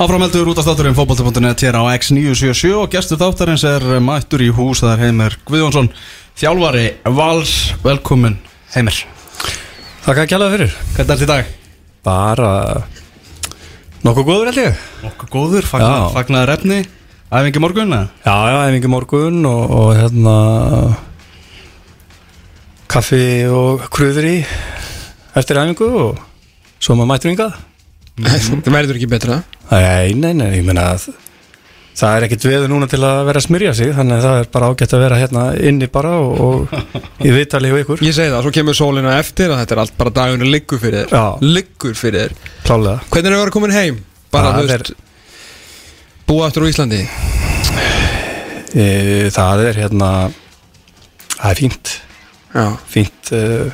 Áframeldur 0.00 0.48
út 0.48 0.56
af 0.56 0.64
þátturinn 0.64 0.94
fótbolti.net 0.96 1.60
hér 1.60 1.76
á 1.76 1.92
X977 1.92 2.70
og 2.72 2.86
gestur 2.88 3.18
þáttarins 3.20 3.60
er 3.68 3.82
mættur 4.00 4.40
í 4.40 4.46
hús 4.48 4.80
það 4.80 4.94
er 4.94 5.02
Heimir 5.04 5.36
Guðjónsson 5.44 5.90
þjálfari 6.40 6.86
Vals, 7.18 7.52
velkomin 7.84 8.38
Heimir 8.72 9.02
Þakka 10.06 10.24
ekki 10.24 10.38
alveg 10.38 10.54
fyrir 10.54 10.72
Hvernig 10.94 11.04
er 11.04 11.04
þetta 11.04 11.20
í 11.20 11.30
dag? 11.34 11.52
Bara 12.08 12.48
Nokkuð 14.08 14.24
góður 14.30 14.48
held 14.48 14.62
ég 14.62 14.88
Nokkuð 15.04 15.32
góður, 15.36 15.68
fagna, 15.68 15.92
Já. 15.92 16.08
fagnaði 16.16 16.48
refni 16.54 16.82
Æfingi 17.28 17.66
morgun 17.68 17.92
eða? 17.92 18.08
Já, 18.24 18.36
já, 18.40 18.58
efingi 18.70 18.96
morgun 18.96 19.40
og, 19.52 19.64
og 19.84 19.96
hérna 20.00 20.36
Kaffi 22.88 23.24
og 23.52 23.84
kröður 23.92 24.32
í 24.32 24.36
Eftir 25.36 25.60
æfingu 25.60 25.92
og 26.08 26.28
Svo 26.80 26.96
maður 26.96 27.12
mættur 27.18 27.36
yngað 27.36 27.66
Það 28.26 28.70
verður 28.74 28.98
ekki 29.00 29.10
betra. 29.10 29.42
Nei, 29.70 30.14
nei, 30.18 30.32
nei, 30.34 30.48
ég 30.58 30.64
meina 30.66 30.92
að 30.94 31.10
Það 32.00 32.16
er 32.16 32.24
ekkit 32.26 32.44
veður 32.46 32.70
núna 32.70 32.86
til 32.88 33.00
að 33.04 33.18
vera 33.26 33.40
að 33.40 33.44
smyrja 33.44 33.72
sig 33.76 33.90
Þannig 33.96 34.14
að 34.14 34.22
það 34.24 34.36
er 34.40 34.46
bara 34.54 34.68
ágætt 34.70 34.92
að 34.96 35.02
vera 35.02 35.16
hérna 35.20 35.42
inni 35.68 35.88
bara 35.92 36.12
og, 36.22 36.38
og 36.40 37.26
í 37.26 37.32
viðtali 37.34 37.72
hjá 37.72 37.80
ykkur. 37.82 38.04
Ég 38.06 38.14
segi 38.16 38.30
það, 38.32 38.44
svo 38.46 38.52
kemur 38.56 38.78
sólina 38.78 39.16
eftir 39.18 39.52
að 39.52 39.60
þetta 39.62 39.76
er 39.76 39.82
allt 39.82 39.96
bara 39.98 40.12
dagurinn 40.16 40.52
liggur 40.54 40.80
fyrir 40.80 41.10
þér. 41.10 41.42
Liggur 41.44 41.98
fyrir 41.98 42.22
þér. 42.22 42.54
Klálega. 42.68 43.02
Hvernig 43.10 43.26
er 43.26 43.34
það 43.34 43.40
að 43.40 43.44
vera 43.44 43.54
komin 43.58 43.74
heim? 43.74 43.98
Bara, 44.30 44.54
þú 44.56 44.70
veist 44.70 44.92
Búa 46.30 46.46
aftur 46.46 46.64
á 46.64 46.70
Íslandi? 46.70 47.02
E, 48.70 48.86
Það 49.34 49.64
er 49.66 49.82
hérna 49.82 50.10
Það 51.34 51.50
er 51.50 51.58
fínt. 51.58 51.94
Já. 52.54 52.64
Fínt 52.94 53.34
uh, 53.34 53.70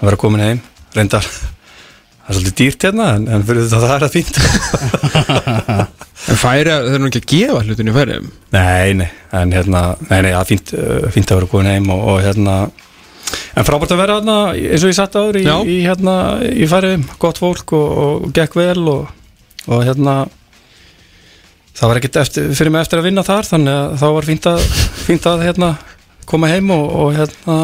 að 0.00 0.08
vera 0.08 0.20
komin 0.24 0.46
heim 0.46 0.64
reyndar 0.96 1.26
það 2.20 2.30
er 2.30 2.38
svolítið 2.38 2.58
dýrt 2.60 2.86
hérna 2.86 3.08
en, 3.16 3.26
en 3.30 3.46
fyrir 3.48 3.66
þetta 3.66 3.86
það 3.86 3.96
er 3.96 4.04
það 4.04 4.16
fínt. 4.18 4.36
En 6.28 6.36
færi, 6.36 6.68
það 6.68 6.94
er 6.94 7.00
nú 7.00 7.08
ekki 7.08 7.20
að 7.22 7.30
gefa 7.30 7.60
hlutinu 7.64 7.92
færiðum 7.94 8.26
nei, 8.52 8.92
nei, 8.98 9.06
en 9.38 9.54
hérna 9.56 9.80
nei, 10.04 10.18
nei, 10.26 10.32
það 10.34 10.40
er 10.42 10.48
fínt, 10.50 10.72
uh, 10.76 11.06
fínt 11.14 11.30
að 11.32 11.38
vera 11.38 11.48
komin 11.48 11.70
heim 11.70 11.86
og, 11.94 12.02
og 12.12 12.18
hérna 12.24 12.56
en 13.56 13.66
frábært 13.66 13.94
að 13.94 14.02
vera 14.02 14.18
hérna 14.18 14.34
eins 14.52 14.84
og 14.84 14.92
ég 14.92 14.98
satt 14.98 15.16
áður 15.16 15.38
í, 15.40 15.46
í 15.46 15.78
hérna 15.86 16.16
í 16.44 16.68
færiðum, 16.68 17.06
gott 17.22 17.40
fólk 17.40 17.72
og, 17.78 17.88
og 18.04 18.28
gekk 18.36 18.58
vel 18.60 18.84
og, 18.92 19.08
og 19.70 19.82
hérna 19.86 20.18
það 21.78 21.86
var 21.88 22.02
ekkert 22.02 22.20
eftir, 22.26 22.52
fyrir 22.58 22.74
mig 22.74 22.84
eftir 22.84 23.00
að 23.00 23.08
vinna 23.08 23.24
þar 23.24 23.48
þannig 23.54 23.78
að 23.78 23.96
þá 24.02 24.06
var 24.18 24.28
fínt 24.28 24.50
að, 24.52 24.66
fínt 25.06 25.30
að 25.30 25.46
hérna 25.48 25.72
koma 26.28 26.52
heim 26.52 26.68
og, 26.76 26.84
og 27.00 27.16
hérna 27.16 27.56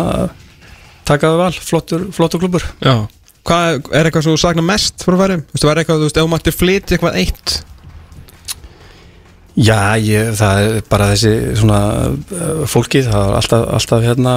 taka 1.06 1.28
það 1.28 1.42
val, 1.44 1.52
flottur, 1.68 2.08
flottur 2.16 2.42
klubur 2.46 2.66
Já 2.80 2.96
Hvað 3.47 3.89
er 3.94 4.08
eitthvað 4.08 4.27
sem 4.27 4.34
þú 4.34 4.42
saknar 4.42 4.66
mest 4.66 5.06
frá 5.06 5.16
færiðum? 5.20 5.47
Þú 5.47 5.55
veist, 5.55 5.62
það 5.62 5.70
var 5.70 5.80
eitthvað, 5.83 6.02
þú 6.02 6.08
veist, 6.08 6.19
ef 6.19 6.27
þú 6.27 6.33
mætti 6.34 6.55
flytja 6.56 6.97
eitthvað 6.97 7.19
eitt? 7.22 7.56
Já, 9.56 9.80
ég, 10.03 10.34
það 10.36 10.62
er 10.66 10.84
bara 10.91 11.08
þessi 11.14 11.33
svona 11.62 11.80
uh, 12.11 12.66
fólkið, 12.69 13.08
það 13.08 13.30
er 13.30 13.38
alltaf, 13.41 13.66
alltaf 13.78 14.05
hérna 14.05 14.34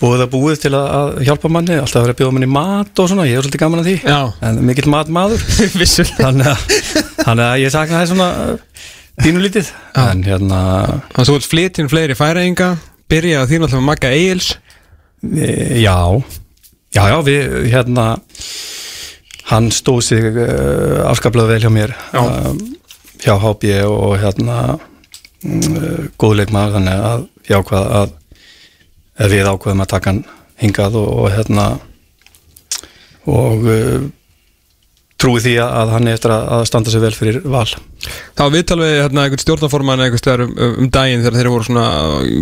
búið 0.00 0.22
að 0.24 0.30
búið 0.32 0.60
til 0.62 0.72
að, 0.76 0.86
að 0.96 1.24
hjálpa 1.26 1.50
manni, 1.52 1.76
alltaf 1.80 1.98
að 1.98 2.06
vera 2.06 2.14
að 2.14 2.20
bjóða 2.20 2.36
manni 2.36 2.50
mat 2.52 3.02
og 3.02 3.10
svona, 3.10 3.26
ég 3.28 3.36
er 3.36 3.44
svolítið 3.44 3.64
gaman 3.64 3.82
að 3.82 3.90
því. 3.90 3.96
Já. 4.06 4.20
En 4.48 4.62
mikill 4.68 4.92
matmaður. 4.92 5.42
Vissulega. 5.80 6.22
Þannig 6.22 6.52
að, 6.52 7.02
þannig 7.24 7.44
að 7.48 7.58
ég 7.64 7.74
sakna 7.74 7.98
það 7.98 8.12
svona 8.12 8.30
uh, 8.44 8.86
pínulítið 9.20 9.70
Já. 9.70 10.04
en 10.06 10.22
hérna, 10.24 10.60
Þannig 11.10 11.22
að 11.22 11.28
þú 11.28 11.36
vilt 11.36 11.48
flytja 11.50 11.88
fleiri 11.90 12.16
færiðinga 12.18 12.70
Byrja 13.10 13.42
að 13.42 13.50
þín 13.52 13.66
alltaf 13.66 13.80
með 13.80 13.88
Magga 13.88 14.12
Egils? 14.14 14.52
E, 15.20 15.50
já 15.82 15.96
já, 16.94 17.02
já, 17.08 17.16
við 17.26 17.56
hérna 17.70 18.06
hann 19.50 19.70
stóð 19.74 20.00
sig 20.06 20.30
uh, 20.30 21.08
afskaplega 21.10 21.50
vel 21.50 21.64
hjá 21.64 21.72
mér 21.74 21.94
um, 22.18 22.58
hjá 23.22 23.34
HB 23.38 23.74
og 23.88 24.14
hérna 24.22 24.56
um, 25.44 26.08
góðleikmaður 26.20 26.78
þannig 26.78 27.04
að 27.10 27.26
ég 27.50 27.58
ákvað 27.58 27.90
að 28.00 28.16
eða 29.20 29.30
við 29.34 29.50
ákvaðum 29.50 29.84
að 29.84 29.92
taka 29.94 30.12
hann 30.12 30.22
hingað 30.60 30.98
og, 31.00 31.10
og 31.24 31.30
hérna 31.34 31.66
og 33.30 33.68
uh, 33.68 34.08
trúi 35.20 35.40
því 35.44 35.54
að, 35.62 35.92
hann 35.94 36.08
er 36.08 36.16
eftir 36.16 36.32
að, 36.32 36.64
standa 36.68 36.92
sig 36.92 37.02
vel 37.02 37.12
fyrir 37.14 37.38
val. 37.44 37.66
Það 37.68 38.40
var 38.40 38.52
viðtal 38.54 38.78
við 38.80 38.92
hérna, 38.96 39.24
einhvern 39.26 39.42
stjórnaforman 39.42 40.02
eitthvað 40.04 40.22
stöðar 40.22 40.42
um, 40.46 40.52
um 40.70 40.88
daginn 40.92 41.22
þegar 41.24 41.36
þeir 41.38 41.50
voru 41.52 41.66
svona 41.68 41.86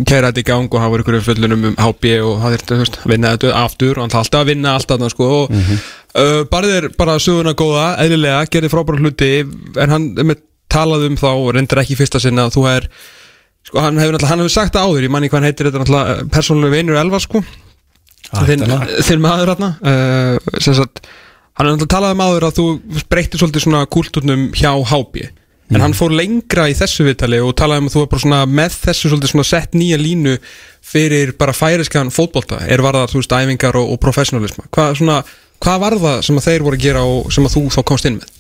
kæra 0.07 0.31
þetta 0.31 0.43
í 0.43 0.49
gang 0.49 0.69
og 0.69 0.83
hafa 0.83 0.93
verið 0.95 1.05
einhverju 1.05 1.27
fullunum 1.27 1.67
um 1.71 1.77
HB 1.83 2.03
og 2.23 2.35
það 2.45 2.51
þurfti 2.71 3.03
að 3.03 3.13
vinna 3.13 3.33
þetta 3.35 3.55
aftur 3.65 3.95
og 3.99 4.03
hann 4.05 4.17
alltaf 4.23 4.41
að 4.41 4.51
vinna 4.53 4.75
allt 4.79 4.91
þarna 4.93 5.09
sko 5.13 5.25
og 5.35 5.45
uh, 5.59 6.43
bara 6.53 6.73
þeir 6.73 6.85
bara 6.99 7.23
söguna 7.23 7.59
góða, 7.59 7.87
eðlilega, 8.05 8.41
gerði 8.55 8.73
frábæra 8.73 9.03
hluti 9.03 9.33
en 9.83 9.95
hann 9.95 10.05
með 10.23 10.39
talaði 10.71 11.05
um 11.11 11.19
þá 11.19 11.31
og 11.33 11.51
reyndar 11.57 11.83
ekki 11.83 11.99
fyrsta 11.99 12.19
sinna 12.23 12.43
að 12.47 12.55
þú 12.59 12.63
er 12.71 12.83
sko 13.67 13.77
hann 13.83 13.99
hefur 13.99 14.13
náttúrulega, 14.15 14.31
hann 14.31 14.43
hefur 14.45 14.55
sagt 14.55 14.77
það 14.77 14.85
áður 14.87 15.05
ég 15.09 15.13
manni 15.13 15.29
hvað 15.33 15.39
hann 15.41 15.49
heitir 15.49 15.65
þetta 15.69 15.81
náttúrulega 15.83 16.13
hann 21.59 21.67
er 21.67 21.75
náttúrulega 21.75 21.95
talað 21.97 22.15
um 22.15 22.25
áður 22.25 22.49
að 22.49 22.57
þú 22.61 22.69
breytir 23.11 23.43
svolítið 23.43 23.67
svona 23.67 23.85
kúlturnum 23.91 24.49
hjá 24.57 24.71
HB 24.93 25.29
en 25.69 25.83
hann 25.85 25.97
fór 25.97 26.15
lengra 26.17 26.69
í 26.71 26.77
þessu 26.77 27.05
viðtali 27.05 27.41
og 27.45 27.53
talaði 27.59 27.83
um 27.83 27.91
að 27.91 27.95
þú 27.97 28.03
er 28.03 28.11
bara 28.13 28.23
svona 28.25 28.41
með 28.49 28.77
þessu 28.87 29.11
svolítið 29.11 29.33
svona 29.35 29.49
sett 29.49 29.77
nýja 29.77 29.99
línu 30.01 30.37
fyrir 30.89 31.35
bara 31.41 31.53
færiskan 31.57 32.13
fótbolta 32.15 32.63
er 32.65 32.83
varðar 32.85 33.13
þú 33.13 33.21
veist 33.21 33.35
æfingar 33.37 33.77
og, 33.77 33.93
og 33.93 34.01
professionalisma. 34.01 34.65
Hvað, 34.73 34.95
svona, 35.03 35.19
hvað 35.61 35.85
var 35.85 35.99
það 36.05 36.19
sem 36.29 36.41
að 36.41 36.49
þeir 36.49 36.67
voru 36.67 36.81
að 36.81 36.87
gera 36.87 37.05
og 37.05 37.33
sem 37.37 37.49
að 37.49 37.57
þú 37.59 37.65
þá 37.75 37.81
komst 37.91 38.09
inn 38.09 38.21
með? 38.23 38.33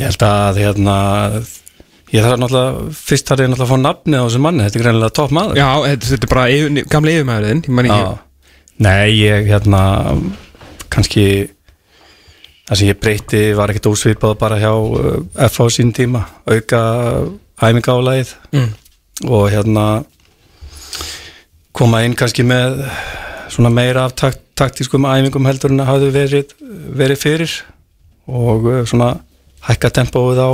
Ég 0.00 0.08
held 0.08 0.26
að 0.26 0.60
hérna 0.64 0.96
ég 2.12 2.26
þarf 2.26 2.42
náttúrulega, 2.42 2.90
fyrst 2.98 3.30
þarf 3.30 3.44
ég 3.44 3.52
náttúrulega 3.52 3.68
að 3.68 3.72
fá 3.72 3.86
nafni 3.86 4.18
á 4.18 4.24
þessu 4.26 4.42
manni, 4.42 4.66
þetta 4.66 4.80
er 4.80 4.86
greinilega 4.86 5.16
topp 5.20 5.34
maður. 5.36 5.62
Já, 5.62 5.68
þetta, 5.86 6.12
er 6.18 6.30
bara 6.32 6.46
yfir, 6.52 6.86
gamla 6.92 7.16
yfirmæðurinn. 7.16 7.64
Nei, 8.82 9.08
ég 9.20 9.50
hérna 9.52 9.82
kannski 10.92 11.26
það 12.72 12.78
sem 12.80 12.88
ég 12.88 13.00
breyti 13.04 13.40
var 13.56 13.68
ekkert 13.68 13.90
ósvipað 13.90 14.38
bara 14.40 14.56
hjá 14.56 14.72
uh, 14.72 15.18
FH 15.44 15.66
sín 15.74 15.90
tíma 15.92 16.24
auka 16.48 16.80
æfingálaðið 17.60 18.30
mm. 18.48 18.70
og 19.28 19.44
hérna 19.52 19.84
koma 21.76 22.00
inn 22.06 22.16
kannski 22.16 22.46
með 22.48 22.80
svona 23.52 23.68
meira 23.72 24.06
af 24.08 24.16
takt, 24.16 24.40
taktískum 24.56 25.04
æfingum 25.04 25.48
heldur 25.50 25.74
en 25.74 25.84
að 25.84 25.90
hafði 25.90 26.08
verið, 26.14 26.54
verið 26.96 27.20
fyrir 27.20 27.56
og 28.24 28.64
uh, 28.70 28.78
svona 28.88 29.18
hækka 29.68 29.92
tempóið 30.00 30.40
á, 30.40 30.50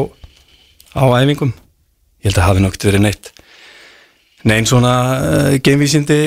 á 0.98 1.04
æfingum 1.22 1.54
ég 1.54 2.32
held 2.32 2.40
að 2.42 2.48
hafi 2.48 2.64
nokt 2.66 2.88
verið 2.88 3.04
neitt 3.06 3.30
neinn 4.42 4.66
svona 4.66 4.96
uh, 5.20 5.54
geimvísindi 5.62 6.18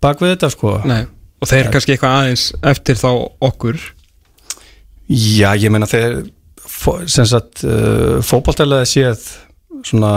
bak 0.00 0.24
við 0.24 0.38
þetta 0.38 0.50
sko 0.56 0.78
Nei. 0.88 1.04
og 1.04 1.52
þeir 1.52 1.68
kannski 1.74 1.98
eitthvað 1.98 2.18
aðeins 2.22 2.48
eftir 2.64 2.96
þá 2.96 3.10
okkur 3.44 3.84
Já, 5.08 5.52
ég 5.54 5.70
meina 5.70 5.86
fó- 6.66 7.02
sem 7.06 7.26
sagt 7.28 7.62
uh, 7.64 8.18
fótballtælega 8.26 8.86
séð 8.88 9.22
svona 9.86 10.12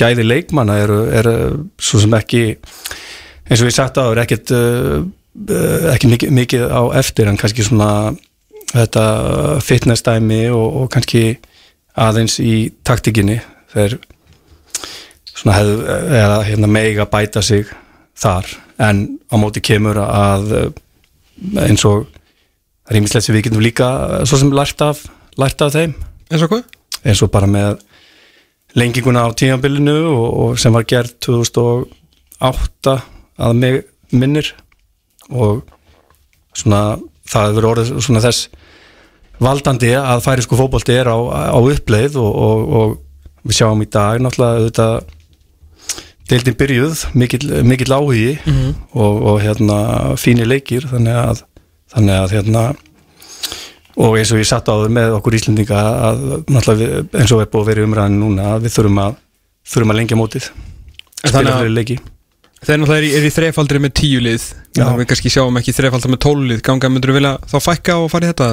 gæði 0.00 0.24
leikmanna 0.26 0.78
eru, 0.82 0.96
eru 1.14 1.34
svo 1.78 2.00
sem 2.02 2.14
ekki 2.18 2.40
eins 3.48 3.60
og 3.62 3.68
ég 3.68 3.76
sagt 3.76 4.00
á 4.00 4.04
er 4.10 4.22
ekkert 4.24 4.50
uh, 4.56 5.04
uh, 5.04 5.86
ekki 5.92 6.10
mikið, 6.10 6.32
mikið 6.34 6.64
á 6.66 6.82
eftir 6.98 7.30
en 7.30 7.38
kannski 7.38 7.66
svona 7.66 7.90
þetta 8.72 9.04
fitness 9.64 10.02
dæmi 10.04 10.48
og, 10.50 10.82
og 10.82 10.90
kannski 10.92 11.38
aðeins 11.98 12.40
í 12.42 12.72
taktikinni 12.86 13.38
þeir 13.72 13.96
svona 15.38 15.56
hefðu 15.60 15.96
eða 16.18 16.38
hérna 16.48 16.68
mega 16.70 17.06
bæta 17.06 17.42
sig 17.46 17.68
þar. 18.18 18.48
En 18.82 19.04
á 19.30 19.34
móti 19.38 19.62
kemur 19.62 19.98
að 20.02 20.52
eins 21.62 21.84
og 21.86 22.08
það 22.88 22.96
er 22.96 23.00
ímislegt 23.02 23.28
sem 23.28 23.36
við 23.36 23.46
getum 23.50 23.62
líka 23.64 23.92
uh, 24.08 24.24
svo 24.24 24.40
sem 24.40 24.52
lært 24.56 24.82
af, 24.84 25.04
lært 25.36 25.62
af 25.62 25.76
þeim. 25.76 25.94
Eins 26.32 26.44
og 26.44 26.52
hvað? 26.54 26.66
eins 27.06 27.22
og 27.22 27.30
bara 27.32 27.48
með 27.50 27.82
lenginguna 28.78 29.26
á 29.26 29.28
tímabilinu 29.36 29.96
og, 30.10 30.28
og 30.42 30.60
sem 30.60 30.74
var 30.74 30.86
gerð 30.88 31.14
2008 31.24 32.96
að 33.38 33.60
mig 33.60 33.82
minnir. 34.12 34.52
Og 35.28 35.62
svona 36.56 36.98
það 37.28 37.50
hefur 37.50 37.68
orðið 37.72 37.92
svona 38.04 38.24
þess 38.24 38.48
valdandi 39.38 39.92
að 39.98 40.24
færi 40.24 40.44
sko 40.44 40.58
fótbolti 40.58 40.96
er 40.98 41.10
á, 41.12 41.18
á 41.54 41.58
uppleið 41.58 42.16
og, 42.18 42.32
og, 42.32 42.72
og 42.80 43.46
við 43.46 43.60
sjáum 43.60 43.84
í 43.84 43.90
dag 43.92 44.18
náttúrulega 44.22 44.64
auðvitað 44.64 45.14
deildin 46.28 46.56
byrjuð, 46.60 47.02
mikill, 47.16 47.44
mikill 47.64 47.94
áhugi 47.94 48.32
og, 48.92 49.14
og 49.30 49.38
hérna 49.40 49.78
fínir 50.20 50.48
leikir 50.50 50.84
þannig 50.90 51.16
að, 51.16 51.44
þannig 51.94 52.18
að 52.22 52.34
hérna 52.36 52.64
og 53.98 54.14
eins 54.20 54.30
og 54.34 54.38
ég 54.42 54.46
satt 54.46 54.68
áður 54.70 54.92
með 54.94 55.16
okkur 55.18 55.36
Íslendinga 55.38 55.78
að 56.08 56.20
náttúrulega 56.54 56.78
við, 56.82 57.08
eins 57.18 57.32
og 57.34 57.40
er 57.42 57.48
búið 57.50 57.64
að 57.64 57.70
vera 57.72 57.82
í 57.82 57.88
umræðinu 57.88 58.20
núna 58.22 58.52
að 58.54 58.66
við 58.68 58.76
þurfum 58.76 59.00
að 59.06 59.16
þurfum 59.72 59.92
að 59.94 59.98
lengja 60.02 60.18
mótið 60.20 60.48
þannig 61.24 61.52
að- 61.56 61.74
leiki 61.78 61.98
Þeir 62.58 62.78
náttúrulega 62.82 62.98
er 62.98 63.06
í, 63.06 63.10
er 63.28 63.30
þrefaldri 63.36 63.78
með 63.78 63.92
tíu 63.94 64.18
lið. 64.18 64.44
Við 64.74 65.04
kannski 65.06 65.30
sjáum 65.30 65.58
ekki 65.60 65.70
þrefaldri 65.76 66.10
með 66.10 66.18
tólf 66.24 66.40
lið 66.42 66.62
Ganga 66.66 66.88
myndur 66.90 67.12
vilja 67.14 67.36
þá 67.46 67.54
fækka 67.62 67.94
og 68.02 68.08
fara 68.10 68.26
í 68.26 68.32
þetta? 68.32 68.48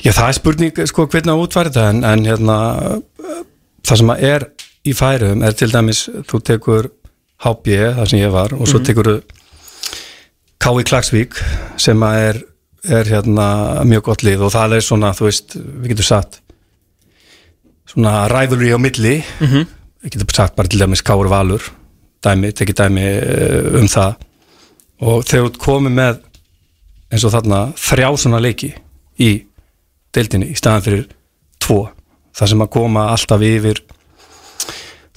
Já, 0.00 0.10
það 0.16 0.28
er 0.30 0.36
spurning 0.38 0.78
sko 0.88 1.04
hvernig 1.12 1.32
að 1.34 1.42
útfæra 1.42 1.68
þetta 1.72 1.84
en, 1.92 2.00
en 2.08 2.24
hérna 2.24 2.56
það 3.84 4.00
sem 4.00 4.12
að 4.14 4.24
er 4.30 4.46
í 4.88 4.94
færum 4.96 5.44
er 5.44 5.52
til 5.60 5.68
dæmis 5.72 6.00
þú 6.30 6.40
tekur 6.48 6.88
HB, 7.44 7.76
það 7.98 8.08
sem 8.08 8.22
ég 8.24 8.32
var 8.32 8.56
og 8.56 8.68
svo 8.72 8.80
tekur 8.84 9.10
K.I. 10.64 10.84
Klagsvík 10.88 11.36
sem 11.76 12.00
er, 12.08 12.38
er 12.88 13.08
hérna 13.12 13.46
mjög 13.84 14.06
gott 14.06 14.22
lið 14.24 14.46
og 14.46 14.52
það 14.54 14.78
er 14.78 14.84
svona, 14.86 15.10
þú 15.12 15.26
veist, 15.28 15.56
við 15.60 15.90
getum 15.92 16.06
sagt 16.08 16.38
svona 17.90 18.22
rivalry 18.32 18.70
á 18.72 18.80
milli 18.80 19.18
við 19.44 20.14
getum 20.14 20.32
sagt 20.32 20.56
bara 20.56 20.70
til 20.72 20.80
dæmis 20.80 21.04
K.R. 21.04 21.28
Valur 21.28 21.66
dæmi, 22.24 22.52
tekið 22.56 22.78
dæmi 22.80 23.04
eh, 23.04 23.76
um 23.80 23.90
það 23.92 24.16
og 25.04 25.26
þegar 25.28 25.50
ert 25.50 25.60
komið 25.60 25.94
með 25.98 26.22
eins 27.12 27.26
og 27.28 27.34
þarna 27.34 27.60
þrjá 27.84 28.08
svona 28.24 28.40
leiki 28.40 28.72
í 29.20 29.30
deildinni 30.16 30.48
í 30.48 30.56
staðan 30.56 30.86
fyrir 30.86 31.04
tvo 31.60 31.78
það 32.34 32.54
sem 32.54 32.64
að 32.64 32.72
koma 32.78 33.04
alltaf 33.12 33.44
yfir 33.44 33.84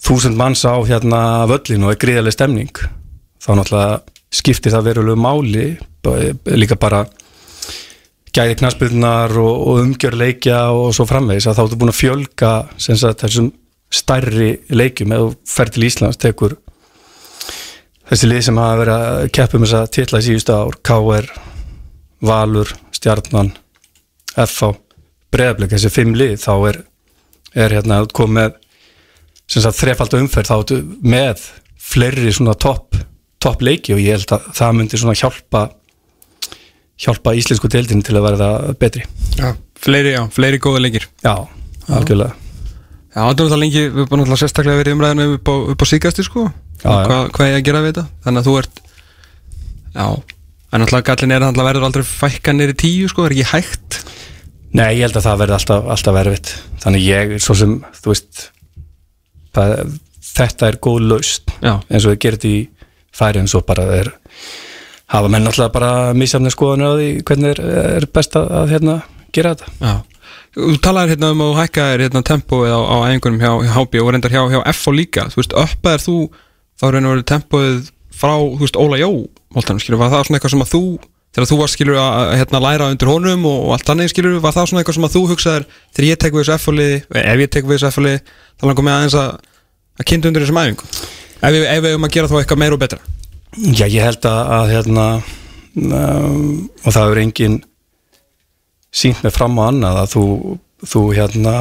þúsund 0.03 0.35
manns 0.35 0.65
á 0.67 0.75
hérna 0.83 1.47
völlin 1.47 1.88
og 1.88 1.95
er 1.95 2.03
gríðarlega 2.03 2.35
stemning 2.35 2.83
þá 3.39 3.51
náttúrulega 3.55 4.16
skiptir 4.33 4.74
það 4.74 4.89
verulegu 4.91 5.19
máli 5.21 5.68
líka 6.56 6.77
bara 6.79 7.06
gæði 8.35 8.57
knarsbyrnar 8.59 9.33
og, 9.41 9.53
og 9.68 9.81
umgjörleikja 9.83 10.59
og 10.75 10.91
svo 10.95 11.07
framvegis 11.09 11.47
að 11.50 11.57
þá 11.57 11.63
ertu 11.65 11.79
búin 11.81 11.94
að 11.94 12.00
fjölga 12.01 12.51
sagt, 12.77 13.24
þessum 13.24 13.51
stærri 13.94 14.50
leikjum. 14.69 15.13
Eða 15.15 15.31
fer 15.47 15.71
til 15.74 15.88
Íslands 15.88 16.19
tekur 16.21 16.57
þessi 18.07 18.29
lið 18.29 18.44
sem 18.47 18.59
hafa 18.62 18.81
verið 18.81 18.95
að 18.97 19.29
keppa 19.38 19.57
um 19.57 19.65
þess 19.65 19.79
að 19.79 19.89
titla 19.97 20.21
í 20.21 20.27
síðustu 20.27 20.57
ár 20.57 20.77
KR, 20.89 21.31
Valur, 22.27 22.75
Stjarnan 22.95 23.53
FH, 24.38 24.71
Breiðablik 25.33 25.73
þessi 25.73 25.91
fimm 25.94 26.15
lið 26.18 26.38
þá 26.44 26.53
er, 26.69 26.81
er 27.57 27.77
hérna 27.80 28.03
með 28.31 28.57
sagt 29.47 29.80
þrefald 29.80 30.15
umferð 30.19 30.51
þá 30.51 30.56
ertu 30.57 30.80
með 31.01 31.44
fleiri 31.80 32.33
svona 32.35 32.56
topp 32.59 32.97
topp 33.43 33.63
leiki 33.65 33.95
og 33.95 34.01
ég 34.01 34.17
held 34.17 34.33
að 34.35 34.49
það 34.57 34.79
myndi 34.79 35.01
svona 35.01 35.17
hjálpa 35.17 35.67
hjálpa 36.97 37.35
íslensku 37.37 37.69
deildin 37.69 38.01
til 38.05 38.17
að 38.17 38.25
verða 38.25 38.49
betri. 38.81 39.03
Já, 39.37 39.51
fleiri, 39.77 40.15
já, 40.15 40.23
fleiri 40.33 40.61
góða 40.61 40.81
leikir. 40.81 41.05
Já, 41.21 41.35
algjörlega. 41.93 42.33
Já, 43.13 43.21
þetta 43.21 43.29
er 43.29 43.37
náttúrulega 43.37 43.61
lengi, 43.61 43.83
við 43.83 44.01
erum 44.03 44.19
náttúrulega 44.21 44.41
sérstaklega 44.41 44.81
verið 44.81 44.97
umræðinu 44.97 45.27
upp 45.37 45.51
á, 45.51 45.55
upp 45.73 45.85
á 45.85 45.87
síkasti 45.89 46.25
sko. 46.25 46.47
Já, 46.81 46.89
já. 46.89 47.05
Hvað, 47.33 47.51
ég 47.51 47.59
að 47.59 47.63
gera 47.65 47.83
við 47.85 47.93
þetta? 47.93 48.05
Þannig 48.25 48.41
að 48.43 48.49
þú 48.49 48.57
ert 48.61 48.81
Já, 49.97 50.07
en 50.13 50.83
náttúrulega 50.83 51.07
gallin 51.09 51.33
er 51.33 51.45
að 51.47 51.61
verður 51.65 51.87
aldrei 51.87 52.05
fækka 52.05 52.53
nýri 52.53 52.75
tíu 52.77 53.09
sko, 53.09 53.25
er 53.25 53.33
ekki 53.33 53.47
hægt? 53.49 53.99
Nei, 54.77 54.99
ég 54.99 55.07
held 55.07 55.17
að 55.17 55.25
það 55.25 55.39
verði 55.41 55.55
alltaf, 55.57 55.87
alltaf 55.95 56.17
verfitt 56.17 56.51
þannig 56.83 57.05
ég, 57.07 57.33
svo 57.41 57.55
sem, 57.57 57.77
þú 57.97 58.11
veist 58.11 58.41
það, 59.57 59.95
þetta 60.27 60.69
er 60.69 60.79
góð 60.85 61.07
laust 61.13 61.53
eins 61.63 62.05
og 62.05 62.13
þau 62.13 62.27
þetta 62.27 62.51
í 62.51 62.59
færi 63.17 63.41
en 63.41 63.49
svo 63.51 63.63
bara 63.65 63.87
er 63.97 64.11
hafa 65.13 65.31
menn 65.31 65.47
alltaf 65.47 65.71
bara 65.73 66.13
misjafni 66.17 66.51
skoðanir 66.53 66.91
á 66.91 66.93
því 66.99 67.09
hvernig 67.27 67.55
er, 67.55 67.63
er 67.97 68.07
best 68.13 68.37
að, 68.39 68.47
að 68.61 68.73
hérna, 68.75 68.99
gera 69.35 69.55
þetta. 69.55 69.73
Já. 69.81 70.23
Þú 70.57 70.77
talaðir 70.81 71.13
hérna 71.13 71.33
um 71.33 71.43
að 71.43 71.51
þú 71.51 71.59
hækkaðir 71.61 72.03
hérna 72.07 72.23
tempóið 72.25 72.73
á, 72.73 72.81
á 72.81 72.95
æfingunum 73.07 73.43
hjá, 73.43 73.51
HB 73.77 74.01
og 74.01 74.09
reyndar 74.13 74.33
hjá, 74.33 74.41
hjá 74.51 74.59
FO 74.73 74.93
líka. 74.95 75.27
Þú 75.31 75.41
veist, 75.41 75.53
uppaðir 75.63 76.03
þú 76.03 76.17
þá 76.77 76.87
reynir 76.93 77.13
verið 77.13 77.27
tempóið 77.31 77.91
frá, 78.17 78.33
þú 78.37 78.63
veist, 78.63 78.79
Óla 78.79 78.99
Jó 78.99 79.11
Móltanum, 79.55 79.79
skilur, 79.81 80.01
var 80.01 80.11
það 80.11 80.25
svona 80.27 80.39
eitthvað 80.39 80.53
sem 80.53 80.65
að 80.65 80.73
þú 80.73 80.81
þegar 81.37 81.49
þú 81.49 81.57
varst, 81.61 81.77
skilur, 81.77 81.99
að 82.01 82.31
hérna, 82.41 82.61
læra 82.63 82.89
undir 82.91 83.11
honum 83.11 83.45
og, 83.47 83.59
og 83.67 83.75
allt 83.75 83.91
annað, 83.93 84.11
skilur, 84.11 84.39
var 84.43 84.55
það 84.55 84.71
svona 84.71 84.81
eitthvað 84.81 84.97
sem 84.97 85.07
að 85.07 85.13
þú 85.13 85.21
hugsaðir 85.31 85.67
þegar 85.95 86.07
ég 86.07 86.19
tek 86.23 86.35
við 86.35 86.43
þessu 86.43 86.65
FO-liði, 86.65 86.97
ef 87.21 87.43
ég 87.43 87.51
tek 87.53 87.67
við 87.67 87.77
þessu 87.77 87.91
FO-liði 87.95 88.21
þá 88.25 88.67
langar 88.67 88.87
mig 88.87 88.95
aðeins 88.95 89.17
að, 89.21 89.29
að 89.97 90.07
kynna 90.11 90.31
undir 90.31 90.45
þessum 90.45 90.59
æfingu 90.63 90.89
ef 91.41 91.53
við 91.53 91.65
ef 91.69 91.81
við 91.83 91.91
eigum 91.93 92.07
að 92.07 92.13
gera 92.15 92.29
þá 92.31 92.37
eitthvað 92.41 92.61
meira 92.63 92.77
og 92.77 92.81
betra? 92.81 92.99
Já, 93.57 93.87
ég 93.87 94.03
held 94.03 94.25
að, 94.27 94.39
að 94.57 94.71
hérna 94.75 95.05
um, 95.77 96.69
og 96.83 96.93
það 96.93 97.11
er 97.11 97.21
engin 97.23 97.59
sínt 98.93 99.21
með 99.25 99.35
fram 99.35 99.59
á 99.61 99.63
annað 99.67 100.01
að 100.03 100.09
þú, 100.13 100.25
þú 100.93 101.03
hérna 101.17 101.53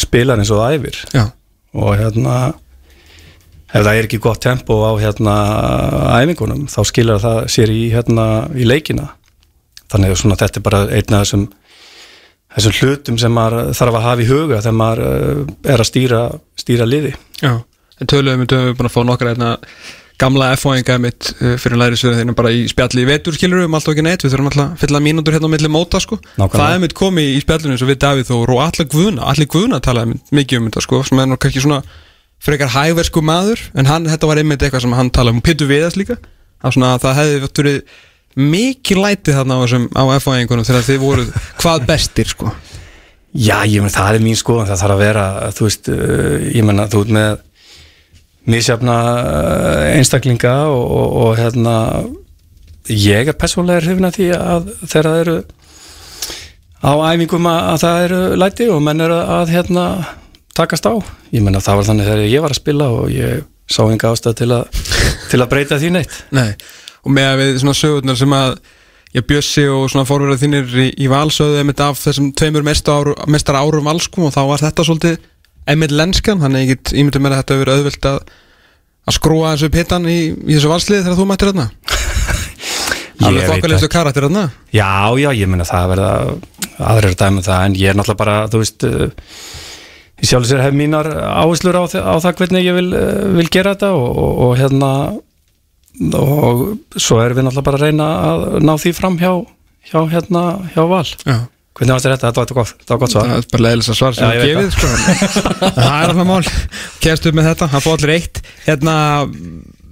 spilar 0.00 0.40
eins 0.40 0.52
og 0.54 0.62
það 0.62 0.78
æfir. 0.78 0.98
Já, 1.14 1.24
og 1.76 1.94
hérna 2.00 2.34
ef 3.68 3.84
það 3.84 3.92
er 3.94 4.08
ekki 4.08 4.20
gott 4.24 4.42
tempo 4.44 4.80
á 4.88 4.92
hérna 5.00 5.36
æfingunum 6.22 6.66
þá 6.72 6.80
skilur 6.88 7.22
það 7.22 7.40
sér 7.52 7.72
í 7.72 7.86
hérna 7.92 8.26
í 8.56 8.68
leikina. 8.68 9.10
Þannig 9.88 10.12
að 10.12 10.20
svona 10.22 10.38
þetta 10.40 10.60
er 10.60 10.68
bara 10.68 10.84
einn 10.88 11.16
af 11.16 11.24
þessum 11.24 11.48
þessum 12.58 12.76
hlutum 12.80 13.18
sem 13.20 13.32
maður 13.32 13.74
þarf 13.76 13.98
að 13.98 14.06
hafa 14.08 14.24
í 14.24 14.28
huga 14.28 14.60
þegar 14.62 14.78
maður 14.80 15.02
uh, 15.04 15.42
er 15.68 15.82
að 15.82 15.90
stýra 15.90 16.22
stýra 16.58 16.88
liði. 16.88 17.12
Já 17.44 17.60
Töluðum 18.06 18.44
við 18.44 18.52
höfum 18.54 18.76
búin 18.78 18.88
að 18.90 18.94
fá 18.94 19.00
nokkra 19.08 19.32
hérna 19.32 19.50
gamla 20.18 20.48
F-fóinga 20.56 20.96
mitt 21.02 21.28
uh, 21.38 21.54
fyrir 21.62 21.78
lærisverðin 21.78 22.20
þeirna 22.22 22.34
bara 22.38 22.50
í 22.54 22.64
spjalli 22.70 23.04
í 23.04 23.06
vetur 23.08 23.36
skilur 23.38 23.60
við 23.62 23.68
um 23.68 23.76
allt 23.78 23.86
og 23.86 23.94
ekki 23.94 24.04
neitt, 24.06 24.24
við 24.26 24.32
þurfum 24.34 24.50
alltaf 24.50 24.64
að 24.64 24.80
fylla 24.82 25.00
mínútur 25.04 25.36
hérna 25.36 25.50
á 25.50 25.54
milli 25.54 25.70
móta 25.70 26.00
sko, 26.02 26.18
Nákvæmlega. 26.34 26.58
það 26.58 26.74
er 26.74 26.82
mitt 26.82 26.96
komið 26.98 27.30
í 27.36 27.42
spjallinu 27.44 27.76
eins 27.76 27.84
og 27.86 27.90
við 27.92 28.00
Davíð 28.02 28.32
og 28.34 28.52
allir 28.64 28.88
Guðna. 28.90 29.28
Allir 29.30 29.50
Guðna 29.54 29.78
talaði 29.84 30.10
mynd- 30.12 30.34
mikið 30.40 30.58
um 30.58 30.66
þetta 30.70 30.84
sko 30.88 31.02
sem 31.06 31.22
er 31.22 31.30
nú 31.30 31.38
kannski 31.38 31.62
svona 31.62 31.80
frekar 32.42 32.74
hæversku 32.74 33.22
maður 33.22 33.62
en 33.78 33.90
hann, 33.90 34.10
þetta 34.10 34.30
var 34.30 34.42
einmitt 34.42 34.62
eitthvað 34.66 34.86
sem 34.88 34.98
hann 34.98 35.10
talaði 35.14 35.38
um. 35.38 35.44
Pittu 35.46 35.70
Viðas 35.70 35.98
líka, 35.98 36.18
svona, 36.66 36.96
að 36.98 37.06
það 37.06 37.22
hefði 37.22 37.78
mikið 38.38 39.00
lætið 39.02 39.38
þarna 39.38 39.58
á, 39.58 39.62
á 39.98 40.02
F-fóingunum 40.18 40.66
þegar 40.66 40.86
þið 40.86 41.00
voruð 41.02 41.30
hvað 41.58 41.86
bestir 41.88 42.30
sko. 42.30 42.52
Já, 43.34 43.60
ég 43.68 43.82
menn 43.82 43.92
það 43.92 44.18
er 44.18 44.24
mín 44.24 44.38
skoðan 44.38 44.68
það 44.70 44.82
þarf 44.82 44.94
að 44.94 45.02
vera, 45.02 45.24
þú 45.54 45.66
veist 45.66 45.90
uh, 45.92 46.36
ég 46.54 46.64
menn 46.64 46.80
að 46.82 46.94
þú 46.94 47.02
ert 47.04 47.14
með 47.18 47.40
misjafna 48.48 48.96
uh, 49.18 49.82
einstaklinga 49.96 50.54
og, 50.72 50.84
og, 50.84 51.16
og 51.22 51.36
hérna 51.38 51.76
ég 52.88 53.28
er 53.28 53.36
persónlega 53.36 53.84
hrifin 53.84 54.08
að 54.08 54.18
því 54.18 54.28
að 54.38 54.70
þegar 54.86 55.08
það 55.10 55.20
eru 55.24 55.36
á 56.78 56.92
æfingum 57.10 57.50
að, 57.50 57.60
að 57.72 57.84
það 57.84 58.06
eru 58.06 58.22
læti 58.38 58.70
og 58.72 58.82
menn 58.86 59.04
eru 59.04 59.20
að 59.38 59.52
hérna 59.52 59.84
takast 60.58 60.88
á, 60.88 60.94
ég 61.34 61.44
menn 61.44 61.58
að 61.58 61.68
það 61.68 61.80
var 61.80 61.88
þannig 61.90 62.10
þegar 62.10 62.32
ég 62.32 62.44
var 62.44 62.54
að 62.54 62.60
spila 62.62 62.90
og 62.96 63.12
ég 63.12 63.46
sá 63.68 63.82
enga 63.84 64.12
ástæð 64.14 64.36
til 64.40 64.50
að, 64.56 64.82
til 65.28 65.40
að 65.42 65.50
breyta 65.52 65.78
því 65.78 65.92
neitt. 65.94 66.18
Nei, 66.34 66.50
og 67.04 67.14
með 67.14 67.30
að 67.30 67.40
við 67.42 67.58
svona 67.62 67.78
sögurnar 67.78 68.18
sem 68.18 68.36
að 68.36 68.52
ég 69.16 69.24
Bjössi 69.28 69.64
og 69.72 69.86
svona 69.92 70.08
fórverðar 70.08 70.40
þínir 70.40 70.72
í, 70.84 70.88
í 71.04 71.08
valsöðu 71.10 71.60
einmitt 71.60 71.80
af 71.84 72.00
þessum 72.02 72.30
tveimur 72.36 72.64
mestar 72.66 73.02
áru, 73.02 73.14
mestar 73.30 73.56
árum 73.56 73.88
valskum 73.88 74.28
og 74.28 74.34
þá 74.34 74.42
var 74.50 74.64
þetta 74.64 74.84
svolítið 74.84 75.18
einmitt 75.68 75.94
lenskan, 75.94 76.40
þannig 76.42 76.64
ég 76.64 76.74
get 76.74 76.92
ímyndið 76.96 77.24
mér 77.24 77.34
að 77.34 77.42
þetta 77.42 77.56
hefur 77.56 77.64
verið 77.64 77.80
auðvilt 77.82 78.08
að, 78.08 78.18
að 79.08 79.16
skrúa 79.18 79.52
þessu 79.54 79.70
pittan 79.74 80.08
í, 80.08 80.18
í 80.32 80.56
þessu 80.56 80.72
valslið 80.72 81.04
þegar 81.04 81.18
þú 81.18 81.28
mættir 81.28 81.52
þarna? 81.52 81.68
Alveg 83.28 83.34
Ég 83.34 83.38
veit 83.38 83.52
þokkalistu 83.52 83.90
karakter 83.92 84.28
þarna? 84.28 84.44
Já, 84.72 84.90
já, 85.18 85.28
ég 85.34 85.50
menna 85.50 85.66
það 85.68 85.92
verða 85.94 86.10
aðrir 86.92 87.16
dæmi 87.18 87.40
um 87.40 87.46
það 87.48 87.64
en 87.66 87.78
ég 87.80 87.90
er 87.90 87.98
náttúrulega 87.98 88.22
bara, 88.22 88.36
þú 88.52 88.62
veist 88.62 88.86
ég 90.18 90.30
sjálf 90.30 90.48
sér 90.48 90.62
hef 90.62 90.76
mínar 90.78 91.10
áherslur 91.10 91.78
á, 91.78 91.84
á 91.84 92.14
það 92.22 92.40
hvernig 92.40 92.66
ég 92.66 92.78
vil, 92.78 92.88
uh, 92.94 93.24
vil 93.38 93.48
gera 93.50 93.74
þetta 93.74 93.92
og, 93.98 94.08
og, 94.08 94.32
og 94.46 94.56
hérna 94.58 94.92
og 96.14 96.64
svo 96.94 97.18
erum 97.24 97.40
við 97.40 97.48
náttúrulega 97.48 97.68
bara 97.68 97.80
að 97.80 97.86
reyna 97.88 98.08
að 98.30 98.48
ná 98.62 98.74
því 98.78 98.94
fram 98.94 99.18
hjá, 99.18 99.32
hjá 99.90 100.00
hérna, 100.14 100.44
hjá 100.74 100.82
val. 100.86 101.06
Já 101.26 101.38
hvernig 101.78 101.94
varst 101.94 102.08
þetta, 102.08 102.30
þetta 102.32 102.42
var 102.42 102.52
gott, 102.58 102.84
gott 102.88 103.14
Það 103.14 103.14
svar 103.14 103.32
er 103.38 103.48
bara 103.52 103.64
leiðilega 103.64 103.96
svar 103.98 104.16
sem 104.16 104.26
það 104.26 104.38
veit 104.38 104.52
gefið 104.52 104.70
sko. 104.74 104.92
Það 105.78 105.96
er 105.98 106.12
alltaf 106.12 106.28
mál. 106.28 106.52
Kæst 107.04 107.28
upp 107.30 107.38
með 107.38 107.50
þetta, 107.52 107.68
hann 107.72 107.84
fóð 107.84 107.96
allir 107.98 108.14
eitt. 108.16 108.40
Hérna, 108.66 108.94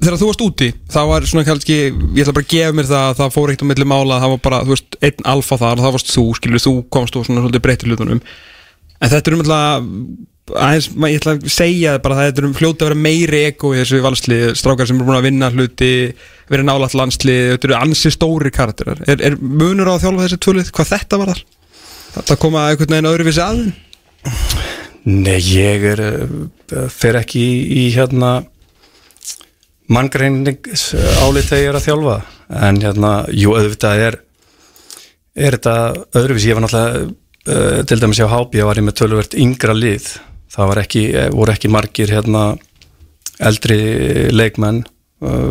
þegar 0.03 0.21
þú 0.21 0.31
varst 0.31 0.45
úti 0.45 0.71
þá 0.93 1.01
var 1.11 1.27
svona 1.31 1.47
kannski, 1.47 1.79
ég 1.89 2.23
ætla 2.23 2.37
bara 2.37 2.47
að 2.47 2.53
gefa 2.53 2.77
mér 2.77 2.89
það 2.91 3.09
að 3.09 3.19
það 3.21 3.35
fór 3.37 3.53
eitt 3.53 3.65
á 3.65 3.71
milli 3.71 3.89
mála 3.89 4.21
það 4.23 4.33
var 4.35 4.43
bara, 4.47 4.63
þú 4.67 4.75
veist, 4.75 4.99
einn 5.09 5.29
alfa 5.33 5.61
þar 5.63 5.83
það 5.85 5.97
varst 5.97 6.13
þú 6.13 6.25
skilur, 6.39 6.65
þú 6.67 6.75
komst 6.93 7.19
og 7.19 7.29
svona 7.29 7.45
svolítið 7.45 7.65
breytir 7.65 7.93
hlutunum. 7.93 8.23
En 8.97 9.13
þetta 9.13 9.31
er 9.31 9.37
um 9.37 9.45
alltaf 9.45 9.87
aðeins, 10.55 10.89
ég 10.95 11.19
ætla 11.19 11.35
að 11.35 11.49
segja 11.51 11.97
bara 12.03 12.19
það 12.19 12.29
þetta 12.29 12.43
er 12.43 12.49
um 12.49 12.57
fljóta 12.57 12.85
að 12.85 12.91
vera 12.91 13.05
meiri 13.07 13.43
ego 13.49 13.73
í 13.75 13.81
þessu 13.81 14.03
valslið 14.05 14.45
strákar 14.61 14.89
sem 14.89 14.99
eru 15.01 15.09
búin 15.09 15.19
að 15.19 15.27
vinna 15.27 15.51
hluti 15.51 15.91
verið 16.53 16.69
nálægt 16.69 16.95
landslið, 16.99 17.43
þetta 17.55 17.69
eru 17.71 17.79
ansi 17.81 18.13
stóri 18.15 18.53
karakterar, 18.55 19.03
er, 19.11 19.23
er 19.27 19.39
munur 19.41 19.91
á 19.91 19.99
þjálfa 19.99 20.29
þessi 20.29 20.39
tvölið, 20.47 20.71
hvað 20.77 20.93
þetta 20.93 21.21
var 21.23 21.33
þar? 21.33 21.43
Þetta 22.17 22.39
koma 22.41 22.67
einhvern 22.71 22.97
veginn 22.97 23.11
öðruvísi 23.13 23.43
aðeins 23.45 23.83
Nei, 25.07 25.39
ég 25.39 25.85
er 25.87 26.01
uh, 26.03 26.87
fer 26.91 27.21
ekki 27.21 27.39
í, 27.39 27.59
í 27.79 27.83
hérna 27.95 28.41
manngreinnings 29.93 30.89
álið 31.23 31.47
þegar 31.47 31.61
ég 31.63 31.69
er 31.71 31.79
að 31.79 31.85
þjálfa. 31.85 32.17
En 32.67 32.81
hérna, 32.83 33.11
jú, 33.31 33.53
auðvitað 33.55 34.03
er 34.09 34.17
er 35.37 35.55
þetta 35.59 35.77
öðruvísi. 36.17 36.51
Ég 36.51 36.59
var 36.59 36.67
náttúrulega 36.67 37.05
uh, 37.07 37.85
til 37.87 38.01
dæmis 38.03 38.19
hjá 38.19 38.27
HB 38.33 38.65
var 38.67 38.81
ég 38.81 38.89
með 38.89 38.99
töluvert 39.03 39.39
yngra 39.39 39.77
lið. 39.77 40.11
Það 40.57 40.71
var 40.73 40.81
ekki, 40.81 41.05
eh, 41.13 41.31
voru 41.35 41.53
ekki 41.53 41.71
margir 41.71 42.11
hérna 42.11 42.43
eldri 43.45 43.79
leikmenn 44.33 44.81
uh, 45.23 45.51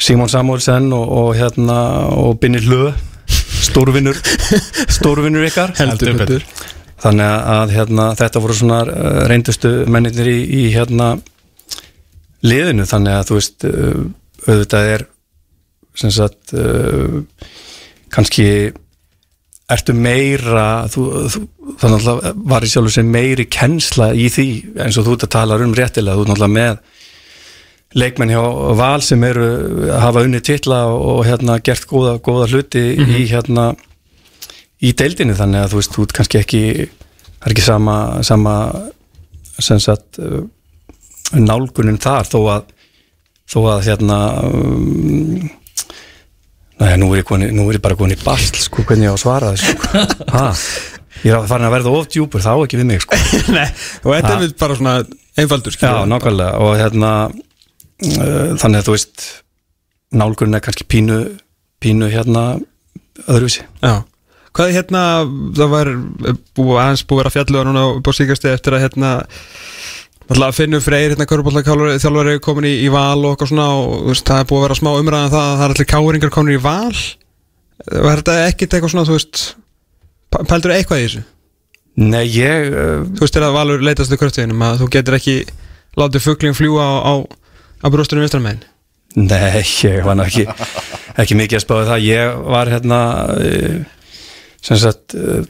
Simon 0.00 0.30
Samuelsen 0.30 0.92
og, 0.94 1.06
og 1.10 1.30
hérna 1.36 1.78
og 2.14 2.38
Binni 2.40 2.62
Hlö 2.62 2.92
stórvinnur 3.64 4.18
stórvinnur 4.98 5.46
ykkar. 5.48 5.74
Heldur 5.78 6.18
betur. 6.20 6.44
þannig 7.00 7.30
að, 7.54 7.74
hérna, 7.76 8.10
þetta 8.18 8.42
voru 8.44 8.56
svona 8.56 8.82
uh, 8.84 9.22
reyndustu 9.30 9.72
menninir 9.90 10.28
í, 10.28 10.40
í 10.44 10.62
hérna 10.74 11.14
liðinu. 12.44 12.86
Þannig 12.88 13.16
að 13.16 13.26
þú 13.30 13.40
veist 13.40 13.66
uh, 13.68 14.04
auðvitað 14.46 14.92
er 14.94 15.08
sem 16.00 16.12
sagt 16.14 16.54
uh, 16.56 17.20
kannski 18.12 18.46
ertu 19.70 19.94
meira 19.94 20.86
þú, 20.90 21.04
þú, 21.30 21.42
þannig 21.80 22.08
að 22.10 22.30
var 22.50 22.64
í 22.66 22.70
sjálfur 22.70 22.94
sem 22.94 23.10
meiri 23.10 23.46
kennsla 23.46 24.10
í 24.18 24.26
því 24.32 24.48
eins 24.82 24.98
og 24.98 25.06
þú 25.06 25.14
ert 25.16 25.26
að 25.28 25.34
tala 25.36 25.58
um 25.62 25.74
réttilega, 25.76 26.16
þú 26.18 26.24
ert 26.24 26.32
náttúrulega 26.32 26.56
með 26.56 26.80
leikmenn 27.98 28.30
hjá 28.30 28.40
Val 28.78 29.02
sem 29.02 29.22
eru 29.26 29.46
hafa 29.90 30.22
unni 30.26 30.40
titla 30.44 30.84
og, 30.92 31.00
og 31.14 31.22
hérna 31.26 31.58
gert 31.64 31.88
góða, 31.90 32.18
góða 32.22 32.48
hluti 32.52 32.84
í 32.94 33.24
hérna 33.30 33.72
í 34.80 34.92
deildinu 34.96 35.34
þannig 35.36 35.64
að 35.64 35.72
þú 35.72 35.80
veist, 35.80 35.94
þú 35.96 36.06
ert 36.06 36.16
kannski 36.18 36.40
ekki 36.40 36.62
það 37.40 37.48
er 37.48 37.54
ekki 37.54 37.66
sama, 37.66 37.96
sama 38.26 38.54
sem 39.60 39.80
sagt 39.82 40.20
uh, 40.22 40.44
nálgunin 41.36 42.00
þar 42.00 42.28
þó 42.30 42.38
að 42.54 42.70
þó 43.50 43.58
að 43.74 43.82
hérna 43.88 44.20
um, 44.46 45.50
næja, 46.80 46.96
nú 47.00 47.10
er 47.10 47.20
ég, 47.20 47.26
koni, 47.28 47.50
nú 47.54 47.66
er 47.68 47.80
ég 47.80 47.84
bara 47.84 47.98
komin 47.98 48.14
í 48.16 48.22
basl 48.22 48.62
sko, 48.62 48.86
hvernig 48.86 49.08
ég 49.08 49.12
á 49.12 49.16
að 49.18 49.22
svara 49.24 49.52
þessu 49.54 49.74
sko. 49.74 50.04
ha, 50.36 50.46
ég 51.24 51.32
er 51.32 51.38
að 51.40 51.50
farin 51.50 51.68
að 51.68 51.76
verða 51.76 51.94
of 51.98 52.10
djúpur 52.14 52.44
þá 52.44 52.52
ekki 52.54 52.80
við 52.80 52.90
mig 52.92 53.04
sko. 53.04 53.20
Nei, 53.58 53.66
og 54.04 54.14
þetta 54.14 54.34
er 54.36 54.56
bara 54.62 54.78
svona 54.78 54.96
einfaldur 55.40 55.74
já, 55.74 55.80
skilur. 55.80 56.10
nákvæmlega 56.14 56.62
og 56.62 56.76
hérna 56.78 57.12
þannig 58.00 58.80
að 58.80 58.86
þú 58.88 58.96
veist 58.96 59.26
nálgunin 60.16 60.58
er 60.58 60.64
kannski 60.64 60.86
pínu 60.88 61.20
pínu 61.80 62.10
hérna 62.12 62.44
öðruvísi. 63.26 63.64
Já. 63.80 64.02
Hvað 64.50 64.68
er 64.68 64.76
hérna, 64.80 65.02
það 65.56 65.72
var 65.72 65.90
eh, 65.94 66.38
búið 66.58 66.82
aðeins 66.82 67.06
búið 67.06 67.16
að 67.16 67.22
vera 67.22 67.34
fjalluða 67.36 67.66
núna 67.68 67.86
upp 67.94 68.10
á 68.10 68.12
síkasti 68.18 68.52
eftir 68.52 68.76
að 68.76 68.86
hérna 68.86 69.14
Alltaf 70.30 70.60
finnur 70.60 70.78
Freyr, 70.78 71.10
hérna 71.10 71.26
Körbólta 71.26 71.64
þjálfari 71.64 72.36
komin 72.38 72.68
í, 72.68 72.76
í 72.84 72.90
val 72.92 73.18
og 73.18 73.32
eitthvað 73.32 73.48
svona 73.50 73.64
og 73.74 74.04
veist, 74.12 74.28
það 74.28 74.42
er 74.42 74.46
búið 74.46 74.60
að 74.60 74.64
vera 74.68 74.76
smá 74.78 74.90
umræðan 74.92 75.32
það 75.32 75.46
að 75.46 75.56
það 75.56 75.64
er 75.64 75.72
allir 75.74 75.88
káringar 75.90 76.32
komin 76.36 76.54
í 76.54 76.60
val. 76.62 77.00
Var 77.90 78.20
þetta 78.20 78.36
ekkit 78.44 78.76
eitthvað 78.76 78.92
svona, 78.92 79.06
þú 79.08 79.16
veist 79.16 79.42
Pældur 80.30 80.74
eitthvað 80.76 81.00
í 81.00 81.06
þessu? 81.08 81.24
Nei, 81.98 82.22
ég 82.30 82.68
Þú 82.70 83.24
veist, 83.24 83.34
þegar 83.34 83.56
Valur 83.56 83.82
leitast 83.82 84.12
til 84.12 84.20
kröftuðinum 84.20 84.62
að 84.68 84.84
þú 84.84 84.88
getur 84.94 85.18
ekki 85.18 85.36
látið 85.98 86.26
fugling 86.28 86.54
fljúa 86.54 86.86
á, 86.86 86.94
á, 87.02 87.14
á 87.80 87.86
brústunum 87.92 88.24
vinstramenn 88.26 88.60
Nei, 89.18 89.64
ég 89.82 90.04
var 90.06 90.20
ekki 90.22 90.44
ekki 91.18 91.34
mikið 91.34 91.56
að 91.58 91.62
spáði 91.64 91.86
það. 91.88 92.02
Ég 92.06 92.36
var 92.54 92.68
hérna 92.70 92.98
uh, 93.34 93.80
sem 94.62 94.78
sagt 94.78 95.16
uh, 95.18 95.40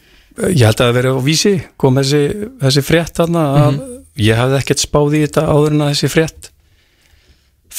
ég 0.49 0.63
held 0.65 0.81
að 0.81 0.87
það 0.87 0.95
veri 0.97 1.11
á 1.13 1.19
vísi 1.27 1.53
kom 1.77 1.99
þessi, 2.01 2.23
þessi 2.63 2.85
frétt 2.87 3.13
þarna 3.21 3.43
að 3.67 3.77
ég 4.25 4.41
hafði 4.41 4.57
ekkert 4.63 4.81
spáð 4.87 5.19
í 5.19 5.21
þetta 5.27 5.45
áður 5.53 5.77
en 5.77 5.85
að 5.85 5.93
þessi 5.93 6.11
frétt 6.15 6.49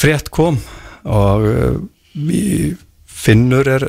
frétt 0.02 0.30
kom. 0.34 0.60
Og 1.02 1.48
uh, 1.50 1.76
við- 2.14 2.78
Finnur 3.22 3.68
er 3.70 3.84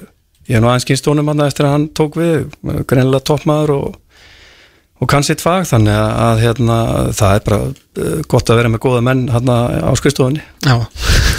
ég 0.46 0.58
er 0.58 0.62
nú 0.62 0.68
aðeins 0.70 0.86
kynstónum 0.86 1.30
hann 1.32 1.40
eftir 1.46 1.66
að 1.66 1.72
hann 1.78 1.86
tók 1.98 2.18
við 2.20 2.44
greinilega 2.90 3.24
toppmaður 3.30 3.72
og, 3.78 3.86
og 5.04 5.10
kann 5.12 5.26
sitt 5.26 5.42
fag 5.44 5.66
þannig 5.68 5.96
að, 5.98 6.12
að 6.26 6.42
hérna, 6.46 6.78
það 7.18 7.34
er 7.36 7.42
bara 7.48 7.58
uh, 7.68 8.20
gott 8.32 8.52
að 8.52 8.60
vera 8.62 8.72
með 8.72 8.82
góða 8.86 9.02
menn 9.04 9.26
hérna 9.34 9.58
á 9.84 9.92
skrifstofunni. 10.00 10.44
Já. 10.64 10.78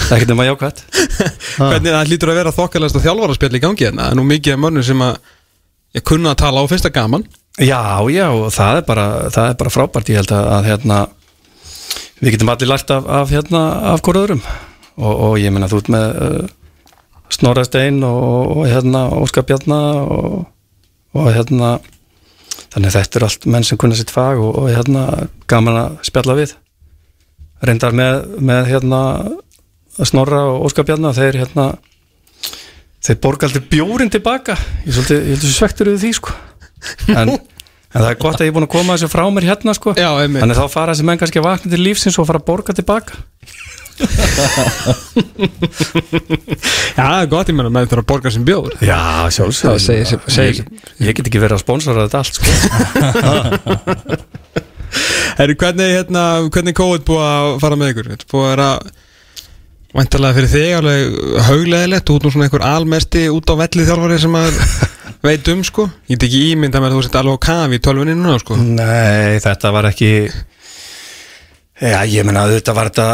Það 0.04 0.10
er 0.10 0.16
ekkert 0.18 0.34
um 0.34 0.42
að 0.42 0.48
jákvæmt 0.50 0.80
Hvernig 1.56 1.94
það 1.94 2.10
hlýtur 2.10 2.32
að 2.32 2.38
vera 2.40 2.52
þokkalegast 2.52 2.98
að 2.98 3.06
þjálfaraspjall 3.06 3.56
í 3.56 3.62
gangi 3.62 3.86
hérna? 3.86 4.08
Er 4.10 4.18
nú 4.18 4.26
mikið 4.28 4.56
af 4.56 4.60
mönnum 4.60 4.84
sem 4.84 5.04
að 5.06 5.14
ég 5.96 6.04
kunna 6.10 6.34
að 6.34 6.40
tala 6.42 6.60
á 6.60 6.70
fyrsta 6.70 6.92
gaman. 6.92 7.24
Já, 7.62 7.80
já, 8.10 8.26
og 8.34 8.50
það 8.52 8.80
er 8.80 8.86
bara, 8.88 9.06
það 9.30 9.48
er 9.48 9.56
bara 9.62 9.72
frábært, 9.72 10.10
ég 10.10 10.20
held 10.20 10.34
að, 10.34 10.50
að 10.56 10.68
hérna, 10.68 11.00
við 12.18 12.34
getum 12.34 12.52
allir 12.52 12.70
lært 12.72 12.92
af, 12.92 13.08
af, 13.20 13.32
hérna, 13.32 13.62
af 13.94 14.04
hvort 14.04 14.20
öðrum. 14.20 14.44
Og, 14.98 15.12
og 15.12 15.38
ég 15.40 15.54
meina 15.54 15.70
þú 15.70 15.80
ert 15.80 15.90
með 15.94 16.18
uh, 16.26 16.52
Snorra 17.32 17.64
Stein 17.66 18.02
og, 18.06 18.58
og 18.58 18.68
hérna 18.68 19.06
Óskar 19.16 19.46
Bjarna 19.46 19.80
og, 20.02 20.44
og 21.14 21.30
hérna 21.34 21.76
þannig 22.74 22.90
að 22.90 22.98
þetta 22.98 23.18
er 23.18 23.26
allt 23.28 23.48
menn 23.54 23.66
sem 23.66 23.80
kunna 23.80 23.96
sitt 23.98 24.12
fag 24.12 24.42
og, 24.42 24.52
og 24.58 24.68
hérna 24.72 25.06
gaman 25.50 25.80
að 25.80 25.96
spjalla 26.08 26.36
við. 26.38 26.54
Reyndar 27.64 27.96
með, 27.96 28.20
með 28.44 28.70
hérna 28.72 29.00
Snorra 30.04 30.42
og 30.50 30.66
Óskar 30.68 30.86
Bjarna 30.88 31.14
þeir 31.14 31.38
hérna 31.44 31.68
þeir 33.04 33.20
borga 33.22 33.48
aldrei 33.48 33.64
bjórin 33.70 34.10
tilbaka. 34.12 34.56
Ég 34.84 34.90
er 34.90 34.96
svolítið, 34.98 35.20
ég 35.20 35.36
heldur 35.36 35.54
svektur 35.54 35.92
yfir 35.92 36.02
því 36.02 36.12
sko. 36.18 36.34
En, 37.14 37.30
en 37.30 38.00
það 38.00 38.10
er 38.10 38.18
gott 38.20 38.40
að 38.40 38.48
ég 38.48 38.50
er 38.50 38.56
búin 38.58 38.66
að 38.66 38.74
koma 38.74 38.96
þessu 38.96 39.12
frá 39.12 39.24
mér 39.32 39.48
hérna 39.52 39.76
sko. 39.76 39.94
Já, 39.96 40.10
þannig 40.18 40.58
þá 40.58 40.66
fara 40.72 40.92
þessi 40.92 41.06
menn 41.08 41.20
kannski 41.22 41.40
að 41.40 41.46
vakna 41.46 41.72
til 41.72 41.80
lífsins 41.84 42.18
og 42.18 42.28
fara 42.28 42.42
að 42.42 42.48
borga 42.50 42.76
tilbaka 42.76 43.22
Já, 46.94 47.04
það 47.04 47.20
er 47.20 47.28
gott 47.30 47.50
ég 47.50 47.56
menna 47.56 47.70
með 47.70 47.84
þetta 47.86 48.00
að 48.00 48.08
borga 48.10 48.32
sem 48.34 48.46
bjóður 48.46 48.74
Já, 48.82 49.30
sjálfsög 49.36 49.78
Það 49.78 50.42
ég, 50.50 51.12
get 51.14 51.26
ekki 51.28 51.42
verið 51.42 51.56
að 51.58 51.62
sponsora 51.62 52.06
þetta 52.06 52.18
allt 52.22 52.34
sko. 52.40 52.48
Herri, 55.38 55.54
hvernig, 55.58 55.88
hérna, 55.98 56.24
hvernig 56.54 56.76
COVID 56.78 57.02
búið 57.06 57.24
að 57.26 57.48
fara 57.62 57.78
með 57.78 57.90
ykkur? 57.94 58.10
Þetta 58.14 58.30
búið 58.30 58.44
að 58.44 58.52
vera 58.54 58.70
Væntalega 59.94 60.34
fyrir 60.34 60.50
þig 60.50 60.72
alveg 60.74 61.02
haugleðilegt 61.46 62.10
út 62.10 62.24
nú 62.26 62.30
svona 62.34 62.48
einhver 62.48 62.64
almesti 62.66 63.28
út 63.30 63.46
á 63.46 63.54
velli 63.60 63.84
þjálfari 63.86 64.16
sem 64.24 64.34
að 64.34 64.56
veit 65.28 65.50
um 65.52 65.60
sko. 65.66 65.84
Ég 66.10 66.18
get 66.18 66.26
ekki 66.26 66.40
ímynda 66.50 66.82
með 66.82 66.88
að 66.90 66.96
þú 66.96 67.04
sett 67.06 67.18
alveg 67.20 67.38
á 67.38 67.46
kafi 67.46 67.78
í 67.78 67.82
tölvunni 67.84 68.16
núna 68.18 68.40
sko. 68.42 68.58
Nei, 68.58 69.38
þetta 69.44 69.70
var 69.76 69.86
ekki 69.92 70.10
Já, 71.74 72.04
ég 72.06 72.22
meina 72.22 72.44
þetta 72.46 72.72
var 72.76 72.86
þetta 72.92 73.06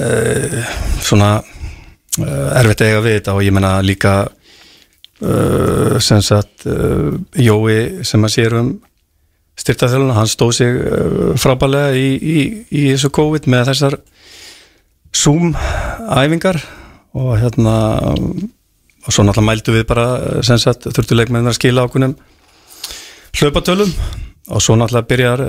uh, 0.00 0.54
svona 1.04 1.34
uh, 1.36 2.48
erfitt 2.56 2.80
eiga 2.86 3.02
við 3.04 3.18
þetta 3.18 3.34
og 3.36 3.44
ég 3.44 3.52
meina 3.52 3.72
líka 3.84 4.14
uh, 4.24 5.98
sem 6.00 6.22
sagt 6.24 6.64
Jói 7.36 8.00
sem 8.08 8.24
að 8.24 8.32
sér 8.32 8.56
um 8.62 8.70
styrtaþjálfuna, 9.60 10.16
hann 10.16 10.32
stóð 10.32 10.54
sig 10.56 10.80
frábælega 11.38 11.92
í, 11.94 12.08
í, 12.16 12.38
í 12.72 12.86
þessu 12.88 13.12
COVID 13.14 13.50
með 13.52 13.68
þessar 13.68 13.98
Zoom-æfingar 15.14 16.58
og 17.14 17.36
hérna 17.38 17.76
og 18.08 19.12
svo 19.12 19.28
náttúrulega 19.28 19.46
mældu 19.52 19.76
við 19.76 19.86
bara 19.92 20.08
sem 20.42 20.58
sagt 20.58 20.88
þurftuleikmenn 20.88 21.52
að 21.52 21.60
skila 21.60 21.84
ákunum 21.84 22.16
hlaupatölum 23.36 23.92
og 24.48 24.64
svo 24.64 24.80
náttúrulega 24.80 25.10
byrjar, 25.12 25.48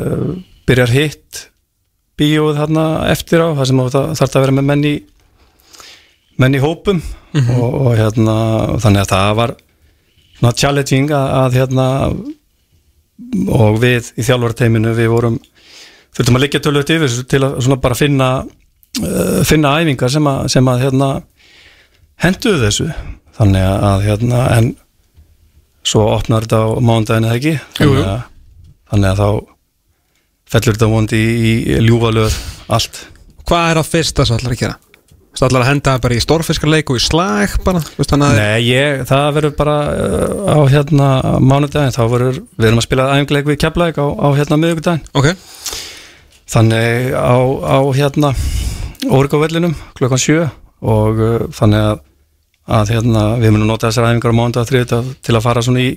byrjar 0.68 0.94
hitt 1.00 1.46
bíóið 2.20 2.62
þarna 2.62 2.86
eftir 3.12 3.44
á 3.44 3.48
það 3.58 3.70
sem 3.70 3.82
þú 3.82 3.90
þarf 3.96 4.20
það 4.22 4.40
að 4.40 4.46
vera 4.46 4.58
með 4.58 4.68
menn 4.72 4.88
í 4.88 4.96
menn 6.42 6.58
í 6.58 6.64
hópum. 6.64 7.02
Og, 7.36 7.74
og 7.88 7.94
hérna 8.00 8.36
þannig 8.80 9.02
að 9.04 9.10
það 9.12 9.30
var 9.40 9.52
svona 10.38 10.56
challenging 10.56 11.12
að, 11.12 11.34
að 11.42 11.58
hérna 11.60 11.88
og 13.56 13.80
við 13.82 14.12
í 14.16 14.24
þjálfarteiminu 14.28 14.94
við 14.96 15.12
vorum 15.12 15.36
þurftum 16.16 16.38
að 16.40 16.46
liggja 16.46 16.62
tölvöld 16.64 16.94
yfir 16.96 17.18
til 17.32 17.42
að 17.44 17.58
svona 17.64 17.80
bara 17.84 17.98
finna 18.00 18.30
uh, 18.44 19.42
finna 19.48 19.76
æfingar 19.82 20.12
sem 20.12 20.28
að, 20.32 20.48
sem 20.56 20.72
að 20.72 20.86
hérna 20.86 21.10
henduðu 22.24 22.62
þessu. 22.64 22.88
Þannig 23.36 23.68
að 23.68 24.06
hérna 24.06 24.46
en 24.56 24.72
svo 25.86 26.06
opnar 26.14 26.48
þetta 26.48 26.62
á 26.64 26.68
mándaginu 26.80 27.34
ekki? 27.36 27.58
Þannig 27.76 28.08
að, 28.08 28.22
þannig 28.94 29.10
að 29.12 29.20
þá 29.20 29.55
fellur 30.50 30.78
þetta 30.78 30.90
vondi 30.92 31.20
í, 31.20 31.54
í 31.76 31.78
ljúfalöð 31.86 32.36
allt. 32.76 33.06
Hvað 33.46 33.72
er 33.72 33.80
að 33.82 33.92
fyrsta 33.92 34.26
sem 34.26 34.38
allar 34.38 34.56
að 34.56 34.62
gera? 34.64 34.78
Það 35.36 35.48
allar 35.50 35.64
að 35.66 35.68
henda 35.68 35.94
bara 36.00 36.16
í 36.16 36.22
stórfiskarleik 36.24 36.92
og 36.94 37.00
í 37.00 37.04
slag 37.04 37.56
bara, 37.66 37.82
Nei, 38.24 38.70
ég, 38.70 39.02
það 39.10 39.26
verður 39.36 39.56
bara 39.58 39.74
uh, 39.92 40.36
á 40.48 40.60
hérna 40.72 41.08
mánudaginn, 41.44 41.92
þá 41.92 42.04
verður 42.14 42.40
við 42.56 42.70
erum 42.70 42.80
að 42.80 42.86
spila 42.88 43.08
æfingleik 43.18 43.50
við 43.50 43.60
keflæk 43.66 44.00
á, 44.00 44.06
á 44.16 44.28
hérna 44.38 44.60
miðugudaginn, 44.62 45.04
Ok, 45.12 45.28
þannig 46.56 47.12
á, 47.20 47.36
á 47.68 47.78
hérna 47.98 48.32
Órgóvellinum 49.06 49.76
klokkan 50.00 50.24
sjö 50.24 50.48
og 50.86 51.20
uh, 51.20 51.36
þannig 51.54 51.84
að, 51.84 52.00
að 52.80 52.96
hérna 52.96 53.26
við 53.42 53.58
munum 53.58 53.74
nota 53.74 53.92
þessar 53.92 54.08
æfingar 54.14 54.32
á 54.32 54.40
mánudag 54.40 55.20
til 55.20 55.36
að 55.36 55.44
fara 55.44 55.66
svona 55.66 55.84
í 55.84 55.92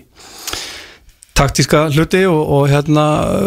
taktíska 1.38 1.84
hluti 1.94 2.24
og, 2.28 2.40
og 2.56 2.66
hérna 2.72 3.04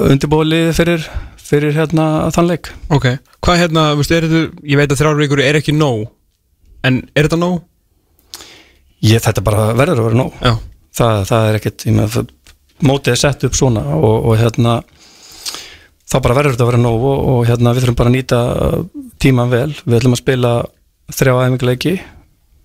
undirbóli 0.08 0.64
fyrir, 0.76 1.04
fyrir 1.42 1.76
hérna 1.76 2.30
þannleik 2.36 2.72
ok 2.90 3.12
Hvað 3.42 3.58
hérna, 3.58 3.84
er 3.98 4.06
þetta, 4.06 4.40
ég 4.70 4.78
veit 4.78 4.92
að 4.94 5.00
þrjár 5.00 5.22
vikur 5.24 5.40
er 5.42 5.58
ekki 5.58 5.74
nóg 5.74 6.06
En 6.86 7.00
er 7.18 7.26
þetta 7.28 7.40
nóg? 7.42 7.62
ég, 9.02 9.22
þetta 9.22 9.44
bara 9.46 9.72
verður 9.78 10.02
að 10.02 10.08
vera 10.10 10.20
nóg. 10.22 10.40
Já, 10.42 10.54
það, 10.98 11.22
það 11.30 11.48
er 11.48 11.60
ekkert 11.60 11.86
ég 11.88 11.98
með, 11.98 12.18
mótið 12.86 13.14
er 13.14 13.22
sett 13.22 13.46
upp 13.48 13.58
svona 13.58 13.84
og, 13.98 14.28
og 14.30 14.38
hérna 14.42 14.80
þá 16.12 16.18
bara 16.20 16.38
verður 16.38 16.56
þetta 16.56 16.66
að 16.66 16.72
vera 16.72 16.84
nóg 16.84 17.08
og, 17.12 17.22
og 17.34 17.44
hérna 17.50 17.76
við 17.76 17.86
þurfum 17.86 18.00
bara 18.02 18.12
að 18.12 18.18
nýta 18.18 18.42
tíman 19.22 19.54
vel. 19.54 19.70
Við 19.86 19.98
ætlum 20.00 20.18
að 20.18 20.24
spila 20.24 20.54
þrjá 21.12 21.34
æfinguleiki 21.38 21.96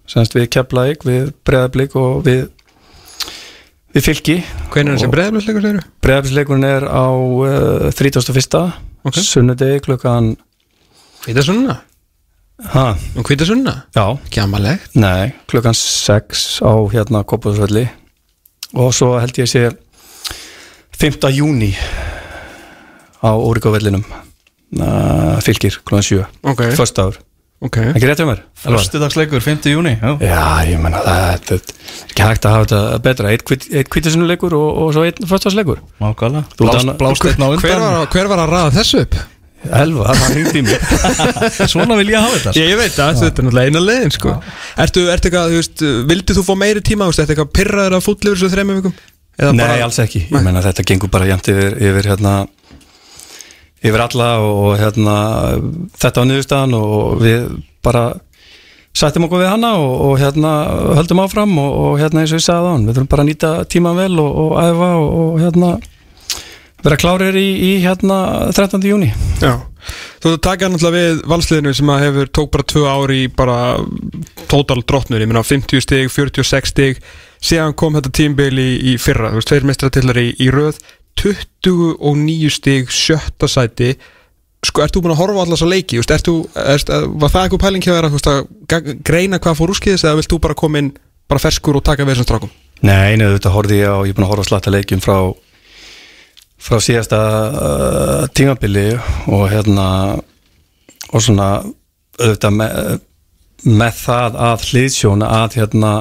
semst 0.06 0.36
við 0.36 0.50
Keflæk, 0.54 1.06
við 1.06 1.32
Breðablík 1.46 1.96
og 1.98 2.20
við 2.26 2.46
við 3.96 4.04
fylki 4.04 4.36
Hvernig 4.72 4.92
er 4.92 4.98
þessi 4.98 5.12
breyðablisleikur 5.12 5.64
segir 5.64 5.84
Breiðablisleikurinn 6.04 6.68
er 6.68 6.86
á 6.88 7.06
uh, 7.08 7.88
31. 7.96 8.56
Ok. 9.06 9.20
sunnudegi 9.22 9.82
klukkan 9.86 10.34
Hvítasunna? 11.24 11.80
Um 12.56 13.24
hvítasunna? 13.26 13.74
já, 13.92 14.16
Gjamalegt 14.32 14.94
nei, 14.96 15.34
klukkan 15.48 15.76
6 15.76 16.62
á 16.64 16.72
hérna 16.92 17.20
Kópavöðsvelli 17.28 17.84
og 18.76 18.94
svo 18.96 19.16
held 19.20 19.36
ég 19.36 19.50
sé 19.50 19.66
5. 20.96 21.28
júni 21.36 21.74
á 23.20 23.32
Órikavellinum 23.36 24.04
uh, 24.08 25.36
fylgir 25.44 25.76
klukkan 25.84 26.06
7 26.06 26.24
Ok, 26.48 26.64
Föstaður, 26.78 27.20
ok 27.64 27.76
ekki 27.94 28.08
rétt 28.10 28.20
hjá 28.20 28.26
mér? 28.28 28.40
Elvar? 28.66 28.80
Föstudagsleikur, 28.82 29.40
5. 29.40 29.68
júni 29.72 29.94
já. 29.96 30.10
Já, 30.20 30.42
ég 30.68 30.80
menna 30.82 31.00
það 31.04 31.22
þetta 31.32 31.54
er 31.56 31.62
ekki 32.10 32.26
hægt 32.26 32.44
að 32.48 32.56
hafa 32.56 32.66
þetta 32.66 32.98
betra 33.06 33.30
eitt, 33.32 33.46
kvítisunuleikur 33.92 34.56
og, 34.58 34.66
og 34.82 34.90
svo 34.96 35.06
einn 35.08 35.30
föstaðsleikur 35.30 35.80
Nákvæmlega 36.02 36.44
Þú 36.58 36.66
Blás, 36.66 36.76
danna- 36.82 36.96
Blásteinn 37.00 37.40
á 37.40 37.48
hver 37.48 37.56
undan 37.56 37.86
var, 37.86 38.10
hver 38.12 38.30
var 38.34 38.42
að 38.44 38.52
raða 38.52 38.74
þessu 38.76 39.00
upp? 39.06 39.16
Elva, 39.66 40.12
það 40.14 40.34
hringdi 40.36 40.60
í 40.60 40.64
mig 40.66 40.84
Svona 41.72 41.96
vil 41.98 42.10
ég 42.12 42.20
hafa 42.22 42.36
þetta 42.36 42.52
Ég, 42.60 42.68
ég 42.74 42.78
veit 42.78 42.92
það, 42.94 43.16
þetta 43.22 43.40
er 43.42 43.46
náttúrulega 43.48 43.72
eina 43.72 43.80
leiðin 43.82 44.12
sko. 44.14 44.34
Ertu, 44.84 45.06
ertu 45.10 45.26
eitthvað, 45.30 45.48
þú 45.54 45.62
veist, 45.62 45.84
vildi 46.12 46.36
þú 46.36 46.44
fá 46.46 46.52
meiri 46.60 46.82
tíma, 46.86 47.08
ertu 47.10 47.24
eitthvað 47.24 47.50
pyrraður 47.56 47.96
að 47.98 48.04
fúllur 48.06 48.36
þessu 48.36 48.52
þremmu 48.52 48.76
vikum? 48.78 48.94
Eða 49.40 49.56
Nei, 49.56 49.64
bara- 49.64 49.80
alls 49.88 49.98
ekki, 50.04 50.22
ég 50.28 50.44
menna 50.46 50.62
þetta 50.68 50.84
gengur 50.92 51.10
bara 51.16 51.26
jæmt 51.32 51.50
yfir, 51.50 51.74
yfir 51.88 52.10
hérna 52.12 52.36
yfir 53.84 54.04
alla 54.06 54.28
og 54.44 54.76
hérna 54.80 55.16
þetta 55.96 56.22
var 56.22 56.30
niðurstaðan 56.30 56.78
og 56.78 57.20
við 57.20 57.48
bara 57.84 58.06
sættum 58.96 59.26
okkur 59.26 59.42
við 59.44 59.52
hana 59.52 59.74
og, 59.80 59.92
og 60.08 60.14
hérna 60.20 60.54
höldum 60.96 61.20
áfram 61.26 61.58
og, 61.60 61.76
og 61.82 62.00
hérna 62.00 62.22
eins 62.22 62.32
og 62.32 62.40
ég 62.40 62.46
sagði 62.46 62.70
á 62.70 62.72
hann, 62.72 62.86
við 62.88 62.96
þurfum 62.96 63.12
bara 63.12 63.26
að 63.26 63.30
nýta 63.30 63.52
tíman 63.72 63.98
vel 63.98 64.14
og, 64.22 64.40
og 64.42 64.56
æfa 64.62 64.90
og, 65.02 65.38
hérna 65.42 65.72
vera 66.86 66.98
klárir 67.00 67.36
í, 67.36 67.46
í 67.60 67.72
hérna 67.84 68.18
13. 68.56 68.80
júni 68.88 69.10
Já, 69.42 69.58
þú 70.24 70.36
taka 70.44 70.70
náttúrulega 70.70 70.96
við 70.96 71.22
valsliðinu 71.32 71.76
sem 71.76 71.92
að 71.92 72.02
hefur 72.06 72.32
tók 72.38 72.50
bara 72.54 72.68
tvö 72.72 72.84
ári 72.88 73.22
í 73.26 73.30
bara 73.32 73.58
total 74.48 74.80
drottnur, 74.82 75.20
ég 75.20 75.30
meina 75.30 75.44
50 75.44 75.84
stig, 75.84 76.12
46 76.12 76.72
stig 76.72 77.02
síðan 77.42 77.76
kom 77.76 77.98
þetta 77.98 78.12
tímbil 78.16 78.54
í, 78.58 78.70
í 78.92 78.96
fyrra, 79.02 79.32
þú 79.34 79.40
veist, 79.40 79.50
tveir 79.50 79.68
mestratillar 79.68 80.20
í, 80.22 80.28
í 80.40 80.48
röð 80.52 80.80
29 81.22 82.52
stig 82.52 82.92
sjötta 82.92 83.48
sæti. 83.50 83.94
Sko, 84.66 84.82
ert 84.82 84.94
þú 84.94 85.04
búin 85.04 85.14
að 85.14 85.20
horfa 85.22 85.46
allas 85.46 85.62
að 85.62 85.72
leiki, 85.74 85.98
ert 86.02 86.26
þú 86.26 86.36
ert, 86.58 86.90
var 86.90 87.32
það 87.32 87.42
eitthvað 87.44 87.64
pæling 87.64 87.84
hjá 87.84 87.92
þér 87.94 88.08
að, 88.08 88.30
að 88.76 88.92
greina 89.06 89.40
hvað 89.42 89.58
fór 89.60 89.72
úrskiðis 89.74 90.04
eða 90.06 90.20
vilt 90.20 90.32
þú 90.32 90.40
bara 90.42 90.58
koma 90.58 90.82
inn 90.82 90.94
bara 91.30 91.42
ferskur 91.42 91.78
og 91.78 91.84
taka 91.86 92.06
við 92.06 92.16
þessum 92.16 92.28
strákum? 92.28 92.54
Nei, 92.84 93.16
neðu 93.18 93.36
þetta 93.38 93.52
horfði 93.54 93.80
ég 93.80 93.92
á, 93.92 93.98
ég 94.04 94.12
er 94.12 94.16
búin 94.16 94.26
að 94.26 94.32
horfa 94.32 94.46
á 94.46 94.50
slatta 94.50 94.72
leikjum 94.74 95.02
frá 95.04 95.16
frá 96.66 96.80
síðasta 96.82 97.20
uh, 97.20 98.22
tímabili 98.34 98.88
og 99.28 99.46
hérna 99.52 99.86
og 101.12 101.22
svona 101.22 101.48
auðvitað 102.16 102.56
með, 102.56 103.00
með 103.66 103.98
það 104.00 104.38
að 104.48 104.68
hliðsjóna 104.70 105.32
að 105.42 105.58
hérna 105.60 105.92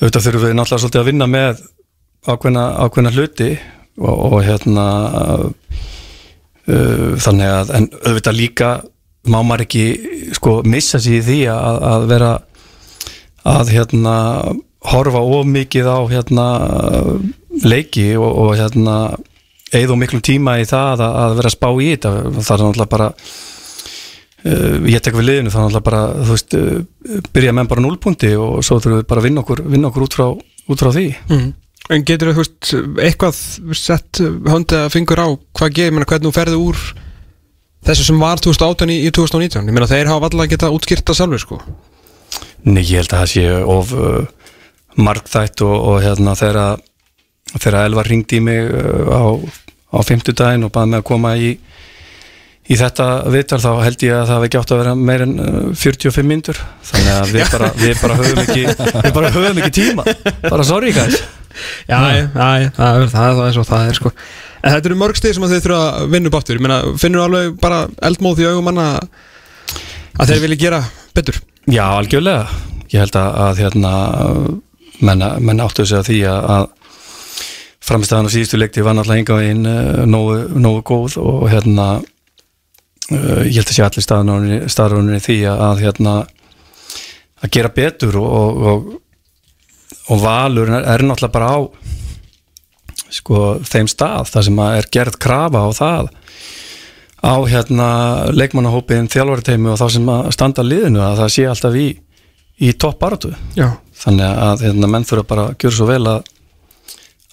auðvitað 0.00 0.26
þurfum 0.26 0.44
við 0.44 0.56
náttúrulega 0.58 0.82
svolítið 0.84 1.02
að 1.02 1.08
vinna 1.10 1.28
með 1.30 1.62
ákveðna, 2.28 2.66
ákveðna 2.84 3.14
hluti 3.16 3.50
og, 4.00 4.32
og 4.32 4.38
hérna 4.46 4.86
uh, 6.68 7.12
þannig 7.22 7.52
að 7.52 7.72
en 7.76 7.88
auðvitað 8.06 8.38
líka 8.38 8.70
má 9.30 9.38
maður 9.46 9.66
ekki 9.66 9.84
sko 10.34 10.56
missa 10.66 10.98
sig 11.02 11.20
í 11.20 11.24
því 11.26 11.38
að, 11.52 11.82
að 11.92 12.06
vera 12.10 12.32
að 13.46 13.72
hérna 13.74 14.14
horfa 14.92 15.20
of 15.22 15.46
mikið 15.46 15.86
á 15.86 15.98
hérna 16.10 16.46
leiki 17.62 18.08
og, 18.18 18.30
og 18.44 18.56
hérna 18.58 18.96
eigðu 19.72 19.96
miklum 19.98 20.22
tíma 20.24 20.58
í 20.60 20.66
það 20.68 21.04
að, 21.06 21.16
að 21.22 21.36
vera 21.38 21.50
að 21.50 21.56
spá 21.56 21.68
í 21.70 21.88
þetta 21.92 22.12
það 22.12 22.52
er 22.56 22.64
náttúrulega 22.66 22.92
bara 22.92 23.08
uh, 24.46 24.76
ég 24.90 25.04
tek 25.04 25.16
við 25.18 25.28
liðinu 25.28 25.52
er 25.52 25.56
náttúrulega 25.56 25.86
bara 25.86 26.02
þú 26.18 26.34
veist, 26.36 26.56
uh, 26.58 27.20
byrja 27.34 27.54
með 27.56 27.70
bara 27.72 27.84
núlpunkti 27.86 28.32
og 28.36 28.58
svo 28.66 28.80
þurfum 28.82 29.00
við 29.00 29.08
bara 29.12 29.22
að 29.22 29.28
vinna 29.28 29.44
okkur, 29.44 29.64
vinna 29.76 29.92
okkur 29.92 30.06
út, 30.08 30.18
frá, 30.18 30.26
út 30.66 30.82
frá 30.82 30.90
því 30.94 31.06
Mm. 31.30 31.52
En 31.90 32.04
getur 32.06 32.30
þú 32.30 32.44
veist, 32.44 32.74
eitthvað 33.02 33.38
sett 33.74 34.20
höndið 34.22 34.84
að 34.84 34.92
fingur 34.94 35.18
á 35.18 35.28
hvað 35.58 35.80
menna, 35.90 36.06
hvernig 36.06 36.28
þú 36.28 36.36
ferði 36.36 36.60
úr 36.62 36.78
þessu 37.86 38.06
sem 38.06 38.20
var 38.22 38.38
2018 38.42 38.92
í, 38.94 39.00
í 39.08 39.10
2019 39.10 39.66
ég 39.66 39.74
meina 39.74 39.90
þeir 39.90 40.12
hafa 40.12 40.30
allavega 40.30 40.54
geta 40.54 40.70
útskýrta 40.74 41.16
sjálfur 41.18 41.42
sko. 41.42 41.58
Nei, 42.62 42.84
ég 42.86 43.02
held 43.02 43.10
að 43.10 43.24
það 43.24 43.32
sé 43.32 43.44
of 43.74 43.92
uh, 43.98 44.22
margþætt 45.02 45.64
og, 45.66 45.74
og 45.90 45.98
hérna 46.04 46.36
þegar 46.38 47.80
Elvar 47.82 48.08
ringdi 48.08 48.38
í 48.38 48.44
mig 48.46 48.62
uh, 48.70 49.10
á, 49.10 49.22
á 49.90 49.98
fimmtudaginn 50.06 50.68
og 50.68 50.74
baði 50.74 50.94
mig 50.94 51.02
að 51.02 51.08
koma 51.10 51.34
í 51.34 51.56
í 52.70 52.78
þetta 52.78 53.06
viðtal 53.34 53.58
þá 53.58 53.70
held 53.82 54.04
ég 54.06 54.14
að 54.14 54.28
það 54.28 54.36
hefði 54.38 54.58
átt 54.60 54.72
að 54.72 54.82
vera 54.84 54.94
meir 54.94 55.26
en 55.26 55.34
uh, 55.42 55.60
45 55.82 56.30
myndur 56.30 56.62
þannig 56.86 57.14
að 57.18 57.34
við 57.34 57.50
bara, 57.56 57.74
við 57.82 57.94
bara 57.98 58.18
höfum 58.22 58.42
ekki 58.46 58.66
við 58.70 59.14
bara 59.18 59.34
höfum 59.34 59.62
ekki 59.64 59.78
tíma. 59.82 60.06
Bara 60.46 60.70
sorry 60.70 60.94
guys 60.94 61.18
Já, 61.88 61.98
já, 62.16 62.24
það 62.76 63.02
er 63.02 63.12
það, 63.12 63.44
er 63.46 63.54
svo 63.56 63.66
það 63.68 63.86
er 63.90 64.00
sko. 64.00 64.12
En 64.62 64.76
þetta 64.76 64.90
eru 64.90 64.98
mörg 65.00 65.18
stig 65.18 65.34
sem 65.36 65.46
þeir 65.50 65.64
þurfa 65.64 65.84
að 65.86 66.12
vinna 66.12 66.30
upp 66.30 66.36
aftur. 66.38 66.58
Ég 66.58 66.64
meina, 66.66 66.80
finnur 67.02 67.24
alveg 67.24 67.56
bara 67.62 67.80
eldmóð 68.08 68.44
í 68.44 68.50
augum 68.50 68.68
manna 68.70 68.90
að 70.18 70.28
þeir 70.30 70.44
vilja 70.44 70.60
gera 70.66 70.82
betur? 71.16 71.40
Já, 71.66 71.86
algjörlega. 71.96 72.46
Ég 72.92 73.02
held 73.02 73.18
að, 73.18 73.40
að 73.46 73.64
hérna 73.64 73.92
menn, 75.02 75.26
menn 75.42 75.64
áttu 75.64 75.86
sig 75.88 75.98
að 75.98 76.08
því 76.10 76.20
að, 76.30 76.48
að 76.56 76.70
framstæðan 77.82 78.30
á 78.30 78.34
síðustu 78.34 78.60
leikti 78.60 78.84
var 78.84 78.96
náttúrulega 78.96 79.22
enga 79.22 79.38
veginn 79.40 79.68
uh, 79.68 80.02
nógu, 80.06 80.36
nógu 80.62 80.82
góð 80.86 81.18
og 81.22 81.46
hérna 81.50 81.86
uh, 81.98 83.42
ég 83.48 83.58
held 83.58 83.72
að 83.72 83.76
sé 83.76 83.86
allir 83.86 84.68
staðrunni 84.70 85.22
því 85.22 85.38
að, 85.50 85.64
að 85.68 85.82
hérna 85.86 86.14
að 87.42 87.54
gera 87.56 87.72
betur 87.74 88.20
og, 88.20 88.28
og, 88.38 88.62
og, 88.72 88.92
og 90.12 90.22
valur 90.22 90.70
er, 90.70 90.86
er 90.94 91.04
náttúrulega 91.06 91.34
bara 91.34 91.52
á 91.56 91.58
sko 93.12 93.38
þeim 93.68 93.88
stað 93.90 94.30
þar 94.32 94.46
sem 94.48 94.60
er 94.64 94.88
gerð 94.92 95.18
krafa 95.20 95.64
á 95.64 95.70
það 95.76 96.10
á 97.22 97.34
hérna 97.46 97.88
leikmannahópin 98.34 99.10
þjálfariteimi 99.12 99.70
og 99.72 99.78
þá 99.78 99.86
sem 99.94 100.08
að 100.10 100.30
standa 100.34 100.64
liðinu 100.66 101.02
að 101.04 101.20
það 101.22 101.32
sé 101.36 101.44
alltaf 101.48 101.78
í, 101.78 101.88
í 102.58 102.72
topp 102.74 102.98
baratu 103.02 103.32
Já, 103.58 103.68
þannig 104.02 104.42
að 104.46 104.64
hérna, 104.66 104.90
menn 104.90 105.06
þurfa 105.06 105.28
bara 105.28 105.44
að 105.50 105.54
gjöra 105.62 105.78
svo 105.78 105.88
vel 105.90 106.02
að, 106.10 106.32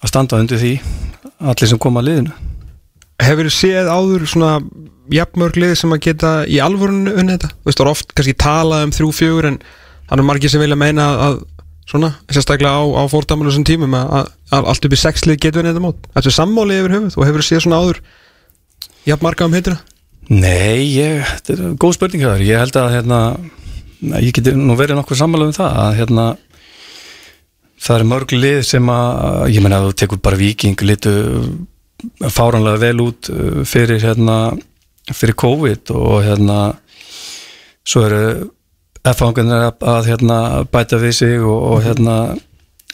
að 0.00 0.12
standa 0.12 0.40
undir 0.44 0.62
því 0.62 0.74
allir 1.40 1.70
sem 1.70 1.80
koma 1.80 2.02
að 2.02 2.10
liðinu. 2.10 2.36
Hefur 3.20 3.48
þið 3.48 3.56
séð 3.56 3.90
áður 3.90 4.26
svona 4.30 4.52
jafnmörg 5.10 5.58
lið 5.58 5.74
sem 5.80 5.94
að 5.94 6.02
geta 6.06 6.32
í 6.46 6.60
alvörun 6.62 7.10
unni 7.10 7.34
þetta, 7.34 7.50
þú 7.50 7.68
veist, 7.68 7.80
það 7.80 7.86
er 7.86 7.92
oft 7.92 8.12
kannski 8.14 8.36
talað 8.38 8.84
um 8.86 8.92
þrjú 8.94 9.10
fjögur 9.16 9.48
en 9.50 9.58
það 10.06 10.22
er 10.22 10.28
margir 10.28 10.52
sem 10.52 10.62
vilja 10.62 10.78
meina 10.78 11.08
að 11.26 11.40
svona, 11.88 12.12
sérstaklega 12.30 12.76
á, 12.76 12.84
á 12.84 13.02
fórdamalusum 13.10 13.64
tímum 13.66 13.94
að, 13.98 14.28
allt 14.50 14.84
upp 14.86 14.96
í 14.96 15.00
sex 15.00 15.24
lið 15.26 15.40
getur 15.46 15.62
unni 15.62 15.72
þetta 15.72 15.84
mót. 15.84 16.10
Þetta 16.14 16.30
er 16.30 16.36
sammáli 16.36 16.80
yfir 16.80 16.96
höfuð? 16.96 17.16
Og 17.16 17.28
hefur 17.28 17.46
séð 17.46 17.64
svona 17.64 17.80
áður 17.80 18.02
jafn 19.08 19.26
marga 19.26 19.48
um 19.48 19.56
heitina 19.56 19.80
Nei, 20.30 20.86
ég, 20.94 21.24
þetta 21.26 21.56
er 21.56 21.72
góð 21.80 21.96
spurning 21.96 22.22
hjá 22.22 22.28
þér. 22.36 22.44
Ég 22.46 22.60
held 22.62 22.76
að 22.78 22.92
hérna, 22.94 23.18
ég 24.22 24.36
geti 24.36 24.52
nú 24.54 24.76
verið 24.78 25.00
nokkuð 25.00 25.18
sammála 25.18 25.48
um 25.48 25.56
það 25.56 25.80
að 25.82 25.96
hérna 25.98 26.26
það 27.80 27.96
er 27.96 28.06
mörg 28.12 28.34
lið 28.36 28.60
sem 28.68 28.92
að 28.92 29.46
ég 29.54 29.64
menna 29.64 29.80
að 29.80 29.88
þú 29.88 29.96
tekur 30.02 30.22
bara 30.22 30.40
viking 30.40 30.84
litu 30.86 31.14
fáranlega 32.32 32.82
vel 32.84 33.04
út 33.04 33.30
uh, 33.32 33.60
fyrir 33.68 34.00
hérna 34.04 34.36
fyrir 35.10 35.36
COVID 35.40 35.92
og 35.96 36.16
hérna 36.24 36.58
svo 37.82 38.04
eru 38.06 38.24
F-fangarnir 39.08 39.68
að, 39.70 39.84
að 39.88 40.08
hérna 40.10 40.38
bæta 40.68 41.00
við 41.00 41.14
sig 41.22 41.36
og, 41.40 41.60
og 41.72 41.84
hérna 41.84 42.16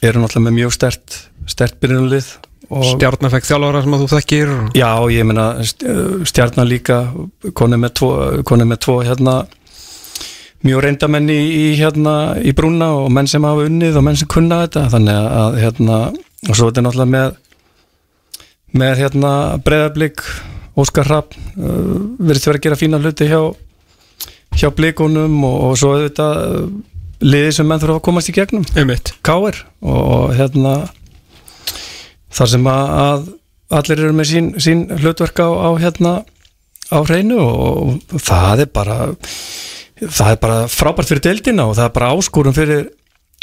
eru 0.04 0.22
náttúrulega 0.22 0.44
með 0.46 0.58
mjög 0.60 0.74
stert 0.76 1.16
stert 1.50 1.80
byrjunlið 1.82 2.28
og 2.66 2.86
Stjarnafæk 2.96 3.46
þjálfara 3.46 3.82
sem 3.84 3.94
að 3.94 4.00
þú 4.02 4.06
þekkir. 4.10 4.52
Já, 4.74 4.90
ég 5.14 5.26
meina 5.28 5.44
stjarnan 6.26 6.66
líka 6.66 6.96
konið 7.54 7.82
með 7.84 7.92
tvo, 8.00 8.08
konið 8.48 8.70
með 8.72 8.80
tvo 8.82 8.96
hérna 9.06 9.34
mjög 10.66 10.82
reyndamenn 10.82 11.30
í, 11.30 11.38
í 11.38 11.66
hérna 11.78 12.14
í 12.42 12.54
brúna 12.56 12.90
og 13.04 13.10
menn 13.14 13.30
sem 13.30 13.44
hafa 13.46 13.68
unnið 13.68 14.00
og 14.00 14.06
menn 14.06 14.18
sem 14.18 14.30
kunna 14.30 14.64
þetta 14.64 14.86
þannig 14.96 15.28
að 15.42 15.58
hérna 15.62 16.00
og 16.10 16.52
svo 16.56 16.70
þetta 16.70 16.82
er 16.82 16.86
náttúrulega 16.88 17.12
með 17.14 17.36
með 18.76 19.02
hérna 19.04 19.32
breðablík 19.64 20.24
Óskar 20.76 21.08
Rapp 21.08 21.36
verið 21.56 22.42
til 22.42 22.52
að 22.52 22.62
gera 22.66 22.80
fína 22.80 23.00
hluti 23.00 23.30
hjá 23.30 23.40
hjá 24.56 24.70
blíkunum 24.74 25.40
og, 25.46 25.56
og 25.68 25.80
svo 25.80 25.94
þetta 26.00 26.28
uh, 26.42 26.68
liði 27.24 27.54
sem 27.56 27.68
menn 27.68 27.80
þurfa 27.82 28.00
að 28.00 28.06
komast 28.08 28.30
í 28.30 28.36
gegnum 28.36 28.64
Einmitt. 28.76 29.14
Káir 29.26 29.62
og, 29.80 30.00
og 30.00 30.34
hérna 30.36 30.76
þar 32.36 32.52
sem 32.52 32.68
að, 32.70 33.28
allir 33.78 34.02
eru 34.02 34.16
með 34.16 34.32
sín, 34.32 34.50
sín 34.60 34.84
hlutverk 34.98 35.40
á, 35.40 35.48
á 35.48 35.70
hérna 35.80 36.18
á 36.92 36.98
hreinu 37.02 37.38
og, 37.40 37.96
það 38.20 38.66
er 38.66 38.70
bara 38.74 38.98
það 39.96 40.32
er 40.34 40.40
bara 40.42 40.58
frábært 40.70 41.10
fyrir 41.10 41.24
deildina 41.24 41.70
og 41.70 41.78
það 41.78 41.88
er 41.88 41.94
bara 41.96 42.12
áskorun 42.14 42.56
fyrir, 42.56 42.88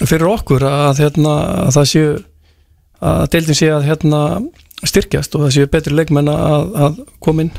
fyrir 0.03 0.29
okkur 0.29 0.67
að, 0.69 1.01
hérna, 1.01 1.33
að 1.65 1.73
það 1.79 1.89
séu 1.93 2.11
að 3.03 3.23
deildin 3.33 3.57
sé 3.57 3.71
að 3.73 3.87
hérna 3.89 4.21
styrkjast 4.83 5.35
og 5.35 5.45
það 5.45 5.55
séu 5.57 5.71
betri 5.71 5.95
leikmenn 5.97 6.29
að, 6.31 6.69
að 6.85 6.99
koma 7.23 7.47
inn 7.47 7.53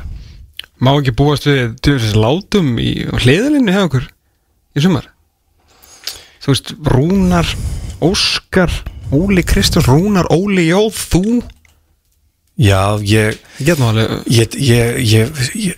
Má 0.83 0.91
ekki 0.99 1.13
búast 1.15 1.47
við 1.47 1.77
til 1.79 1.95
þess 1.95 2.17
látum 2.19 2.73
í 2.83 3.05
hliðalinu 3.23 3.71
hjá 3.71 3.83
okkur 3.85 4.07
í 4.75 4.83
sumar? 4.83 5.07
Þú 6.43 6.51
veist, 6.51 6.73
Rúnar 6.91 7.51
Óskar, 8.03 8.73
Óli 9.15 9.45
Kristjáns 9.47 9.87
Rúnar, 9.87 10.27
Óli 10.35 10.67
Jóð, 10.67 10.99
þú 11.13 11.23
Já, 12.55 12.95
ég 13.03 13.35
Ég 13.59 14.53
ég, 14.55 14.95
ég, 15.03 15.31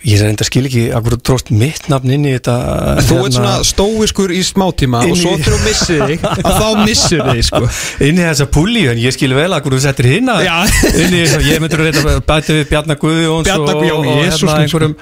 ég, 0.05 0.19
reynda 0.21 0.45
skil 0.45 0.67
ekki 0.67 0.83
að 0.93 1.07
þú 1.09 1.17
tróst 1.25 1.49
mitt 1.49 1.87
nafn 1.89 2.11
inn 2.13 2.27
í 2.29 2.35
þetta 2.35 2.57
hérna, 2.61 3.05
Þú 3.07 3.17
ert 3.23 3.37
svona 3.37 3.53
stóiskur 3.65 4.33
í 4.33 4.43
smátíma 4.45 5.01
og 5.09 5.17
svo 5.17 5.33
þegar 5.39 5.55
þú 5.55 5.59
missir 5.65 6.03
þig 6.11 6.27
að 6.37 6.59
þá 6.61 6.83
missir 6.83 7.23
þig 7.31 7.41
sko. 7.49 7.63
Inn 8.07 8.21
í 8.21 8.27
þessa 8.27 8.47
púli 8.53 8.85
en 8.91 9.01
ég 9.01 9.17
skil 9.17 9.33
vel 9.33 9.49
að 9.49 9.71
þú 9.73 9.81
settir 9.87 10.11
hinna 10.11 10.37
inn 10.45 11.17
í 11.17 11.23
þess 11.23 11.39
að 11.39 11.49
ég 11.49 11.65
myndur 11.65 11.81
að 11.81 11.89
reynda 11.89 12.15
bæti 12.29 12.59
við 12.59 12.65
Bjarnar 12.69 13.01
Guðjóns 13.01 13.49
Bjarna 13.49 13.73
og, 13.73 13.81
Guðjón, 13.81 14.05
og 14.13 14.21
Jesús 14.21 14.45
hérna 14.45 14.53
sko. 14.53 14.61
einhverjum. 14.61 14.97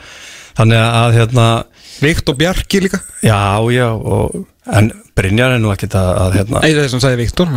Þannig 0.55 0.83
að 0.87 1.19
hérna 1.19 1.51
Vikt 1.99 2.31
og 2.31 2.39
Bjarki 2.39 2.85
líka. 2.87 2.99
Já, 3.23 3.39
já, 3.71 3.87
og, 3.91 4.45
en 4.71 4.93
Brynjar 5.15 5.55
er 5.55 5.63
nú 5.63 5.75
ekkert 5.75 5.95
að, 5.99 6.11
að 6.23 6.37
hérna 6.39 6.63
Æ, 6.63 6.67
það 6.71 6.85
er 6.85 6.93
sem 6.95 7.03
sagði 7.03 7.25
Viktor 7.25 7.51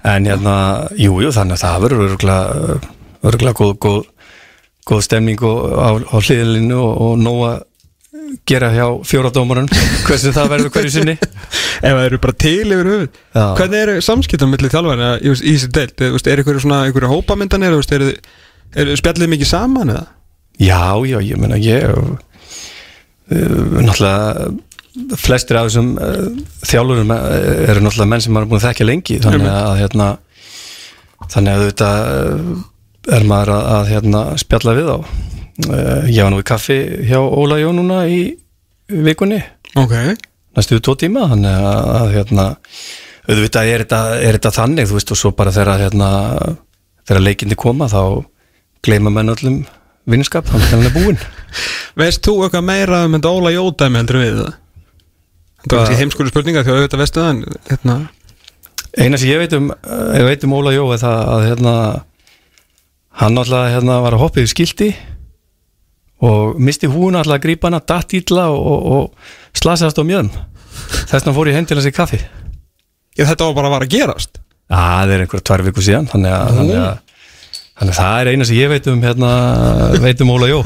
en 0.00 0.26
hérna, 0.26 0.54
jú, 0.96 1.18
jú, 1.20 1.30
þannig 1.34 1.58
að 1.58 1.62
það 1.66 1.84
verður 1.86 2.90
örgulega, 3.26 3.56
góð, 3.58 3.74
góð, 3.84 4.04
góð 4.88 5.02
stemning 5.06 5.42
á, 5.42 5.90
á 6.00 6.16
hliðilinu 6.20 6.78
og, 6.80 7.02
og 7.06 7.18
nóg 7.20 7.42
að 7.48 7.58
gera 8.48 8.70
hjá 8.74 8.86
fjóradómarun 9.06 9.68
hversu 10.06 10.32
það 10.34 10.52
verður 10.54 10.72
hverju 10.74 10.92
sinni 10.94 11.16
Ef 11.80 11.94
það 11.96 12.04
eru 12.04 12.20
bara 12.20 12.36
til 12.36 12.74
yfir 12.74 12.88
Já. 13.32 13.44
Hvernig 13.56 13.78
eru 13.80 14.00
samskiptum 14.04 14.50
millir 14.52 14.72
þjálfæri 14.72 15.10
í, 15.24 15.34
þessi 15.56 16.10
veist, 16.12 16.30
Er 16.30 16.42
ykkur 16.42 16.60
svona 16.60 16.82
ykkur 16.90 17.08
hópamyndanir? 17.10 17.76
Er, 17.96 18.04
er 18.84 18.92
spjallið 19.00 19.32
mikið 19.34 19.50
saman 19.50 19.94
eða? 19.94 20.04
Já, 20.60 21.00
já, 21.08 21.16
ég 21.24 21.40
meina 21.40 21.56
ég 21.56 21.86
uh, 21.88 22.10
náttúrulega 23.30 25.16
flestir 25.20 25.56
af 25.56 25.70
þessum 25.70 25.94
uh, 25.96 26.26
þjálfurum 26.68 27.14
uh, 27.14 27.22
eru 27.70 27.84
náttúrulega 27.86 28.10
menn 28.12 28.24
sem 28.24 28.34
maður 28.36 28.48
er 28.48 28.50
búin 28.50 28.60
að 28.60 28.66
þekkja 28.68 28.88
lengi 28.90 29.20
þannig 29.24 29.48
að 29.54 29.78
hérna 29.80 30.10
þannig 31.30 31.54
að 31.54 31.64
þetta 31.70 31.90
er 33.08 33.26
maður 33.28 33.54
að, 33.56 33.68
að 33.76 33.92
hérna, 33.94 34.24
spjalla 34.40 34.76
við 34.76 34.90
á. 34.92 34.98
Uh, 35.60 36.08
ég 36.08 36.24
var 36.24 36.32
nú 36.32 36.40
í 36.40 36.46
kaffi 36.46 36.78
hjá 37.08 37.20
Óla 37.20 37.60
Jó 37.60 37.70
núna 37.76 38.02
í 38.10 38.20
vikunni. 38.90 39.40
Ok. 39.80 39.94
Næstu 40.56 40.80
tvo 40.82 40.96
tíma 40.98 41.28
þannig 41.30 41.66
að, 41.70 41.90
að 42.00 42.14
hérna 42.16 42.46
auðvitað 43.30 43.70
er 43.70 43.84
þetta, 43.84 44.00
er 44.18 44.38
þetta 44.38 44.54
þannig 44.56 44.88
þú 44.90 44.96
veist 44.98 45.12
og 45.14 45.20
svo 45.20 45.32
bara 45.36 45.52
þegar 45.54 45.84
hérna 45.84 46.08
þegar 47.08 47.24
leikindi 47.26 47.58
koma 47.58 47.86
þá 47.90 48.24
gleyma 48.84 49.12
menn 49.14 49.32
öllum 49.34 49.60
vinskap 50.10 50.48
þannig 50.48 50.66
að 50.66 50.74
hann 50.74 50.88
er 50.88 50.96
búinn. 50.96 51.20
Veist 52.00 52.24
þú 52.24 52.36
eitthvað 52.44 52.66
meira 52.66 53.04
um 53.06 53.16
þetta 53.16 53.34
Óla 53.36 53.52
Jódæmi 53.54 54.00
heldur 54.00 54.20
við? 54.20 54.40
Það? 54.40 54.56
Þetta 55.60 55.82
er 55.82 56.00
heimskólu 56.00 56.32
spurninga 56.32 56.64
því 56.64 56.72
að 56.72 56.78
auðvitað 56.78 57.02
veistu 57.02 57.20
það 57.20 57.30
en 57.30 57.42
hérna. 57.68 57.96
Eina 58.96 59.20
sem 59.20 59.30
ég 59.30 59.42
veit 59.42 59.56
um, 59.58 59.68
ég 60.16 60.26
veit 60.26 60.46
um 60.46 60.54
Óla 60.56 60.72
Jó 60.74 60.86
er 60.94 61.02
það 61.02 61.18
að 61.34 61.44
hérna 61.50 61.74
hann 63.20 63.40
alltaf 63.40 63.68
hérna 63.74 64.00
var 64.04 64.16
að 64.16 64.22
hoppa 64.24 64.42
í 64.42 64.48
skildi 64.48 64.90
og 66.24 66.58
misti 66.60 66.88
hún 66.90 67.18
alltaf 67.18 67.38
að 67.38 67.44
grípa 67.46 67.68
hana 67.68 67.80
datt 67.84 68.14
ítla 68.16 68.48
og, 68.52 68.60
og, 68.60 68.86
og 68.96 69.60
slasaðast 69.60 70.00
á 70.00 70.04
mjöðum 70.04 70.32
þess 71.10 71.18
vegna 71.18 71.36
fór 71.36 71.50
ég 71.50 71.58
heim 71.58 71.68
til 71.68 71.76
að 71.78 71.86
sé 71.86 71.92
kaffi. 71.94 72.20
Ég 73.18 73.28
þetta 73.28 73.48
var 73.48 73.56
bara 73.58 73.70
að 73.70 73.74
vara 73.76 73.88
að 73.88 73.94
gerast. 73.94 74.40
Já, 74.70 74.76
það 74.78 75.14
er 75.14 75.24
einhverja 75.24 75.46
tvær 75.50 75.64
viku 75.66 75.84
síðan 75.84 76.06
þannig 76.10 76.34
að, 76.36 76.52
þannig 76.60 76.76
að, 76.80 77.24
þannig 77.80 77.94
að 77.94 77.98
það 77.98 78.20
er 78.20 78.30
eina 78.30 78.46
sem 78.46 78.60
ég 78.60 78.70
veit 78.70 78.90
um 78.92 79.02
hérna, 79.04 79.32
veit 80.04 80.22
um 80.24 80.32
Óla 80.36 80.50
Jó. 80.52 80.60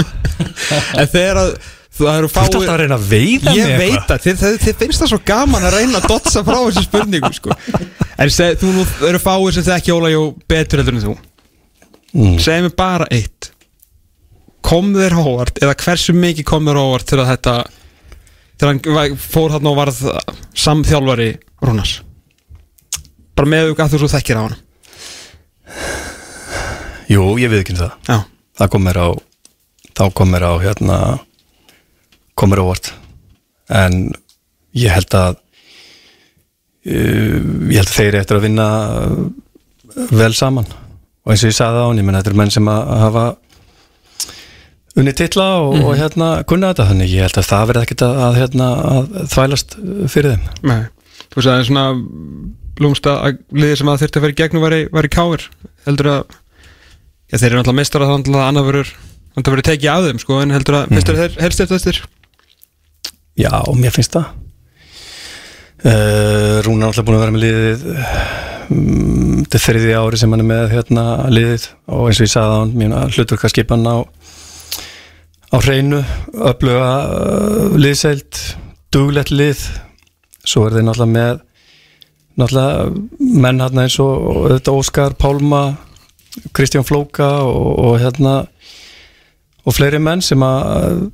En 1.01 1.09
þegar 1.11 1.41
að 1.41 1.51
það 1.55 1.69
Þú 1.95 2.07
ert 2.11 2.39
alltaf 2.43 2.71
að 2.73 2.81
reyna 2.81 2.97
að 2.99 3.05
veiða 3.07 3.53
Ég 3.55 3.69
mig 3.71 3.79
veit 3.79 3.93
eitthvað. 3.95 4.17
að 4.17 4.25
þið, 4.25 4.41
þið, 4.41 4.57
þið 4.65 4.79
finnst 4.81 5.03
það 5.03 5.11
svo 5.13 5.19
gaman 5.31 5.67
að 5.69 5.77
reyna 5.79 6.01
að 6.01 6.09
dotsa 6.11 6.43
frá 6.43 6.57
þessu 6.59 6.83
spurningu 6.89 7.31
sko. 7.37 7.55
En 8.19 8.33
þú 8.35 8.73
eru 9.11 9.21
fáið 9.23 9.53
sem 9.55 9.67
þekki 9.69 9.95
Óla 9.95 10.11
Jó 10.11 10.25
betur 10.51 10.83
heldur 10.83 10.99
en 10.99 11.05
þú 11.05 11.15
Mm. 12.15 12.37
Segð 12.39 12.63
mér 12.69 12.75
bara 12.79 13.07
eitt. 13.11 13.51
Kom 14.65 14.93
þér 14.95 15.17
á 15.19 15.23
óvart 15.27 15.59
eða 15.61 15.75
hversu 15.83 16.15
mikið 16.17 16.47
kom 16.49 16.65
þér 16.69 16.79
á 16.79 16.85
óvart 16.87 17.09
til 17.11 17.19
að 17.21 17.31
þetta 17.35 17.55
þegar 18.55 18.71
hann 18.71 18.95
var- 18.95 19.17
fór 19.19 19.51
þarna 19.57 19.71
og 19.73 19.77
varð 19.81 19.99
samþjálfari 20.55 21.31
Rúnars? 21.65 21.97
Bara 23.35 23.49
með 23.51 23.73
þú 23.73 23.77
að 23.83 23.91
þú 23.95 23.99
svo 24.05 24.09
þekkir 24.15 24.39
á 24.39 24.43
hann 24.47 24.57
Jú, 27.11 27.25
ég 27.41 27.51
við 27.53 27.61
ekki 27.65 27.77
það. 27.77 27.93
Já, 28.09 28.19
Það 28.59 28.71
kom 28.73 28.85
mér 28.87 28.99
á 29.03 29.09
þá 29.95 30.05
kom 30.15 30.31
mér 30.33 30.45
á 30.47 30.53
hérna 30.63 30.99
kom 32.39 32.51
mér 32.51 32.63
á 32.63 32.69
vort 32.71 32.93
en 33.71 34.13
ég 34.75 34.91
held 34.95 35.15
að 35.19 35.37
uh, 36.87 37.39
ég 37.71 37.79
held 37.79 37.91
að 37.91 37.95
þeir 37.99 38.09
eru 38.09 38.21
eftir 38.23 38.39
að 38.39 38.47
vinna 38.47 38.69
vel 40.15 40.33
saman 40.35 40.67
og 41.25 41.33
eins 41.33 41.45
og 41.45 41.51
ég 41.51 41.57
sagði 41.57 41.83
á 41.83 41.87
hann, 41.89 42.01
ég 42.01 42.07
menn 42.07 42.19
þetta 42.19 42.33
eru 42.33 42.41
menn 42.41 42.53
sem 42.55 42.69
að 42.71 42.93
hafa 43.01 43.25
unni 44.95 45.15
titla 45.17 45.47
og, 45.63 45.79
og 45.81 45.97
hérna 45.99 46.29
kunna 46.49 46.73
þetta. 46.73 46.89
Þannig 46.91 47.15
ég 47.15 47.27
held 47.27 47.41
að 47.41 47.49
það 47.49 47.71
verði 47.71 47.87
ekkert 47.87 48.05
að, 48.07 48.21
að, 48.27 48.39
hérna, 48.43 48.69
að 48.91 49.17
þvælast 49.33 49.79
fyrir 50.13 50.35
þeim. 50.35 50.45
Nei. 50.71 50.83
Þú 51.25 51.41
veist 51.41 51.49
að 51.49 51.51
það 51.51 51.59
er 51.63 51.69
svona 51.71 51.87
lúmst 52.85 53.09
að 53.11 53.41
liðið 53.55 53.81
sem 53.81 53.91
að 53.91 54.01
þurfti 54.03 54.21
að 54.21 54.27
vera 54.27 54.35
í 54.35 54.39
gegnum 54.41 54.65
var 54.65 54.77
í, 55.09 55.11
káir 55.15 55.49
heldur 55.87 56.11
að 56.11 56.23
já, 57.31 57.37
þeir 57.39 57.49
eru 57.49 57.59
náttúrulega 57.61 57.79
mistara 57.81 58.09
þannig 58.11 58.39
að 58.39 58.49
annað 58.49 58.69
verður 58.71 58.95
þannig 58.95 59.45
að 59.49 59.55
verður 59.55 59.69
tekið 59.69 59.93
af 59.93 60.09
þeim 60.09 60.23
sko 60.23 60.41
en 60.43 60.55
heldur 60.55 60.79
að 60.79 60.89
mm. 60.89 60.99
mistar 60.99 61.21
þeir 61.21 61.39
helst 61.45 61.65
eftir. 61.65 61.79
Þessir 61.79 62.03
Já, 63.35 63.51
mér 63.75 63.95
finnst 63.95 64.15
það. 64.15 64.31
Uh, 65.85 66.63
Rúnar 66.65 66.87
er 66.87 66.93
alltaf 66.93 67.07
búin 67.07 67.19
að 67.19 67.25
vera 67.25 67.35
með 67.35 67.43
liðið 67.45 67.83
þetta 68.69 69.59
er 69.59 69.65
þriði 69.67 69.97
ári 69.99 70.21
sem 70.21 70.35
hann 70.35 70.45
er 70.45 70.49
með 70.49 70.67
hérna 70.75 71.05
liðið 71.33 71.67
og 71.87 72.09
eins 72.09 72.21
og 72.21 72.27
ég 72.27 72.33
sagði 72.35 72.55
á 72.55 72.61
hann 72.61 72.77
mjög 72.81 73.17
hlutur 73.19 73.41
hvað 73.41 73.55
skipa 73.55 73.77
hann 73.79 73.91
á 73.91 73.97
á 75.55 75.57
hreinu, 75.63 76.03
öfluga 76.35 76.93
uh, 77.07 77.75
liðseild, 77.79 78.39
duglegt 78.95 79.31
lið. 79.31 79.61
Svo 80.45 80.67
er 80.67 80.75
þeir 80.75 80.87
náttúrulega 80.89 81.15
með 81.15 81.43
náttúrulega 82.41 83.43
menn 83.45 83.63
hann 83.63 83.83
eins 83.85 83.99
og, 84.03 84.15
og 84.33 84.49
þetta 84.57 84.75
Óskar 84.75 85.15
Pálma 85.19 85.63
Kristján 86.57 86.87
Flóka 86.87 87.29
og, 87.47 87.69
og 87.79 88.01
hérna 88.03 88.41
og 89.65 89.77
fleiri 89.77 90.01
menn 90.03 90.23
sem 90.25 90.43
að 90.45 91.07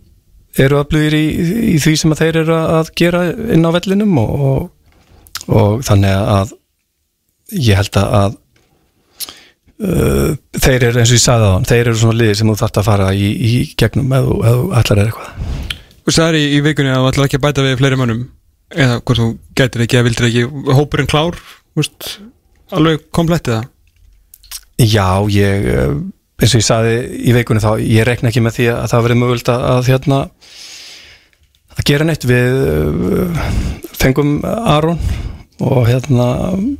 eru 0.58 0.80
öflugir 0.80 1.14
í, 1.14 1.26
í 1.74 1.78
því 1.82 1.92
sem 2.00 2.14
að 2.14 2.22
þeir 2.24 2.38
eru 2.42 2.56
að 2.56 2.94
gera 2.98 3.20
inn 3.54 3.68
á 3.68 3.70
vellinum 3.76 4.16
og, 4.18 4.70
og 5.46 5.84
þannig 5.86 6.16
að 6.16 6.56
ég 7.56 7.78
held 7.78 7.98
að 8.00 8.36
uh, 9.80 10.36
þeir 10.60 10.88
eru 10.90 11.00
eins 11.00 11.12
og 11.12 11.16
ég 11.16 11.24
sagði 11.24 11.48
á 11.48 11.54
hann 11.54 11.68
þeir 11.68 11.82
eru 11.84 11.98
svona 12.02 12.18
liðir 12.20 12.38
sem 12.40 12.50
þú 12.50 12.58
þarft 12.60 12.80
að 12.80 12.88
fara 12.90 13.08
í, 13.14 13.30
í 13.30 13.52
gegnum 13.80 14.14
eða 14.16 14.58
ætlar 14.80 15.02
er 15.02 15.10
eitthvað. 15.10 15.66
Þú 16.04 16.16
sagði 16.16 16.44
í, 16.46 16.60
vikunni 16.64 16.92
að 16.92 17.02
þú 17.02 17.10
ætlar 17.12 17.28
ekki 17.28 17.40
að 17.40 17.44
bæta 17.46 17.66
við 17.66 17.76
fleiri 17.80 18.00
mönnum. 18.00 18.22
Eða 18.70 19.00
hvort 19.02 19.20
þú 19.20 19.28
gætir 19.58 19.84
ekki 19.84 19.98
eða 19.98 20.06
vildir 20.06 20.28
ekki 20.28 20.74
hópurinn 20.78 21.10
klár, 21.10 21.38
veist 21.78 22.10
alveg 22.70 23.08
komplett 23.14 23.50
eða? 23.50 23.64
Já, 24.80 25.08
ég 25.34 25.66
uh, 25.74 25.96
eins 26.40 26.54
og 26.54 26.62
ég 26.62 26.66
sagði 26.66 26.94
í 27.26 27.34
veikunni 27.36 27.62
þá 27.62 27.72
ég 27.82 28.06
rekna 28.08 28.30
ekki 28.30 28.44
með 28.44 28.60
því 28.60 28.68
að 28.76 28.86
það 28.92 29.06
verið 29.06 29.20
mögult 29.20 29.50
að, 29.52 29.66
að 29.74 29.90
hérna 29.90 30.20
að 31.76 31.84
gera 31.90 32.06
neitt. 32.06 32.26
Við 32.30 32.62
uh, 32.70 33.42
fengum 34.00 34.38
Aron 34.46 35.02
og 35.60 35.86
hérna 35.88 36.26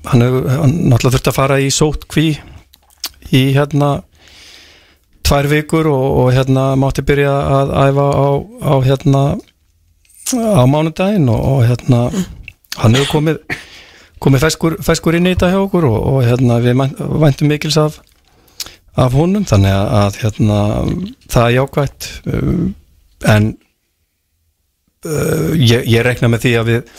hann, 0.09 0.23
hefur- 0.25 0.49
hann 0.51 0.75
náttúrulega 0.91 1.15
þurfti 1.17 1.33
að 1.33 1.39
fara 1.39 1.59
í 1.61 1.71
sótt 1.75 2.07
kví 2.11 2.27
í 3.37 3.43
hérna 3.55 3.91
tvær 5.27 5.47
vikur 5.53 5.87
og, 5.91 6.07
og 6.25 6.29
hérna 6.35 6.71
mátti 6.81 7.05
byrja 7.07 7.33
að 7.61 7.75
æfa 7.87 8.07
á, 8.11 8.29
á 8.67 8.75
hérna 8.87 9.23
á 10.35 10.63
mánudaginn 10.71 11.29
og, 11.31 11.41
og 11.53 11.65
hérna 11.69 12.01
hann 12.81 12.95
hefur 12.97 13.13
komið 13.19 13.43
komið 14.21 14.43
feskur, 14.45 14.77
feskur 14.85 15.17
inn 15.17 15.29
í 15.31 15.35
þetta 15.35 15.53
hjá 15.55 15.61
okkur 15.65 15.87
og, 15.89 15.99
og 16.15 16.19
hérna 16.27 16.59
við 16.61 16.77
væntum 17.23 17.49
mikils 17.49 17.79
af, 17.81 17.95
af 19.01 19.15
honum. 19.17 19.47
Þannig 19.49 19.73
að, 19.73 20.19
hérna 20.21 20.59
það 21.33 21.47
er 21.47 21.55
jákvætt 21.57 22.09
um, 22.29 22.67
en 23.33 23.47
uh, 25.09 25.51
ég, 25.57 25.87
ég 25.89 26.05
rekna 26.05 26.29
með 26.33 26.45
því 26.45 26.53
að 26.61 26.69
við 26.75 26.93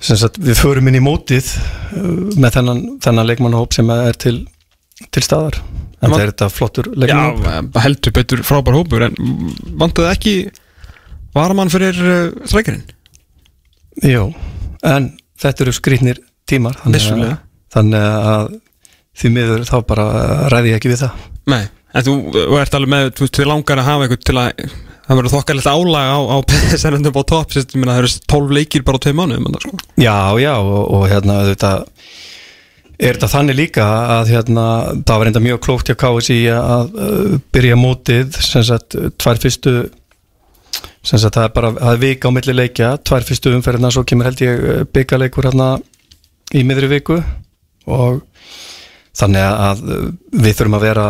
sagt, 0.00 0.38
við 0.42 0.60
förum 0.60 0.88
inn 0.90 0.98
í 1.00 1.02
mótið 1.02 1.50
uh, 1.54 2.36
með 2.38 2.58
þennan, 2.58 2.84
þennan 3.04 3.28
leikmannahóp 3.32 3.74
sem 3.76 3.90
er 3.94 4.18
til, 4.20 4.36
til 5.10 5.24
staðar. 5.24 5.58
En 5.98 6.12
það 6.12 6.20
er 6.22 6.30
þetta 6.32 6.48
flottur 6.54 6.90
leikmannahóp 6.94 7.42
Já, 7.48 7.82
heldur 7.82 8.14
betur 8.14 8.44
frábær 8.46 8.78
hópur 8.78 9.08
en 9.08 9.16
vantuði 9.80 10.12
ekki 10.12 10.34
varamann 11.34 11.72
fyrir 11.72 11.98
uh, 11.98 12.46
streikarinn 12.46 12.84
Jú, 14.06 14.28
en 14.86 15.10
þetta 15.42 15.64
eru 15.64 15.74
skrýtnir 15.74 16.20
tímar 16.48 16.78
þannig 16.84 17.08
að, 17.26 17.32
þannig 17.74 18.04
að 18.06 18.52
því 19.18 19.30
miður 19.34 19.64
þá 19.66 19.76
bara 19.88 20.04
ræði 20.52 20.70
ég 20.72 20.78
ekki 20.78 20.92
við 20.92 21.02
það. 21.02 21.24
Nei, 21.50 21.64
en 21.90 22.06
þú 22.06 22.14
þú 22.36 22.60
ert 22.60 22.76
alveg 22.78 22.92
með, 22.92 23.08
þú 23.18 23.24
veist, 23.24 23.40
við 23.40 23.50
langar 23.50 23.82
að 23.82 23.88
hafa 23.88 24.06
eitthvað 24.06 24.28
til 24.28 24.36
að 24.38 24.62
það 25.08 25.20
verður 25.20 25.34
þokkalegt 25.34 25.70
álag 25.72 26.12
á, 26.12 26.18
á 26.20 26.36
PSN-endum 26.52 27.16
á 27.16 27.22
topp, 27.32 27.54
það 27.56 27.92
eru 27.96 28.10
12 28.34 28.56
leikir 28.58 28.84
bara 28.86 29.00
á 29.00 29.04
tvei 29.04 29.14
mánuðum, 29.16 29.48
þarna, 29.48 29.62
sko. 29.64 29.92
Já, 29.96 30.18
já, 30.42 30.54
og, 30.60 30.82
og 30.98 31.06
hérna 31.08 31.38
þetta 31.48 31.72
er 32.98 33.14
þetta 33.14 33.30
þannig 33.30 33.58
líka 33.60 33.86
að 34.18 34.32
hérna, 34.34 34.64
það 35.06 35.20
var 35.22 35.30
enda 35.30 35.42
mjög 35.44 35.60
klókt 35.64 35.90
hjá 35.90 35.96
KSI 36.02 36.38
að 36.52 36.96
uh, 36.98 37.36
byrja 37.54 37.78
mótið 37.78 38.38
sagt, 38.42 38.98
tvær 39.22 39.40
fyrstu 39.40 39.74
sagt, 41.06 41.30
það 41.30 41.44
er 41.44 41.52
bara, 41.54 41.72
er 41.92 42.00
vika 42.02 42.28
á 42.28 42.34
milli 42.34 42.56
leikja, 42.56 42.96
tvær 43.06 43.26
fyrstu 43.26 43.54
umferðina 43.54 43.92
svo 43.94 44.04
kemur 44.08 44.28
held 44.28 44.42
ég 44.44 44.88
byggaleikur 44.92 45.48
hérna 45.48 45.76
í 46.56 46.64
miðri 46.66 46.90
viku 46.90 47.20
og 47.88 48.20
þannig 49.18 49.46
að 49.46 49.82
við 50.34 50.58
þurfum 50.58 50.78
að 50.78 50.86
vera 50.86 51.06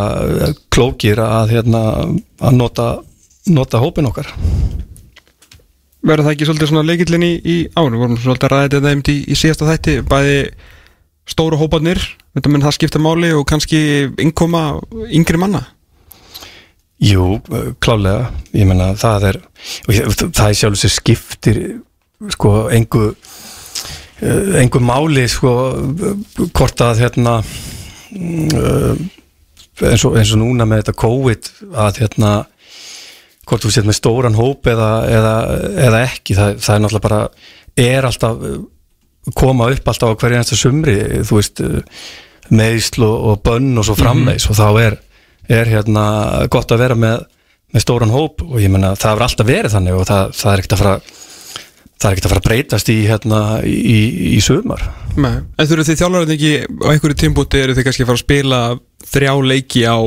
klókir 0.72 1.20
að 1.24 1.54
hérna 1.56 1.82
að 2.04 2.56
nota, 2.56 2.88
nota 3.52 3.80
hópin 3.82 4.08
okkar. 4.10 4.30
Verður 6.06 6.28
það 6.28 6.34
ekki 6.34 6.48
svolítið 6.48 6.70
svona 6.70 6.86
leikillin 6.86 7.26
í, 7.26 7.32
í 7.42 7.56
við 7.74 7.98
vorum 7.98 8.18
svolítið 8.20 8.46
að 8.48 8.52
ræða 8.54 8.68
þetta 8.74 8.92
einmitt 8.92 9.10
í, 9.12 9.16
í 9.26 9.38
síðasta 9.38 9.68
þætti, 9.68 9.96
bæði 10.08 10.38
stóru 11.28 11.58
hópanir, 11.60 12.00
þetta 12.36 12.52
menn 12.52 12.64
það 12.64 12.76
skipta 12.78 13.02
máli 13.02 13.32
og 13.36 13.44
kannski 13.50 13.80
innkoma 14.22 14.62
yngri 15.10 15.40
manna. 15.40 15.64
Jú, 17.02 17.36
klálega, 17.82 18.32
ég 18.56 18.66
menna 18.66 18.92
það 18.98 19.28
er, 19.32 19.40
ég, 19.92 20.08
það 20.18 20.46
er 20.48 20.56
sjálf 20.58 20.80
sem 20.80 20.90
skiptir 20.90 21.60
sko 22.34 22.66
engu 22.74 23.12
engu 24.58 24.80
máli 24.82 25.28
sko 25.30 25.52
hvort 26.50 26.80
að 26.82 27.04
hérna 27.04 27.36
eins, 29.78 30.02
og, 30.02 30.16
eins 30.18 30.32
og 30.34 30.40
núna 30.40 30.66
með 30.66 30.82
þetta 30.82 30.96
COVID 31.04 31.50
að 31.86 32.00
hérna 32.02 32.32
hvort 33.48 33.64
þú 33.64 33.72
set 33.74 33.88
með 33.88 33.98
stóran 33.98 34.38
hóp 34.38 34.68
eða, 34.70 34.90
eða, 35.08 35.34
eða 35.88 36.02
ekki, 36.06 36.36
það, 36.38 36.58
það 36.64 36.74
er 36.74 36.84
náttúrulega 36.84 37.08
bara 37.08 37.20
er 37.78 38.08
alltaf 38.08 38.46
koma 39.38 39.68
upp 39.72 39.90
alltaf 39.92 40.14
á 40.14 40.18
hverju 40.18 40.38
einasta 40.38 40.58
sumri 40.58 40.96
þú 41.26 41.38
veist, 41.40 41.62
meðsl 42.48 43.04
og, 43.06 43.16
og 43.32 43.42
bönn 43.44 43.74
og 43.76 43.86
svo 43.88 43.96
frammeis 43.98 44.48
og 44.48 44.58
þá 44.58 44.68
er 44.86 44.98
er 45.48 45.70
hérna 45.72 46.04
gott 46.52 46.72
að 46.72 46.82
vera 46.82 46.96
með, 46.98 47.24
með 47.72 47.84
stóran 47.84 48.12
hóp 48.12 48.44
og 48.44 48.58
ég 48.60 48.72
menna 48.72 48.94
það 48.98 49.14
hefur 49.14 49.26
alltaf 49.28 49.48
verið 49.48 49.74
þannig 49.76 49.96
og 49.96 50.08
það, 50.08 50.34
það 50.36 50.52
er 50.52 50.62
ekkert 50.62 50.76
að 50.76 50.82
fara 50.82 50.96
það 51.98 52.08
er 52.08 52.12
ekkert 52.12 52.26
að 52.26 52.32
fara 52.32 52.42
að 52.42 52.48
breytast 52.48 52.90
í 52.92 52.98
hérna 53.08 53.40
í, 53.64 54.00
í 54.36 54.40
sumar 54.44 54.84
Nei. 55.18 55.40
En 55.58 55.66
þú 55.66 55.74
eru 55.74 55.86
því 55.88 55.96
þjálfarinn 55.98 56.34
ekki 56.36 56.52
á 56.68 56.88
einhverju 56.92 57.18
tímbúti 57.18 57.62
eru 57.62 57.74
þið 57.74 57.88
kannski 57.88 58.04
að 58.04 58.10
fara 58.10 58.20
að 58.20 58.26
spila 58.26 58.60
þrjá 59.08 59.32
leiki 59.48 59.82
á 59.88 59.98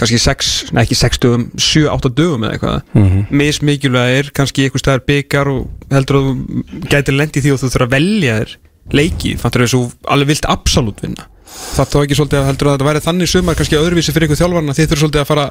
kannski 0.00 0.20
6, 0.22 0.52
nei 0.74 0.82
ekki 0.84 0.98
6 0.98 1.20
dögum 1.24 1.46
7-8 1.60 2.12
dögum 2.16 2.46
eða 2.46 2.56
eitthvað 2.56 2.78
mm. 2.94 3.08
-hmm. 3.08 3.26
mismikilvægir, 3.42 4.30
kannski 4.36 4.66
einhver 4.66 4.82
staðar 4.82 5.04
byggar 5.06 5.50
og 5.52 5.66
heldur 5.92 6.20
að 6.20 6.30
þú 6.30 6.86
gætir 6.92 7.18
lendi 7.18 7.44
því 7.44 7.52
og 7.54 7.60
þú 7.60 7.72
þurfa 7.74 7.88
að 7.88 7.94
velja 7.96 8.38
þér 8.40 8.56
leiki 9.00 9.36
þess 9.36 9.60
að 9.60 9.74
þú 9.74 9.82
alveg 10.14 10.32
vilt 10.32 10.48
absolutt 10.48 11.04
vinna 11.04 11.28
það 11.50 11.92
þá 11.92 11.98
ekki 12.00 12.16
svolítið 12.18 12.40
að 12.40 12.48
heldur 12.48 12.70
að 12.70 12.74
þetta 12.76 12.88
væri 12.88 13.04
þannig 13.04 13.30
sumar 13.30 13.58
kannski 13.58 13.78
öðruvísi 13.78 14.14
fyrir 14.14 14.28
ykkur 14.28 14.40
þjálfarna 14.40 14.74
þið 14.76 14.90
þurfa 14.90 15.02
svolítið 15.04 15.22
að 15.22 15.30
fara 15.30 15.46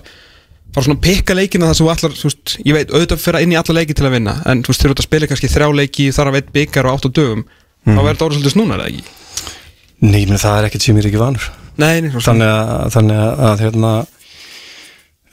fara 0.73 0.85
svona 0.85 0.99
að 0.99 1.05
pikka 1.05 1.35
leikina 1.37 1.69
þar 1.69 1.77
sem 1.77 1.85
þú 1.85 1.91
allar, 1.93 2.15
þú 2.15 2.29
veist, 2.29 2.55
ég 2.61 2.75
veit, 2.75 2.91
auðvitað 2.93 3.23
fyrir 3.23 3.45
inn 3.45 3.53
í 3.53 3.57
alla 3.59 3.75
leiki 3.79 3.95
til 3.97 4.05
að 4.05 4.15
vinna, 4.15 4.35
en 4.49 4.61
þú 4.61 4.73
veist, 4.73 4.83
þurfa 4.83 4.99
að 4.99 5.07
spila 5.07 5.29
kannski 5.31 5.49
þrjá 5.49 5.67
leiki, 5.79 6.05
þar 6.13 6.29
að 6.29 6.37
veit 6.37 6.51
byggar 6.57 6.89
og 6.89 6.99
8 6.99 7.11
dögum 7.17 7.41
þá 7.87 7.95
verður 7.95 8.11
þetta 8.11 8.27
orðið 8.27 8.37
svolítið 8.37 8.55
snúnar, 8.55 8.83
eða 8.83 8.91
ekki? 8.91 9.03
Nei, 9.99 10.21
menn 10.29 10.41
það 10.41 10.59
er 10.59 10.69
ekkert 10.69 10.85
sem 10.85 10.99
ég 10.99 11.03
er 11.03 11.09
ekki 11.09 11.21
vanur 11.23 11.49
Nei, 11.79 12.01
nei, 12.03 12.09
þannig 12.11 12.49
að, 12.51 12.85
þannig 12.95 13.21
að 13.49 13.63
hérna 13.63 13.93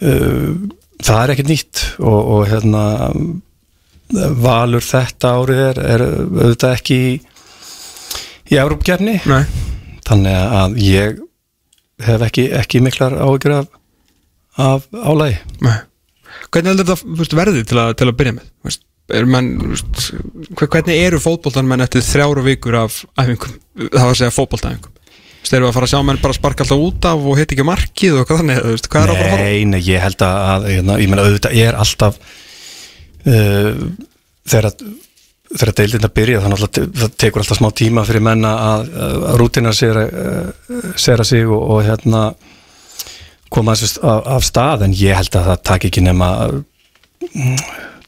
það 0.00 1.20
er 1.22 1.32
ekkert 1.35 1.50
nýtt 1.52 1.82
og, 1.98 2.18
og 2.37 2.42
hérna 2.50 2.82
valur 4.38 4.85
þetta 4.87 5.32
árið 5.40 5.62
er, 5.66 5.80
er 5.94 6.04
auðvitað 6.06 6.74
ekki 6.76 6.98
í, 7.09 7.14
í 8.52 8.59
Európkefni 8.61 9.16
Nei, 9.26 9.42
þannig 10.06 10.37
að 10.61 10.76
ég 10.85 11.22
hef 12.06 12.26
ekki, 12.28 12.44
ekki 12.61 12.82
miklar 12.85 13.16
áhyggjur 13.18 13.56
af, 13.62 13.70
af 14.61 14.87
álægi 14.92 15.38
nei. 15.64 15.76
Hvernig 16.52 16.74
heldur 16.74 16.92
þetta 16.92 17.38
verðið 17.40 17.64
til 17.70 17.78
að, 17.80 17.94
til 17.98 18.06
að 18.11 18.18
byrja 18.20 18.35
með? 18.37 18.50
Þú 18.61 18.68
Veist, 18.68 18.82
er 19.16 19.28
mann, 19.32 19.48
hve- 20.59 20.68
hvernig 20.68 21.00
eru 21.06 21.20
fótboltan 21.22 21.66
menn 21.70 21.82
eftir 21.85 22.04
þrjára 22.04 22.44
vikur 22.46 22.76
af 22.85 23.00
æfingum, 23.22 23.56
það 23.80 24.02
var 24.02 24.12
að 24.12 24.18
segja 24.20 24.35
fótboltaæfingum 24.37 24.95
Erum 25.54 25.66
við 25.66 25.70
að 25.70 25.76
fara 25.76 25.87
að 25.87 25.92
sjá 25.92 26.02
menn 26.09 26.20
bara 26.22 26.37
sparka 26.37 26.64
alltaf 26.64 26.85
út 26.88 27.09
af 27.11 27.26
og 27.30 27.38
hitt 27.38 27.54
ekki 27.54 27.66
markið 27.66 28.14
og 28.16 28.22
eitthvað 28.22 28.42
þannig, 28.42 28.61
þú 28.64 28.74
veist, 28.74 28.88
hvað 28.92 29.02
er 29.02 29.09
á 29.09 29.14
að 29.14 29.22
fara 29.22 29.37
að? 29.37 29.44
Nei, 29.46 29.64
nei, 29.70 29.80
ég 29.87 30.02
held 30.02 30.24
að, 30.26 30.38
að 30.52 30.68
hérna, 30.72 30.98
ég 31.02 31.11
meina 31.12 31.26
auðvitað 31.26 31.59
ég 31.59 31.70
er 31.70 31.80
alltaf 31.82 32.20
uh, 33.26 33.85
þegar 34.46 34.70
að 34.72 34.87
þegar 35.46 35.72
deildin 35.78 36.06
að 36.09 36.14
byrja 36.16 36.42
þannig 36.42 36.62
að 36.64 36.78
það 37.00 37.12
tekur 37.22 37.42
alltaf 37.42 37.61
smá 37.61 37.68
tíma 37.78 38.04
fyrir 38.06 38.24
menna 38.26 38.52
að, 38.64 38.88
að 39.30 39.37
rútina 39.40 39.72
sér 39.76 40.00
uh, 40.02 40.70
sera 40.98 41.26
sig 41.26 41.46
og, 41.46 41.61
og 41.76 41.85
hérna 41.87 42.22
koma 43.52 43.76
þessu 43.78 44.02
af, 44.02 44.24
af 44.37 44.46
stað 44.46 44.87
en 44.87 44.96
ég 44.96 45.16
held 45.18 45.38
að 45.38 45.50
það 45.52 45.62
taki 45.70 45.90
ekki 45.90 46.02
nema 46.04 46.30
mm, 46.50 47.61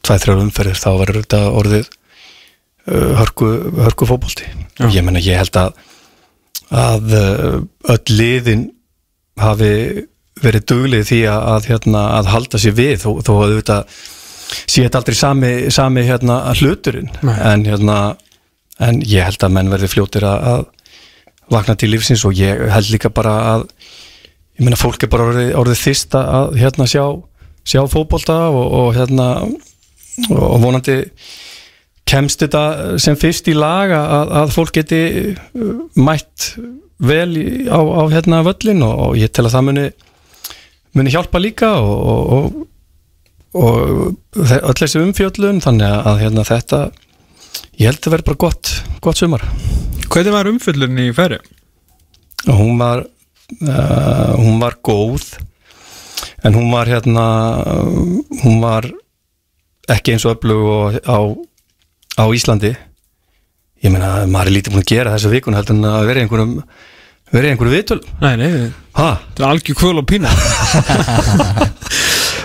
tvæð 0.07 0.24
þrjár 0.24 0.42
umferðir 0.42 0.81
þá 0.83 0.88
verður 1.03 1.20
þetta 1.22 1.42
orðið 1.61 1.85
uh, 1.87 3.12
hörku, 3.20 3.53
hörku 3.85 4.11
fótbolti 4.11 4.48
Já. 4.79 4.88
ég 4.98 5.07
meina 5.07 5.22
ég 5.22 5.38
held 5.38 5.61
að 5.62 5.79
að 6.74 7.16
uh, 7.16 7.59
öll 7.94 8.14
liðin 8.18 8.68
hafi 9.40 10.07
verið 10.42 10.64
duglið 10.70 11.07
því 11.09 11.20
að, 11.31 11.44
að, 11.54 11.68
hérna, 11.72 12.04
að 12.18 12.31
halda 12.33 12.61
sér 12.62 12.74
við 12.78 12.96
þó, 13.02 13.11
þó 13.26 13.33
að 13.35 13.44
auðvitað 13.44 14.00
sé 14.48 14.85
þetta 14.85 15.00
aldrei 15.02 15.18
sami, 15.18 15.52
sami 15.74 16.04
hérna, 16.09 16.40
hluturinn. 16.57 17.11
En, 17.24 17.64
hérna, 17.66 17.98
en 18.83 19.00
ég 19.04 19.26
held 19.26 19.44
að 19.44 19.54
menn 19.57 19.72
verði 19.72 19.90
fljótir 19.92 20.26
að, 20.28 20.46
að 20.52 20.66
vakna 21.52 21.76
til 21.81 21.90
lífsins 21.92 22.24
og 22.28 22.37
ég 22.38 22.68
held 22.72 22.92
líka 22.92 23.11
bara 23.12 23.35
að 23.54 23.66
ég 24.59 24.66
meina 24.66 24.78
fólk 24.78 25.04
er 25.04 25.12
bara 25.12 25.28
orðið, 25.31 25.50
orðið 25.59 25.83
þýst 25.83 26.16
að 26.18 26.57
hérna, 26.61 26.88
sjá, 26.90 27.04
sjá 27.68 27.83
fótbolta 27.90 28.38
og, 28.52 28.64
og 28.81 28.88
hérna 28.96 29.28
og 30.28 30.57
vonandi 30.62 31.02
kemst 32.09 32.42
þetta 32.44 32.99
sem 33.03 33.16
fyrst 33.18 33.51
í 33.51 33.57
lag 33.57 33.92
að, 33.94 34.35
að 34.42 34.55
fólk 34.55 34.75
geti 34.79 35.01
uh, 35.35 35.73
mætt 35.99 36.53
vel 36.99 37.31
á, 37.71 37.79
á 37.79 38.03
hérna 38.11 38.42
völlin 38.47 38.83
og, 38.87 38.94
og 39.09 39.18
ég 39.21 39.33
tel 39.33 39.47
að 39.47 39.55
það 39.57 39.68
muni 39.68 39.87
muni 40.99 41.12
hjálpa 41.14 41.40
líka 41.42 41.75
og, 41.79 42.33
og, 42.35 42.57
og, 43.59 44.16
öll 44.40 44.79
þessi 44.81 45.03
umfjöllun 45.05 45.62
þannig 45.62 46.09
að 46.11 46.25
hérna, 46.25 46.47
þetta 46.49 46.81
ég 47.79 47.90
held 47.90 48.03
að 48.03 48.16
vera 48.16 48.29
bara 48.33 48.42
gott, 48.49 48.75
gott 49.05 49.21
sumar 49.21 49.44
Hvernig 50.09 50.33
var 50.33 50.49
umfyllun 50.49 51.01
í 51.05 51.11
færi? 51.12 51.37
og 52.47 52.55
hún 52.55 52.79
var 52.79 53.05
uh, 53.05 54.33
hún 54.38 54.61
var 54.61 54.79
góð 54.83 55.38
en 56.44 56.55
hún 56.55 56.71
var 56.73 56.87
hérna 56.87 57.27
hún 58.44 58.61
var 58.62 58.87
ekki 59.88 60.14
eins 60.14 60.27
og 60.29 60.37
öflug 60.37 60.68
og 60.68 60.99
á, 61.03 61.18
á 62.18 62.24
Íslandi. 62.35 62.72
Ég 63.85 63.92
meina 63.94 64.24
maður 64.26 64.50
er 64.50 64.57
lítið 64.59 64.74
búin 64.74 64.83
að 64.85 64.90
gera 64.90 65.12
þessa 65.14 65.31
vikun 65.33 65.54
heldur 65.54 65.76
en 65.78 65.87
að 65.87 66.09
vera 66.11 66.18
í 66.18 66.24
einhverjum 66.26 66.54
vera 67.28 67.46
í 67.46 67.50
einhverju 67.52 67.74
vitul 67.76 67.98
Nei, 68.24 68.33
nei, 68.40 68.48
ha? 68.98 69.09
þetta 69.28 69.44
er 69.44 69.50
algjör 69.52 69.76
kvöl 69.78 70.00
og 70.00 70.07
pína. 70.09 70.31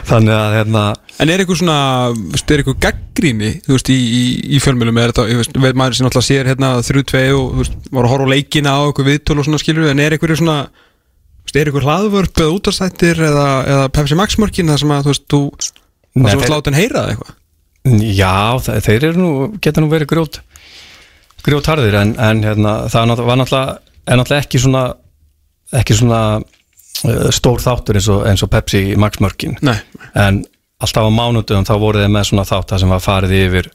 Þannig 0.09 0.33
að 0.35 0.55
hérna 0.57 0.81
En 1.23 1.29
er 1.31 1.39
eitthvað 1.43 1.59
svona, 1.61 1.75
er 2.11 2.61
eitthvað 2.61 2.79
gaggríni, 2.83 3.51
þú 3.63 3.75
veist, 3.77 3.89
í, 3.93 3.97
í, 3.97 4.23
í 4.57 4.59
fjölmjölum 4.63 4.97
er 4.99 5.11
þetta, 5.13 5.25
ég 5.31 5.37
veist, 5.39 5.53
veit 5.63 5.77
maður 5.79 5.95
sem 5.99 6.07
alltaf 6.09 6.25
sér 6.25 6.49
hérna 6.49 6.71
þrjú 6.83 7.03
tvei 7.11 7.27
og, 7.37 7.45
þú 7.53 7.59
veist, 7.61 7.75
var 7.93 8.07
að 8.07 8.11
horfa 8.15 8.27
á 8.27 8.33
leikina 8.33 8.73
á 8.73 8.81
eitthvað 8.89 9.09
viðtöl 9.11 9.37
og 9.39 9.45
svona 9.47 9.61
skilur 9.61 9.91
en 9.91 10.01
er 10.03 10.15
eitthvað 10.17 10.39
svona, 10.41 10.57
er 11.53 11.69
eitthvað 11.69 11.87
hlaðvörp 11.87 12.41
eða 12.43 12.55
útastættir 12.57 13.21
eða, 13.29 13.45
eða 13.75 13.85
Pepsi 13.95 14.17
Max 14.19 14.39
mörkin 14.41 14.71
það 14.73 14.81
sem 14.83 14.93
að, 14.97 15.05
þú 15.07 15.13
veist, 15.13 15.25
þú, 15.31 15.41
það 15.53 15.71
Nei, 15.71 16.17
sem 16.17 16.27
að 16.27 16.43
þeir- 16.43 16.51
slátt 16.51 16.69
en 16.73 16.79
heyra 16.81 17.05
eitthvað 17.13 17.31
Já, 17.83 18.55
þe- 18.63 18.79
þeir 18.85 19.05
eru 19.09 19.19
nú, 19.19 19.31
geta 19.63 19.81
nú 19.83 19.89
verið 19.91 20.07
grjót 20.13 20.37
grjótharðir 21.43 21.97
en, 21.99 22.13
en 22.23 22.43
hérna, 22.45 22.73
það 22.87 23.19
var 23.27 23.39
náttúrulega 23.41 23.73
er 24.07 24.19
náttúrulega 24.19 24.45
ekki 24.45 24.61
svona 24.63 24.83
ekki 25.75 25.97
svona 25.99 26.19
uh, 26.39 27.27
stór 27.35 27.59
þáttur 27.63 27.99
eins 27.99 28.07
og, 28.13 28.21
eins 28.29 28.43
og 28.45 28.51
Pepsi 28.53 28.83
Max 28.99 29.19
Mörkin. 29.19 29.57
Nei, 29.65 29.75
en 30.15 30.43
alltaf 30.83 31.09
á 31.09 31.11
mánudum 31.11 31.67
þá 31.67 31.73
voru 31.81 31.99
þeir 32.03 32.13
með 32.15 32.29
svona 32.29 32.45
þátt 32.47 32.75
sem 32.79 32.93
var 32.95 33.03
farið 33.03 33.35
yfir 33.41 33.69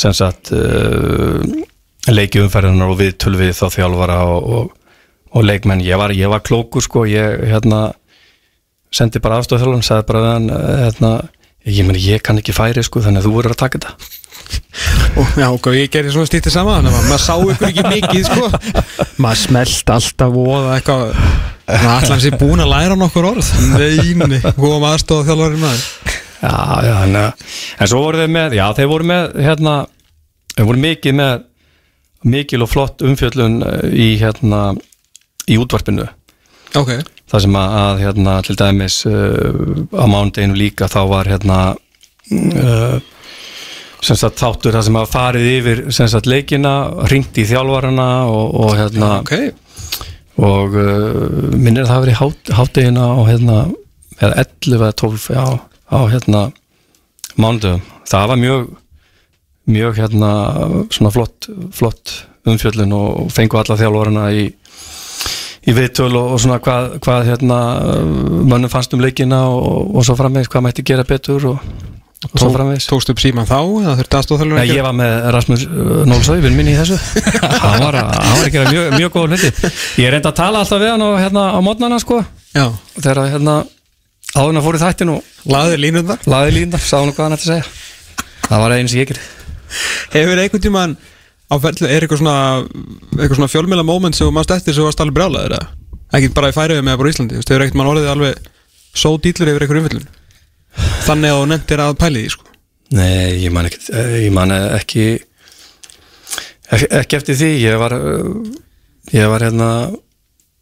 sem 0.00 0.14
sagt 0.16 0.50
uh, 0.56 1.38
leikjumferðunar 2.10 2.90
og 2.94 2.98
við 3.04 3.14
tölvið 3.22 3.54
þá 3.60 3.66
þjálfara 3.76 4.18
og, 4.26 4.50
og, 4.58 4.76
og 5.36 5.46
leikmenn. 5.46 5.82
Ég 5.86 5.98
var, 6.00 6.10
ég 6.16 6.30
var 6.32 6.42
klókur 6.42 6.82
sko 6.82 7.04
ég 7.06 7.44
hérna 7.52 7.90
sendi 8.90 9.22
bara 9.22 9.38
afstöð 9.38 9.62
þjálfan 9.62 9.86
sagði 9.86 10.08
bara 10.10 10.34
uh, 10.40 10.70
hérna, 10.88 11.12
ég 11.68 11.84
meni 11.86 12.00
ég 12.02 12.22
kann 12.24 12.40
ekki 12.40 12.54
færi 12.56 12.84
sko 12.86 13.02
þannig 13.04 13.22
að 13.22 13.28
þú 13.28 13.36
voru 13.36 13.52
að 13.52 13.60
taka 13.60 13.80
þetta. 13.80 14.16
Og 15.20 15.36
já, 15.38 15.46
ok, 15.50 15.66
ég 15.76 15.90
gerði 15.92 16.14
svona 16.14 16.30
stýttið 16.30 16.54
saman 16.54 16.80
þannig 16.80 16.96
að 16.96 17.08
maður 17.10 17.24
sá 17.24 17.34
ykkur 17.52 17.68
ekki 17.68 17.84
mikið 17.90 18.22
sko. 18.30 18.48
maður 19.22 19.42
smelt 19.42 19.92
alltaf 19.96 20.32
voða 20.34 20.78
eitthvað 20.78 21.12
allan 21.70 22.22
sér 22.22 22.38
búin 22.40 22.64
að 22.64 22.72
læra 22.72 22.96
nokkur 22.98 23.28
orð. 23.34 23.52
Neini, 23.74 24.40
góðum 24.56 24.88
aðstofa 24.90 25.28
þjálfarinn 25.28 25.62
maður. 25.62 25.84
Já, 26.40 26.56
já, 26.86 26.94
en, 27.04 27.16
en 27.20 27.90
svo 27.90 28.00
voru 28.00 28.22
þeir 28.22 28.32
með, 28.32 28.56
já, 28.56 28.64
þeir 28.78 28.88
voru 28.88 29.08
með 29.10 29.34
hérna, 29.44 29.74
þeir 30.54 30.68
voru 30.70 30.84
mikið 30.86 31.16
með 31.20 31.46
mikil 32.30 32.64
og 32.64 32.70
flott 32.70 33.04
umfjöllun 33.04 33.60
eh, 33.64 33.84
í 33.92 34.08
hérna, 34.20 34.62
í 35.48 35.58
útvarpinu. 35.60 36.06
Ok, 36.78 36.94
það 37.30 37.44
sem 37.44 37.56
að, 37.60 37.76
að 37.80 38.02
hérna, 38.04 38.34
til 38.46 38.58
dæmis 38.58 38.98
uh, 39.08 39.54
á 39.94 40.04
mánudeginu 40.10 40.58
líka 40.58 40.90
þá 40.90 41.00
var 41.10 41.30
hérna 41.30 41.58
uh, 41.74 42.96
sem 44.00 44.16
sagt 44.16 44.40
þáttur 44.40 44.74
það 44.74 44.86
sem 44.88 44.98
að 45.00 45.10
farið 45.12 45.48
yfir 45.54 45.82
sem 45.94 46.08
sagt 46.10 46.30
leikina, 46.30 46.74
ringt 47.12 47.38
í 47.38 47.46
þjálfarana 47.48 48.08
og, 48.32 48.54
og 48.64 48.72
hérna 48.78 49.10
ok. 49.20 49.34
og 50.40 50.78
uh, 50.80 51.54
minnir 51.54 51.84
að 51.84 51.90
það 51.90 51.94
hafi 51.94 52.06
verið 52.06 52.20
hát, 52.22 52.54
háttegina 52.60 53.06
á 53.14 53.20
hérna 53.28 53.58
eða 54.20 54.32
11 54.44 54.78
eða 54.80 54.92
12 55.04 55.28
já, 55.36 55.44
á 55.90 56.00
hérna 56.10 56.44
mánudöfum, 57.40 57.84
það 58.10 58.32
var 58.32 58.40
mjög 58.40 58.70
mjög 59.70 60.00
hérna 60.00 60.30
svona 60.90 61.12
flott, 61.14 61.46
flott 61.76 62.16
umfjöllun 62.48 62.92
og 62.96 63.30
fengu 63.32 63.60
alla 63.60 63.76
þjálfarana 63.78 64.26
í 64.34 64.48
í 65.68 65.74
viðtöl 65.76 66.10
og, 66.16 66.32
og 66.34 66.40
svona 66.40 66.58
hvað, 66.64 66.86
hvað 67.04 67.26
hérna 67.28 67.58
mönnum 68.48 68.70
fannst 68.72 68.94
um 68.96 69.02
leikina 69.04 69.42
og, 69.52 69.90
og 69.96 70.04
svo 70.06 70.16
framvegis 70.18 70.48
hvað 70.52 70.64
mætti 70.68 70.84
gera 70.88 71.04
betur 71.04 71.44
og, 71.52 71.58
og 72.30 72.54
framvegis. 72.54 72.86
tókstu 72.88 73.12
upp 73.14 73.20
síman 73.20 73.48
þá 73.48 73.58
eða 73.82 73.96
þurfti 74.00 74.18
aðstofa 74.20 74.46
Nei, 74.46 74.54
þjálfarinn 74.54 74.76
ég 74.78 74.86
var 74.86 74.96
með 75.00 75.26
Rasmus 75.36 75.66
Nólsau, 76.10 76.38
vinn 76.44 76.56
minn 76.56 76.70
í 76.72 76.76
þessu. 76.78 76.96
Hann 77.64 77.84
var, 77.84 77.98
að- 78.00 78.16
að 78.40 78.48
gera 78.56 78.72
mjög, 78.72 78.88
mjög 78.96 79.12
góð 79.18 79.28
hluti. 79.34 79.52
Ég 80.00 80.14
reyndi 80.14 80.30
að 80.32 80.38
tala 80.40 80.62
alltaf 80.64 80.80
við 80.82 80.92
hann 80.94 81.04
og, 81.06 81.18
hérna, 81.20 81.44
á 81.52 81.58
mótnana 81.64 82.00
sko, 82.02 82.22
já, 82.56 82.66
þegar 82.96 83.22
hérna, 83.36 83.58
áðurna 84.34 84.64
fór 84.64 84.78
í 84.80 84.82
þættin 84.84 85.12
og 85.16 85.46
laði 85.50 85.78
línundar 85.84 86.80
sá 86.84 86.98
hann 87.02 87.12
hvað 87.12 87.24
hann 87.28 87.36
ætti 87.38 87.48
að 87.48 87.54
segja. 87.54 87.70
Það 88.48 88.64
var 88.64 88.76
einu 88.78 88.90
sem 88.92 89.00
ég 89.04 89.10
gerði. 89.12 89.28
Hefur 90.16 90.40
einhvern 90.42 90.62
tímann 90.64 90.96
á 91.50 91.54
ferlu, 91.58 91.88
er 91.90 92.06
eitthvað 92.06 92.22
svona 92.22 92.36
eitthvað 93.18 93.38
svona 93.40 93.50
fjölmjöla 93.50 93.86
moment 93.86 94.16
sem 94.16 94.30
mannst 94.34 94.54
eftir 94.54 94.76
sem 94.76 94.86
varst 94.86 95.02
alveg 95.02 95.18
brjálaður 95.18 95.56
eða? 95.58 95.70
Ekki 96.16 96.32
bara 96.34 96.50
í 96.50 96.56
færiðu 96.56 96.84
með 96.86 97.00
bara 97.00 97.12
Íslandi, 97.12 97.36
þú 97.36 97.42
veist, 97.42 97.52
hefur 97.52 97.64
ekkert 97.66 97.78
mann 97.80 97.90
orðið 97.90 98.12
alveg 98.14 98.48
svo 98.90 99.12
dýtlur 99.22 99.52
yfir 99.52 99.66
einhver 99.66 99.80
umfyllun 99.82 100.08
þannig 101.06 101.32
að 101.32 101.40
þú 101.40 101.48
nefndir 101.50 101.82
að 101.82 101.98
pæli 102.00 102.22
því 102.24 102.32
sko. 102.34 102.46
Nei, 102.90 103.42
ég 103.44 103.52
man 103.54 103.68
ekki, 103.68 103.82
ég 104.24 104.32
man 104.34 104.54
ekki 104.54 105.04
ekki, 106.70 107.18
eftir 107.18 107.38
því. 107.38 107.50
Ég 107.64 107.78
var 107.80 107.94
uh, 107.96 108.30
ég 109.14 109.30
var 109.30 109.44
hérna 109.46 109.70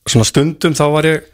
svona 0.08 0.28
stundum 0.28 0.76
þá 0.76 0.84
var 0.94 1.08
ég 1.08 1.26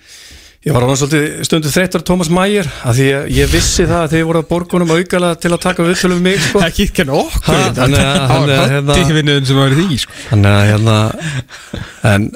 ég 0.64 0.72
var 0.72 0.85
alveg 0.87 0.96
svolítið 1.00 1.24
stundum 1.44 1.72
þreyttur 1.74 2.05
Thomas 2.09 2.31
Mayer 2.33 2.68
af 2.88 2.96
því 2.96 3.09
ég, 3.11 3.27
ég 3.37 3.50
vissi 3.53 3.85
það 3.85 3.98
að 4.07 4.14
þið 4.14 4.22
voru 4.31 4.40
að 4.40 4.46
borgunum 4.48 4.92
aukala 4.94 5.33
til 5.40 5.50
að 5.53 5.61
taka 5.66 5.85
viðtölu 5.85 6.16
um 6.16 6.22
mig 6.24 6.38
sko. 6.40 6.62
ekki 6.64 6.87
ekki 6.88 7.05
þannig 7.77 8.00
að- 8.00 8.22
það 8.22 8.53
að, 8.55 8.72
hérna- 8.72 8.96
var 9.59 9.74
í 9.74 9.81
því 9.81 9.98
sko. 10.05 10.16
þannig 10.31 10.55
að 10.55 10.64
hérna 10.70 10.96
en 12.14 12.31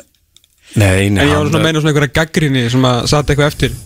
nei, 0.77 1.09
nei, 1.09 1.23
en 1.23 1.23
ég 1.25 1.33
var 1.33 1.49
svona 1.49 1.59
að 1.59 1.65
meina 1.69 1.81
svona 1.81 1.93
einhverja 1.95 2.17
gaggrinni 2.21 2.67
sem 2.75 2.89
að 2.91 3.01
satt 3.15 3.33
eitthvað 3.33 3.53
eftir 3.55 3.79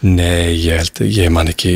nei, 0.00 0.56
ég 0.56 0.80
held, 0.80 1.04
ég 1.20 1.30
man 1.30 1.52
ekki 1.52 1.74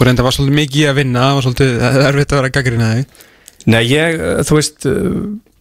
og 0.00 0.06
reynda 0.08 0.24
var 0.24 0.32
svolítið 0.32 0.56
mikið 0.62 0.88
að 0.88 0.98
vinna 1.02 1.26
það 1.26 1.36
var 1.36 1.46
svolítið 1.48 1.84
erfitt 2.08 2.32
að 2.32 2.40
vera 2.40 2.54
gaggrinni 2.56 2.92
þig 2.94 3.26
Nei, 3.68 3.82
ég, 3.92 4.16
uh, 4.16 4.38
þú 4.48 4.56
veist 4.56 4.86
uh, 4.88 5.16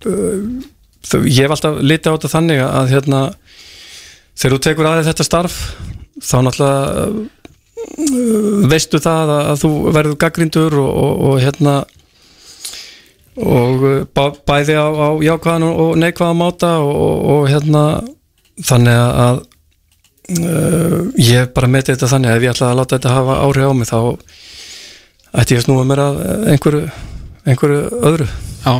uh, 0.07 0.43
þú, 1.03 1.19
ég 1.27 1.43
hef 1.43 1.51
alltaf 1.57 1.81
litið 1.83 2.07
á 2.07 2.15
þetta 2.15 2.31
þannig 2.31 2.61
að 2.63 2.93
hérna 2.93 3.23
þegar 4.39 4.55
þú 4.55 4.61
tekur 4.65 4.89
aðeins 4.89 5.09
þetta 5.11 5.27
starf 5.27 5.59
þá 6.23 6.35
náttúrulega 6.45 7.05
uh, 7.09 8.67
veistu 8.71 9.01
það 9.03 9.33
að, 9.35 9.53
þú 9.63 9.71
verður 9.95 10.19
gaggrindur 10.23 10.77
og, 10.79 10.89
og, 10.89 11.23
og 11.29 11.43
hérna 11.43 11.75
og 13.39 13.85
uh, 13.87 14.31
bæði 14.47 14.79
á, 14.79 14.87
á 14.87 15.09
jákvæðan 15.23 15.67
og, 15.69 15.93
neikvæðan 15.99 16.39
máta 16.39 16.73
og, 16.83 16.91
og, 16.95 17.29
og 17.35 17.47
hérna 17.51 17.83
þannig 18.67 18.99
að 18.99 19.41
uh, 20.39 20.99
ég 21.23 21.51
bara 21.55 21.71
meti 21.71 21.93
þetta 21.93 22.11
þannig 22.13 22.33
að 22.33 22.39
ef 22.39 22.47
ég 22.47 22.55
ætla 22.55 22.71
að 22.73 22.81
láta 22.81 22.99
þetta 22.99 23.15
hafa 23.15 23.39
áhrif 23.45 23.71
á 23.71 23.73
mig 23.75 23.91
þá 23.91 23.99
ætti 25.39 25.55
ég 25.55 25.61
að 25.61 25.65
snúa 25.67 25.85
mér 25.87 26.01
að 26.03 26.21
einhverju, 26.53 26.85
einhverju 27.45 27.81
öðru. 28.09 28.27
Já, 28.63 28.73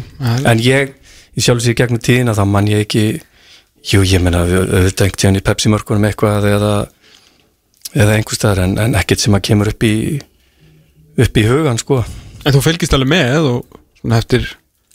en 0.49 0.61
ég, 0.63 0.95
ég 1.37 1.45
sjálf 1.45 1.61
sér 1.63 1.77
gegnum 1.77 2.01
tíðina 2.03 2.33
þá 2.37 2.43
man 2.49 2.69
ég 2.69 2.87
ekki 2.87 3.03
jú, 3.87 4.01
ég 4.03 4.23
menna 4.23 4.43
auðvitað 4.45 5.05
einhvern 5.05 5.19
tíðan 5.21 5.39
í 5.39 5.45
Pepsi 5.45 5.71
mörkunum 5.71 6.07
eitthvað 6.09 6.47
eða, 6.49 6.73
eða 7.95 8.15
einhver 8.17 8.37
staðar 8.37 8.63
en, 8.65 8.77
en 8.81 8.97
ekkert 8.99 9.23
sem 9.23 9.37
að 9.37 9.45
kemur 9.49 9.71
upp 9.71 9.85
í 9.87 9.95
upp 11.19 11.37
í 11.37 11.45
hugan 11.47 11.79
sko. 11.79 12.03
En 12.47 12.55
þú 12.55 12.63
fylgist 12.63 12.95
alveg 12.95 13.11
með 13.11 13.49
og 13.49 13.79
svona 13.99 14.19
eftir 14.21 14.45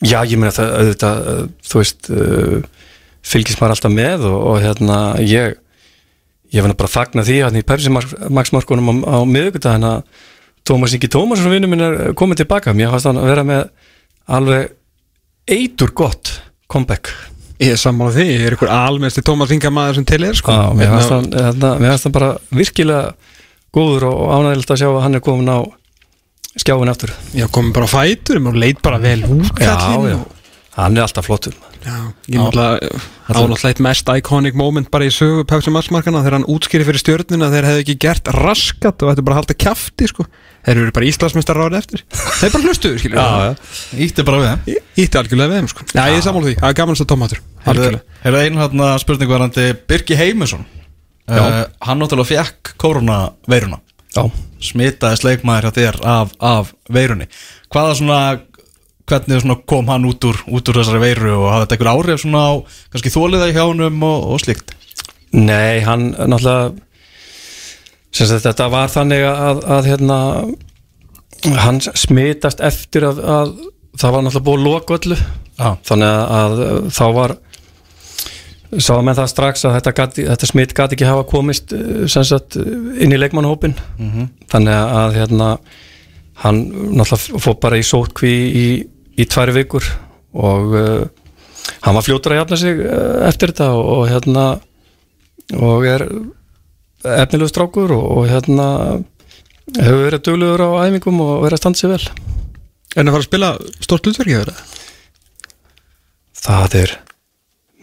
já, 0.05 0.21
ég 0.25 0.39
menna 0.41 0.55
það 0.55 1.21
uh, 1.21 1.43
þú 1.65 1.83
veist 1.83 2.11
uh, 2.13 2.87
fylgist 3.25 3.61
maður 3.61 3.77
alltaf 3.77 3.95
með 3.95 4.29
og, 4.31 4.39
og 4.53 4.63
hérna 4.65 5.01
ég 5.25 5.59
ég 6.55 6.63
að 6.63 6.77
bara 6.79 6.91
fagna 6.93 7.25
því 7.27 7.41
að 7.47 7.59
í 7.59 7.67
Pepsi 7.67 7.93
Max 7.93 8.55
mörkunum 8.55 9.05
á, 9.05 9.19
á 9.19 9.19
miðugudaginn 9.27 9.89
að 9.89 10.05
Tómas 10.65 10.95
Ingi 10.97 11.11
Tómasson 11.13 11.53
vinnu 11.53 11.69
minn 11.69 11.85
er 11.85 12.15
komið 12.17 12.45
tilbaka 12.45 12.73
mér 12.77 12.93
fannst 12.93 13.11
hann 13.11 13.21
að 13.21 13.31
vera 13.33 13.45
með 13.49 13.65
alveg 14.33 14.71
eitur 15.51 15.93
gott 15.97 16.31
comeback 16.71 17.11
ég 17.63 17.71
er 17.75 17.81
sammála 17.81 18.15
því, 18.17 18.27
ég 18.35 18.47
er 18.49 18.57
einhver 18.57 18.73
almesti 18.75 19.23
Tómas 19.23 19.53
Inga 19.55 19.71
maður 19.71 20.01
sem 20.01 20.05
til 20.05 20.25
er 20.25 20.35
sko. 20.35 20.53
Já, 20.53 20.73
mér 20.75 20.89
Hérna- 20.89 20.99
fannst 20.99 21.15
hann, 21.15 21.31
hérna, 21.81 22.13
bara 22.13 22.31
virkilega 22.51 23.15
góður 23.75 24.09
og 24.11 24.33
ánægilegt 24.39 24.71
að 24.75 24.81
sjá 24.83 24.89
að 24.91 25.03
hann 25.03 25.15
er 25.15 25.21
komin 25.21 25.49
á 25.51 25.59
skjáin 26.59 26.91
aftur. 26.91 27.11
Já, 27.35 27.47
komum 27.51 27.73
bara 27.73 27.87
á 27.87 27.95
fætur, 27.95 28.39
maður 28.43 28.61
leit 28.63 28.83
bara 28.83 28.99
vel 28.99 29.23
út 29.23 29.55
kallinn 29.59 30.21
og- 30.21 30.29
hann 30.77 30.97
er 30.97 31.03
alltaf 31.03 31.27
flottur 31.27 31.55
Já, 31.85 31.97
ég 32.33 32.39
náttúrulega 32.41 32.89
ánáttúrulega 33.29 33.69
eitt 33.69 33.81
mest 33.85 34.09
iconic 34.09 34.57
moment 34.57 34.89
bara 34.93 35.05
í 35.05 35.13
sögu 35.13 35.43
Pepsi 35.49 35.73
Max 35.75 35.91
markana 35.93 36.23
þegar 36.25 36.39
hann 36.39 36.47
útskýri 36.49 36.87
fyrir 36.89 37.03
stjörnuna 37.03 37.51
þeir 37.53 37.69
hefðu 37.69 37.83
ekki 37.83 37.97
gert 38.07 38.31
raskat 38.33 39.05
og 39.05 39.13
ættu 39.13 39.25
bara 39.27 39.37
að 39.37 39.41
halda 39.43 39.57
kjafti 39.67 40.09
sko. 40.09 40.27
þeir 40.65 40.81
eru 40.81 40.95
bara 40.97 41.09
Íslandsmeistar 41.11 41.61
árið 41.61 41.79
eftir. 41.83 42.05
Þeir 42.41 42.55
bara 42.55 42.71
hlustuðu, 42.71 43.03
skilur 43.03 43.21
Ítti 44.07 44.25
bara 44.25 44.41
við 44.41 44.49
þeim. 44.49 44.87
Ítti 45.05 45.21
algjörlega 45.21 45.53
við 45.53 45.61
þeim 45.61 45.71
sko. 45.75 45.89
Já, 45.93 46.03
ég 46.09 46.17
er 46.17 46.25
sammála 46.25 46.49
því, 46.49 46.57
það 46.63 46.71
er 46.71 46.79
gaman 46.81 47.01
að 47.05 47.11
tómatur 47.13 47.43
algjörlega. 47.65 48.19
Hefur 48.25 48.41
einu 48.41 48.65
hérna 48.65 48.89
spurning 49.05 49.35
varandi 49.35 49.67
Birgi 49.85 50.17
Heimusson 50.17 50.65
uh, 50.65 51.67
Hann 51.85 52.01
náttúrulega 52.01 52.33
fekk 52.33 52.73
koronaveiruna 52.81 53.83
Já, 54.15 54.25
Smitaði 54.63 55.19
sleikmaður 55.21 55.69
hjá 55.69 55.77
þér 55.77 55.97
af, 56.07 56.35
af 56.39 56.71
veirunni. 56.93 57.27
Hvaða 57.73 57.97
svona 57.99 58.19
Hvernig 59.05 59.45
kom 59.69 59.91
hann 59.93 60.07
út 60.09 60.25
úr, 60.25 60.39
út 60.49 60.69
úr 60.71 60.81
þessari 60.81 61.03
veiru 61.03 61.35
og 61.37 61.51
hafði 61.53 61.65
þetta 61.67 61.77
einhver 61.77 61.93
áhrif 61.93 62.23
svona 62.23 62.45
á 62.49 62.53
kannski 62.95 63.13
þóliða 63.13 63.51
hjá 63.53 63.63
honum 63.67 64.07
og, 64.09 64.29
og 64.33 64.41
slíkt? 64.41 64.73
Nei, 65.35 65.83
hann 65.85 66.13
náttúrulega 66.15 66.73
sagt 68.15 68.47
þetta 68.47 68.69
var 68.73 68.93
þannig 68.93 69.27
að, 69.29 69.65
að 69.77 69.89
hérna 69.91 70.19
hann 71.67 71.83
smitast 71.85 72.63
eftir 72.65 73.05
að, 73.11 73.21
að 73.21 73.57
það 74.01 74.15
var 74.15 74.25
náttúrulega 74.25 74.47
búið 74.49 74.95
öllu. 74.99 75.19
Já, 75.55 75.69
þannig 75.87 76.09
að, 76.11 76.63
að 76.65 76.87
þá 76.95 77.05
var 77.15 77.37
sá 78.83 78.95
með 79.05 79.21
það 79.21 79.31
strax 79.31 79.65
að 79.67 79.77
þetta, 79.77 79.93
gat, 79.95 80.21
þetta 80.33 80.49
smitt 80.49 80.75
gæti 80.75 80.97
ekki 80.97 81.09
hafa 81.09 81.27
komist 81.29 81.75
eh, 81.77 82.07
sagt 82.11 82.57
inn 82.59 83.15
í 83.15 83.21
leikmannhópin 83.21 83.77
þannig 84.51 84.75
að 84.75 85.19
hérna 85.21 85.51
hann 86.43 86.61
náttúrulega 86.99 87.43
fór 87.45 87.59
bara 87.63 87.79
í 87.79 87.87
sótkví 87.87 88.33
í, 88.35 88.67
í 89.19 89.27
tværi 89.31 89.55
vikur 89.57 89.89
og 90.35 90.75
uh, 90.75 91.03
hann 91.87 91.97
var 91.97 92.07
fljótur 92.07 92.35
að 92.35 92.43
jafna 92.43 92.61
sig 92.61 92.81
uh, 92.83 93.25
eftir 93.29 93.53
þetta 93.55 93.73
og, 93.79 93.91
og 93.97 94.07
hérna 94.11 94.47
og 95.55 95.89
er 95.89 96.07
efnilegu 97.05 97.51
strákur 97.53 97.93
og, 97.95 98.05
og 98.19 98.31
hérna 98.31 98.69
hefur 99.77 100.07
verið 100.07 100.25
duglegur 100.29 100.65
á 100.65 100.89
æfingum 100.89 101.21
og 101.25 101.35
verið 101.45 101.59
að 101.59 101.63
standa 101.63 101.81
sig 101.81 101.93
vel. 101.93 102.07
En 102.95 103.09
að 103.09 103.17
fara 103.17 103.25
að 103.25 103.29
spila 103.29 103.51
stort 103.83 104.09
hlutverki 104.09 104.39
þeirra 104.39 104.57
það 106.45 106.77
er 106.83 106.93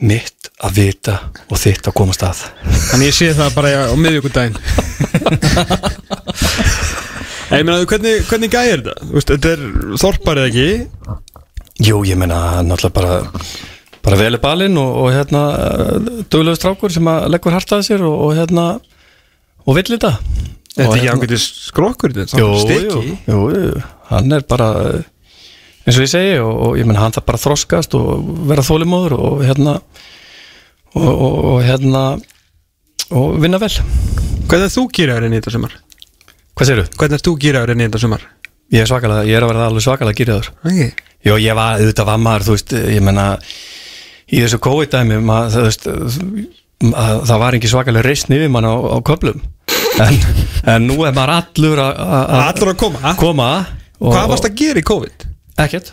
mitt 0.02 0.50
að 0.62 0.78
vita 0.78 1.18
og 1.48 1.60
þitt 1.62 1.88
að 1.90 1.98
komast 1.98 2.24
að. 2.26 2.44
Þannig 2.90 3.10
ég 3.10 3.18
sé 3.18 3.28
það 3.38 3.56
bara 3.58 3.70
á 3.90 3.96
miðjökudaginn 3.98 4.58
En 5.02 5.38
ég 7.60 7.66
meina, 7.68 7.82
hvernig, 7.90 8.24
hvernig 8.30 8.52
gæði 8.54 8.72
er 8.76 8.82
þetta? 8.86 9.08
Þú 9.10 9.18
veist, 9.18 9.34
Þetta 9.34 9.52
er 9.52 9.66
þorparið 10.02 10.48
ekki? 10.48 10.68
Jú, 11.82 12.02
ég 12.08 12.20
meina 12.20 12.40
náttúrulega 12.66 12.96
bara 12.96 13.20
bara 14.02 14.18
veli 14.18 14.40
balinn 14.42 14.78
og, 14.82 14.96
og 15.04 15.12
hérna 15.14 15.42
duglegu 16.32 16.58
strákur 16.58 16.94
sem 16.94 17.06
að 17.10 17.28
leggur 17.36 17.54
hartaði 17.54 17.86
sér 17.86 18.06
og, 18.08 18.16
og 18.26 18.32
hérna 18.40 18.66
og 19.62 19.78
vill 19.78 19.92
þetta. 19.92 20.16
Þetta 20.72 20.88
er 20.88 20.96
ekki 20.96 21.06
hérna- 21.06 21.22
ágætis 21.22 21.46
skrokkur 21.68 22.16
þetta? 22.16 22.40
Jú, 22.42 22.48
er 22.48 22.56
jú, 22.56 22.64
stykki? 22.66 23.18
jú, 23.30 23.42
jú, 23.54 23.84
hann 24.10 24.38
er 24.38 24.46
bara 24.50 24.72
eins 25.86 25.98
og 25.98 26.06
ég 26.06 26.12
segi 26.12 26.34
og, 26.42 26.52
og 26.66 26.80
ég 26.82 26.90
menn 26.90 27.00
hann 27.02 27.14
það 27.14 27.28
bara 27.30 27.42
að 27.42 27.46
þroskast 27.46 27.96
og 28.00 28.34
vera 28.50 28.66
þólimóður 28.66 29.18
og 29.20 29.46
hérna 29.46 29.78
og, 30.96 31.08
og, 31.12 31.38
og 31.54 31.62
hérna 31.66 32.04
og 33.12 33.38
vinna 33.44 33.60
vel. 33.62 33.74
Hvernig 34.48 34.68
er 34.68 34.74
þú 34.74 34.88
gýraður 34.98 35.28
inn 35.28 35.36
í 35.36 35.42
þetta 35.42 35.54
sumar? 35.58 35.78
Hvað 36.62 36.70
segirðu? 36.70 36.90
Hvernig 37.02 37.18
er 37.18 37.22
þú 37.26 37.32
gýraður 37.42 37.72
inn 37.74 37.80
í 37.82 37.86
þetta 37.88 38.00
sumar? 38.04 38.24
Ég 38.72 38.84
er 38.84 38.90
svakalega, 38.92 39.24
ég 39.26 39.34
er 39.40 39.44
að 39.46 39.50
vera 39.50 39.64
alveg 39.66 39.82
svakalega 39.82 40.18
gyrjaður 40.20 40.50
Okay. 40.62 40.92
Jó, 41.26 41.34
ég 41.42 41.56
var, 41.58 41.80
auðvitað 41.82 42.06
var 42.12 42.20
maður, 42.22 42.46
þú 42.46 42.54
veist, 42.56 42.76
ég 42.94 43.02
menna 43.06 43.24
í 44.30 44.44
þessu 44.44 44.60
COVID-dæmi, 44.62 45.18
maður, 45.26 45.56
þú 45.56 45.64
veist 45.66 45.90
að, 45.90 47.18
það 47.32 47.42
var 47.44 47.58
ekki 47.58 47.72
svakalega 47.72 48.06
reisn 48.06 48.36
yfir 48.38 48.54
mann 48.54 48.70
á, 48.70 48.74
á 48.78 48.98
köflum 49.10 49.42
en, 50.06 50.22
en 50.76 50.86
nú 50.86 51.00
er 51.06 51.18
maður 51.18 51.34
allur 51.40 51.82
að- 51.82 52.00
að 52.06 52.62
að 52.62 52.78
koma? 52.86 53.16
koma 53.18 53.50
og, 53.98 54.14
Hvað 54.14 54.32
varst 54.36 54.48
að 54.52 54.56
gera 54.62 54.82
í 54.82 54.86
COVID? 54.86 55.28
Ekkert 55.66 55.92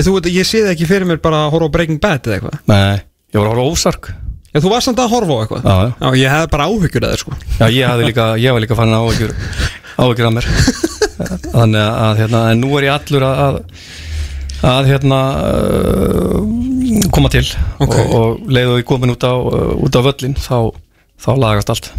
þú, 0.00 0.18
ég 0.32 0.48
sé 0.48 0.64
það 0.64 0.72
ekki 0.74 0.88
fyrir 0.88 1.08
mér 1.12 1.20
bara 1.20 1.44
að 1.46 1.54
horfa 1.54 1.68
á 1.68 1.74
Breaking 1.76 2.00
Bad 2.00 2.28
eða 2.28 2.40
eitthvað 2.40 2.58
Nei, 2.72 3.00
ég 3.32 3.40
var 3.40 3.46
að 3.46 3.52
horfa 3.52 3.68
á 3.68 3.72
ósark 3.76 4.12
Já, 4.52 4.60
þú 4.60 4.68
varst 4.68 4.88
samt 4.90 5.00
að 5.00 5.12
horfa 5.14 5.32
á 5.32 5.40
eitthvað 5.46 5.62
Já, 5.64 5.76
já. 5.80 5.92
já 5.96 6.08
ég 6.20 6.32
hefði 6.34 6.50
bara 6.52 6.66
áhyggjur 6.68 7.04
að 7.06 7.12
það 7.14 7.20
sko 7.22 7.36
Já, 7.56 7.66
ég 7.72 8.02
líka, 8.04 8.26
ég 8.36 8.52
var 8.52 8.64
líka 8.66 8.76
fann 8.76 8.92
áhyggjur 8.98 9.32
áhyggjur 9.98 10.28
af 10.28 10.34
mér. 10.38 10.48
Þannig 11.52 11.82
að, 11.82 12.16
hérna, 12.22 12.42
en 12.52 12.62
nú 12.64 12.72
er 12.78 12.88
ég 12.88 12.94
allur 12.96 13.26
að 13.26 13.42
að, 13.42 13.58
að 14.72 14.90
hérna 14.92 15.20
uh, 15.42 17.06
koma 17.14 17.30
til 17.32 17.44
Ok. 17.82 17.94
og, 17.94 18.12
og 18.18 18.52
leiðu 18.52 18.78
ég 18.80 18.88
komin 18.88 19.12
út 19.14 19.26
á 19.26 19.34
uh, 19.34 19.72
út 19.76 19.98
á 19.98 20.00
völlin, 20.06 20.36
þá, 20.38 20.72
þá 21.22 21.30
lagast 21.38 21.72
allt. 21.72 21.90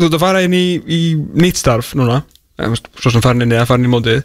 Þú 0.00 0.08
ert 0.08 0.16
að 0.16 0.22
fara 0.24 0.44
inn 0.46 0.56
í, 0.56 0.66
í 0.80 1.00
nýtt 1.36 1.60
starf 1.60 1.92
núna 1.98 2.22
eða, 2.60 2.78
Svo 3.00 3.12
sem 3.12 3.24
farin 3.24 3.44
inn 3.44 3.56
að 3.56 3.68
farin 3.68 3.88
í 3.88 3.92
mótið. 3.92 4.22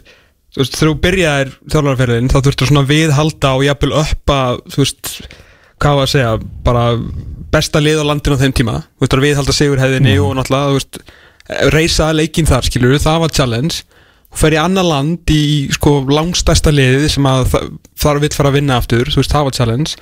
Þú 0.56 0.62
veist, 0.62 0.76
þegar 0.78 0.88
þú 0.88 0.98
byrjaðir 1.04 1.50
þjálfarferðin 1.72 2.30
þá 2.32 2.36
þurftu 2.46 2.68
svona 2.70 2.86
viðhalda 2.88 3.50
og 3.58 3.64
jafnvel 3.66 3.92
uppa 4.00 4.38
þú 4.72 4.80
veist, 4.80 5.10
hvað 5.82 5.98
var 5.98 6.06
að 6.06 6.12
segja 6.14 6.30
bara 6.64 6.84
besta 7.52 7.82
lið 7.82 8.00
á 8.00 8.08
landinu 8.08 8.38
á 8.38 8.42
þeim 8.42 8.54
tíma. 8.56 8.76
Þú 8.96 9.04
veist, 9.04 9.16
að 9.18 9.26
viðhalda 9.26 9.56
sigurhæðinni 9.58 10.14
og 10.22 10.32
náttúrulega, 10.38 10.70
þú 10.72 10.78
veist, 10.78 11.00
reysa 11.74 12.10
leikinn 12.16 12.48
þar 12.48 12.66
skilur 12.68 12.98
það 13.02 13.20
var 13.24 13.34
challenge. 13.36 13.82
Og 14.32 14.40
fer 14.40 14.56
í 14.56 14.60
annar 14.60 14.84
land 14.84 15.30
í 15.32 15.68
sko 15.72 16.00
langstæsta 16.10 16.72
liðið 16.74 17.06
sem 17.14 17.28
að 17.30 17.44
þa- 17.52 17.64
þar 18.02 18.18
vill 18.24 18.32
fara 18.34 18.50
að 18.50 18.56
vinna 18.58 18.76
aftur, 18.80 19.06
þú 19.12 19.22
veist, 19.22 19.32
það 19.32 19.46
var 19.48 19.56
challenge. 19.60 19.96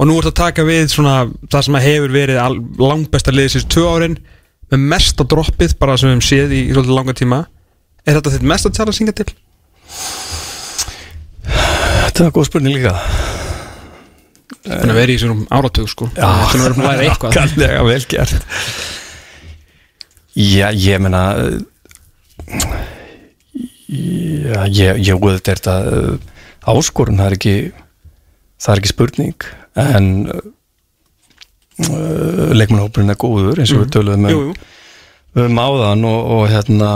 Og 0.00 0.08
nú 0.08 0.16
ert 0.18 0.30
að 0.32 0.38
taka 0.40 0.64
við 0.64 0.88
svona 0.90 1.14
það 1.52 1.64
sem 1.66 1.76
að 1.78 1.86
hefur 1.86 2.12
verið 2.16 2.60
langbesta 2.80 3.32
liðið 3.36 3.54
síðan 3.54 3.72
tvö 3.76 3.86
árin 3.94 4.18
með 4.72 4.84
mesta 4.94 5.24
droppið 5.28 5.74
bara 5.78 5.96
sem 6.00 6.08
við 6.08 6.14
hefum 6.16 6.26
séð 6.28 6.54
í, 6.56 6.60
svolítið 6.72 6.96
langa 6.98 7.14
tíma. 7.20 7.40
Er 8.06 8.16
þetta 8.18 8.32
þitt 8.36 8.46
mesta 8.48 8.70
challenge 8.72 9.00
hingað 9.02 9.18
til? 9.20 9.34
Þetta 11.50 12.24
er 12.26 12.32
góð 12.36 12.48
spurning 12.48 12.74
líka. 12.76 12.94
Þannig 14.60 14.92
að 14.92 14.98
vera 15.00 15.14
í 15.14 15.18
svona 15.20 15.46
áratug 15.56 15.88
sko. 15.90 16.08
Þetta 16.14 16.56
er 16.56 16.64
verið 16.64 16.80
að 16.80 16.88
læra 16.88 17.06
eitthvað. 17.06 17.34
Kallega 17.38 17.84
vel 17.86 18.00
gert 18.10 18.50
Já, 20.38 20.70
ég 20.72 21.00
meina 21.02 21.22
Já, 23.90 24.60
ég, 24.70 25.00
ég 25.02 25.16
auðvitað 25.16 25.50
er 25.50 25.58
þetta 25.58 25.74
uh, 25.90 26.14
áskorun, 26.70 27.18
það 27.18 27.26
er 27.30 27.36
ekki 27.36 27.54
það 28.60 28.72
er 28.74 28.80
ekki 28.82 28.92
spurning 28.92 29.46
en 29.80 30.06
uh, 30.30 30.44
leikmannhópurinn 32.54 33.10
er 33.14 33.18
góður 33.20 33.58
eins 33.62 33.72
og 33.74 33.82
við 33.82 33.90
töluðum 33.96 34.28
um, 34.28 34.30
Jú, 34.30 34.40
jú. 34.46 34.54
um 35.46 35.60
áðan 35.64 36.06
og, 36.06 36.20
og 36.36 36.44
hérna 36.52 36.90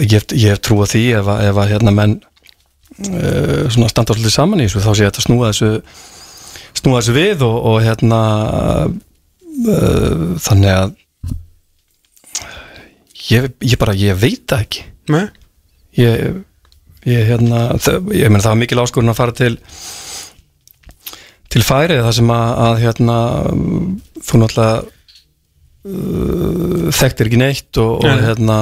ég, 0.00 0.16
ég 0.32 0.48
hef 0.54 0.62
trú 0.64 0.80
að 0.84 0.92
því 0.94 1.04
ef, 1.20 1.30
að- 1.34 1.44
ef 1.50 1.60
að 1.64 1.72
hérna 1.74 1.94
menn 1.98 2.16
uh, 2.20 3.64
svona 3.68 3.92
standa 3.92 4.16
svolítið 4.16 4.36
saman 4.38 4.62
í 4.64 4.68
þessu 4.70 4.84
þá 4.86 4.92
sé 4.94 5.08
þetta 5.10 5.26
snúa 5.28 5.50
þessu 5.52 5.70
snúa 6.80 7.00
þessu 7.02 7.16
við 7.20 7.44
og, 7.50 7.56
og 7.74 7.76
hérna 7.84 8.20
uh, 8.86 8.86
þannig 10.46 10.72
að 10.72 10.96
ég, 13.32 13.50
ég 13.60 13.80
bara, 13.80 13.96
ég 13.96 14.18
veit 14.20 14.44
það 14.48 14.64
ekki 14.66 14.86
Nei 15.12 15.26
ég, 15.96 16.42
ég 17.06 17.30
hérna 17.30 17.68
það, 17.80 18.10
ég 18.16 18.30
meina 18.30 18.44
það 18.44 18.52
var 18.52 18.60
mikil 18.62 18.82
áskorun 18.82 19.12
að 19.12 19.20
fara 19.20 19.36
til 19.36 19.54
til 21.52 21.62
færið 21.64 22.02
það 22.04 22.16
sem 22.18 22.34
að, 22.34 22.50
að 22.66 22.82
hérna 22.82 23.16
þú 24.26 24.42
náttúrulega 24.42 24.76
uh, 25.86 26.90
þekktir 26.98 27.30
ekki 27.30 27.40
neitt 27.40 27.80
og, 27.80 28.02
og 28.02 28.10
Nei. 28.10 28.26
hérna 28.26 28.58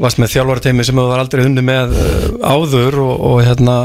varst 0.00 0.20
með 0.20 0.34
þjálfarateimi 0.36 0.86
sem 0.86 1.00
þú 1.00 1.08
var 1.10 1.24
aldrei 1.24 1.44
unni 1.48 1.64
með 1.64 1.96
uh, 1.96 2.28
áður 2.44 3.00
og, 3.02 3.14
og 3.32 3.42
hérna 3.48 3.76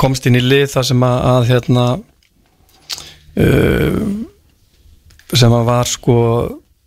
komst 0.00 0.26
inn 0.26 0.38
í 0.38 0.42
lið 0.42 0.68
þar 0.72 0.88
sem 0.88 1.06
að, 1.06 1.18
að 1.34 1.48
hérna 1.50 1.86
uh, 3.44 4.04
sem 5.34 5.58
að 5.58 5.66
var 5.68 5.90
sko 5.90 6.18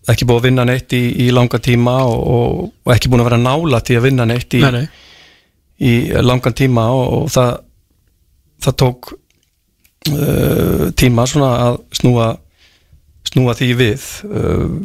ekki 0.08 0.28
búið 0.28 0.39
að 0.39 0.47
vinna 0.47 0.66
neitt 0.68 0.93
í, 0.95 1.03
í 1.26 1.30
langa 1.36 1.60
tíma 1.64 1.97
og, 2.08 2.20
og, 2.34 2.91
ekki 2.93 3.12
búin 3.12 3.24
að 3.24 3.30
vera 3.32 3.41
nála 3.41 3.82
til 3.86 3.99
að 3.99 4.08
vinna 4.08 4.28
neitt 4.30 4.55
í, 4.55 4.62
Nei, 4.64 4.72
nei. 4.72 4.86
í 5.84 5.93
langan 6.24 6.55
tíma 6.58 6.88
og, 6.95 7.08
og 7.22 7.32
það 7.34 7.51
það 8.64 8.78
tók 8.82 9.12
uh, 10.12 10.86
tíma 10.97 11.28
svona 11.30 11.51
að 11.68 11.80
snúa 11.99 12.30
snúa 13.28 13.53
því 13.60 13.68
við. 13.78 14.05
Uh, 14.26 14.78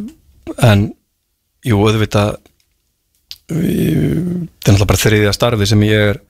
en 0.66 0.88
jú, 1.64 1.78
auðvitað 1.78 2.34
uh, 2.34 2.42
það 3.48 3.62
er 3.62 4.42
náttúrulega 4.42 4.90
bara 4.90 5.02
þriðja 5.06 5.34
starfi 5.36 5.70
sem 5.70 5.86
ég 5.86 6.12
er, 6.12 6.20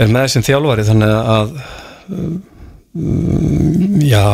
er 0.00 0.12
með 0.12 0.30
sem 0.34 0.44
þjálfari 0.46 0.86
þannig 0.90 1.16
að 1.36 1.56
um, 2.10 2.38
já, 4.02 4.24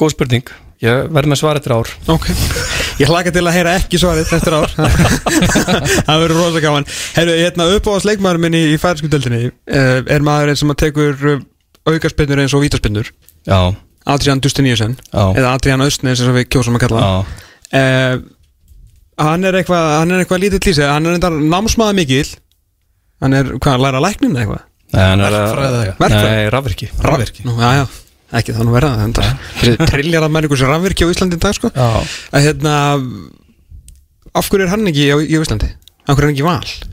góð 0.00 0.14
spurning 0.16 0.54
ég 0.84 1.08
verð 1.16 1.30
með 1.32 1.40
svar 1.40 1.58
eftir 1.60 1.74
ár. 1.76 1.90
Ok. 2.12 2.28
Ég 3.00 3.10
hlaka 3.10 3.32
til 3.34 3.42
að 3.42 3.56
heyra 3.56 3.72
ekki 3.80 3.98
svarið 4.00 4.34
eftir 4.36 4.56
ár. 4.58 4.74
Það 6.06 6.20
verður 6.24 6.36
rosa 6.38 6.62
gaman. 6.62 6.86
Herru, 7.16 7.34
hérna 7.40 7.66
uppáðast 7.78 8.08
leikmaður 8.10 8.42
minni 8.44 8.60
í 8.72 8.76
fæðarskuldöldinni 8.82 9.40
uh, 9.48 9.98
er 10.04 10.26
maður 10.26 10.52
eins 10.52 10.62
sem 10.62 10.74
að 10.74 10.80
tekur 10.84 11.26
uh, 11.32 11.42
aukarspinnur 11.90 12.44
eins 12.44 12.54
og 12.56 12.62
vítaspinnur. 12.64 13.10
Já, 13.48 13.58
Adrian 14.14 14.40
Dustiníusen 14.44 14.94
eða 15.12 15.54
Adrian 15.56 15.82
eins 15.84 16.22
og 16.24 16.36
við 16.36 16.48
kjósum 16.52 16.76
að 16.78 16.86
kalla 16.86 17.02
já, 17.02 17.42
uh, 17.80 18.22
Hann 19.24 19.46
er 19.46 19.54
eitthvað 19.60 19.84
hann 20.00 20.10
er 20.10 20.24
eitthvað 20.24 20.40
lítið 20.42 20.66
lýsið. 20.68 20.88
Hann 20.90 21.06
er 21.06 21.14
eitthvað 21.16 21.36
námsmaður 21.52 21.98
mikil 22.00 22.24
hann 23.22 23.36
er 23.38 23.52
hvað, 23.56 23.76
að 23.76 23.84
læra 23.86 24.00
læknin 24.04 24.38
eitthvað? 24.40 24.64
Nei, 24.94 25.02
hann 25.02 25.22
er 25.22 25.34
að- 25.34 25.44
Verkfræði 25.44 25.68
eða 25.68 25.84
eitthvað? 25.84 26.14
Nei, 26.14 26.48
Rafvirki. 26.54 27.44
Nú, 27.46 27.54
já, 27.58 27.70
já, 27.78 27.84
ekki 28.40 28.56
það 28.56 28.68
nú 28.68 28.74
verða 28.74 29.08
það 29.18 29.70
er 29.70 29.90
trilljar 29.92 30.26
að 30.26 30.34
menningu 30.36 30.58
sem 30.60 30.70
rafvirkja 30.70 31.08
á 31.08 31.12
Íslandi 31.14 31.38
í 31.38 31.42
dag 31.44 31.56
sko. 31.56 31.70
Að 31.74 32.48
hérna 32.48 32.74
af 34.34 34.50
hverju 34.50 34.66
er 34.66 34.72
hann 34.74 34.90
ekki 34.90 35.08
á, 35.14 35.16
í 35.22 35.38
Íslandi? 35.38 35.70
af 36.04 36.16
hverju 36.16 36.24
er 36.24 36.28
hann 36.28 36.36
ekki 36.36 36.48
val? 36.48 36.92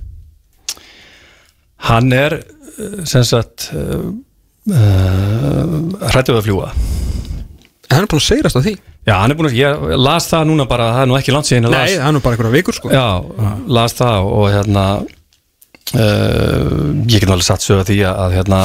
hann 1.81 2.13
er 2.13 2.37
uh, 2.37 2.99
sem 3.09 3.23
sagt 3.25 3.71
uh, 3.73 4.11
uh, 4.69 5.77
hrættuð 6.11 6.37
að 6.37 6.45
fljúa 6.49 6.73
En 7.91 7.97
hann 7.97 8.05
er 8.05 8.11
búin 8.13 8.21
að 8.21 8.27
segrast 8.29 8.55
á 8.55 8.63
því. 8.63 8.71
Já, 9.03 9.13
hann 9.19 9.33
er 9.33 9.35
búin 9.35 9.49
að, 9.49 9.55
ég 9.59 9.81
las 9.99 10.29
það 10.31 10.45
núna 10.47 10.63
bara, 10.69 10.85
það 10.95 11.01
er 11.03 11.09
nú 11.11 11.15
ekki 11.17 11.33
langt 11.35 11.47
síðan 11.49 11.65
ég 11.65 11.73
las. 11.73 11.89
Nei, 11.89 11.97
það 11.97 12.07
er 12.07 12.13
nú 12.15 12.21
bara 12.23 12.37
einhverja 12.37 12.53
vikur 12.53 12.77
sko. 12.77 12.91
Já, 12.93 13.07
las 13.75 13.95
það 13.97 14.27
og 14.31 14.45
hérna 14.53 14.83
uh, 15.01 16.85
ég 17.03 17.17
get 17.17 17.27
alveg 17.27 17.43
satt 17.49 17.65
sögða 17.65 17.89
því 17.89 17.97
að 18.13 18.37
hérna, 18.37 18.61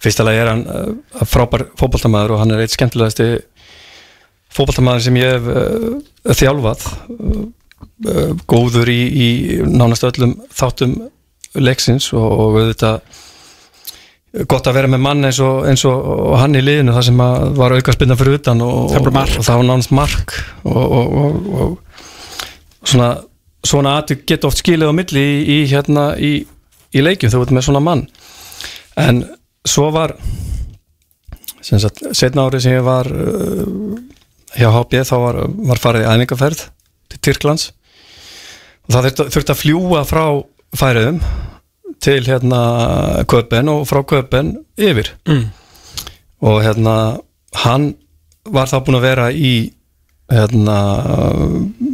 fyrsta 0.00 0.26
lagi 0.26 0.42
er 0.42 0.50
hann 0.52 0.66
uh, 0.66 1.24
frábær 1.28 1.68
fótboltamaður 1.78 2.36
og 2.36 2.42
hann 2.42 2.54
er 2.54 2.64
eitt 2.64 2.74
skemmtilegasti 2.74 3.30
fótboltamaður 4.54 5.06
sem 5.06 5.18
ég 5.20 5.34
hef 5.36 5.48
uh, 5.52 6.36
þjálfað 6.40 6.86
uh, 6.90 8.36
góður 8.50 8.92
í, 8.92 9.00
í 9.08 9.28
nánast 9.66 10.06
öllum 10.08 10.38
þáttum 10.54 10.96
leiksins 11.58 12.12
og, 12.14 12.26
og 12.26 12.60
auðvitað 12.60 13.00
gott 14.46 14.68
að 14.70 14.76
vera 14.78 14.90
með 14.90 15.02
mann 15.02 15.26
eins 15.26 15.40
og, 15.42 15.64
eins 15.66 15.82
og 15.88 16.36
hann 16.38 16.54
í 16.54 16.62
liðinu 16.62 16.94
það 16.94 17.06
sem 17.08 17.22
var 17.58 17.74
auka 17.74 17.94
spilna 17.96 18.16
fyrir 18.18 18.38
utan 18.38 18.60
og, 18.62 18.92
mark. 19.10 19.32
og 19.40 19.46
það 19.46 19.58
var 19.58 19.66
nánast 19.66 19.94
mark 19.96 20.36
og, 20.62 20.84
og, 20.84 21.16
og, 21.18 21.48
og 21.64 22.86
svona, 22.86 23.10
svona 23.66 23.96
aðtök 23.98 24.22
geta 24.30 24.46
oft 24.46 24.62
skilið 24.62 24.92
á 24.92 24.94
milli 24.94 25.24
í, 25.24 25.40
í, 25.56 25.58
hérna, 25.72 26.12
í, 26.14 26.32
í 26.94 27.02
leikjum 27.02 27.34
þú 27.34 27.42
veit 27.42 27.54
með 27.58 27.66
svona 27.66 27.82
mann 27.82 28.06
en 29.00 29.24
svo 29.66 29.90
var 29.94 30.16
sagt, 31.60 32.02
setna 32.16 32.46
árið 32.48 32.64
sem 32.64 32.76
ég 32.78 32.86
var 32.86 33.08
uh, 33.10 33.98
hjá 34.56 34.70
HB 34.74 35.02
þá 35.06 35.16
var, 35.22 35.40
var 35.70 35.82
farið 35.82 36.06
í 36.06 36.10
æfingarferð 36.14 36.64
til 37.10 37.20
Tyrklands 37.26 37.70
og 38.86 38.94
það 38.94 39.08
þurfti, 39.08 39.26
þurfti 39.36 39.54
að 39.54 39.60
fljúa 39.60 40.04
frá 40.08 40.24
færiðum 40.80 41.20
til 42.00 42.20
hérna 42.24 42.62
Köpen 43.28 43.68
og 43.72 43.84
frá 43.88 44.00
Köpen 44.08 44.54
yfir 44.80 45.12
mm. 45.28 45.44
og 46.48 46.62
hérna 46.64 46.94
hann 47.64 47.92
var 48.48 48.70
þá 48.70 48.80
búin 48.86 48.98
að 49.00 49.06
vera 49.10 49.28
í 49.34 49.52
hérna 50.30 50.78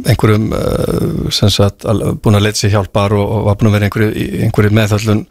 einhverjum 0.07 0.51
uh, 0.53 1.29
sem 1.33 1.51
sagt 1.51 1.85
búin 2.23 2.37
að 2.37 2.47
leita 2.47 2.61
sér 2.61 2.77
hjálpar 2.77 3.15
og, 3.17 3.25
og 3.25 3.47
var 3.49 3.59
búin 3.59 3.71
að 3.71 3.77
vera 3.77 3.89
einhverju, 3.89 4.27
einhverju 4.47 4.75
meðhöllun 4.77 5.23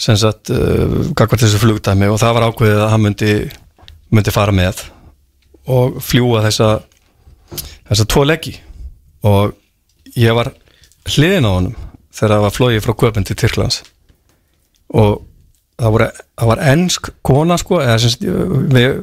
sem 0.00 0.18
sagt 0.20 0.52
uh, 0.52 1.12
gagvart 1.16 1.40
þessu 1.40 1.60
flugdæmi 1.62 2.10
og 2.12 2.20
það 2.20 2.36
var 2.36 2.48
ákveðið 2.50 2.82
að 2.84 2.92
hann 2.92 3.04
myndi, 3.06 3.32
myndi 4.12 4.34
fara 4.34 4.54
með 4.54 4.84
og 5.66 5.96
fljúa 6.04 6.44
þessa 6.44 6.74
þessa 7.88 8.06
tvo 8.10 8.24
leggi. 8.26 8.54
Og 9.26 9.54
ég 10.18 10.34
var 10.36 10.52
hliðin 11.06 11.48
á 11.48 11.50
honum 11.50 11.76
þegar 12.14 12.34
það 12.34 12.44
var 12.46 12.56
flóið 12.56 12.82
frá 12.84 12.94
Köpen 13.02 13.26
til 13.26 13.36
Tyrklands. 13.38 13.82
Og 14.96 15.18
það, 15.76 15.90
voru, 15.96 16.08
það 16.38 16.52
var 16.52 16.64
ennsk 16.72 17.10
kona 17.26 17.58
sko 17.60 17.80
eða 17.82 17.98
sem 18.02 18.30
við, 18.72 19.02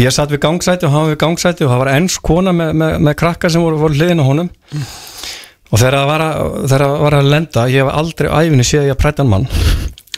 ég 0.00 0.14
satt 0.14 0.32
við 0.32 0.42
gangsæti 0.44 0.88
og 0.88 0.94
hann 0.94 1.12
við 1.12 1.20
gangsæti 1.22 1.66
og 1.66 1.72
það 1.72 1.82
var 1.84 1.92
ennsk 1.94 2.26
kona 2.26 2.54
með, 2.56 2.74
með, 2.82 2.98
með 3.08 3.18
krakkar 3.22 3.54
sem 3.54 3.64
voru, 3.64 3.80
voru 3.80 3.98
hliðin 3.98 4.22
á 4.22 4.28
honum 4.28 4.52
og 5.72 5.80
þegar 5.80 5.96
það 5.96 6.08
var 6.10 6.24
að, 6.26 6.56
þegar 6.68 6.84
það 6.84 7.04
var 7.06 7.16
að 7.18 7.30
lenda 7.32 7.68
ég 7.72 7.84
hef 7.84 8.00
aldrei 8.02 8.28
á 8.28 8.36
æfinu 8.42 8.66
séð 8.68 8.88
ég 8.88 8.96
að 8.96 9.00
præta 9.02 9.26
mann. 9.26 9.46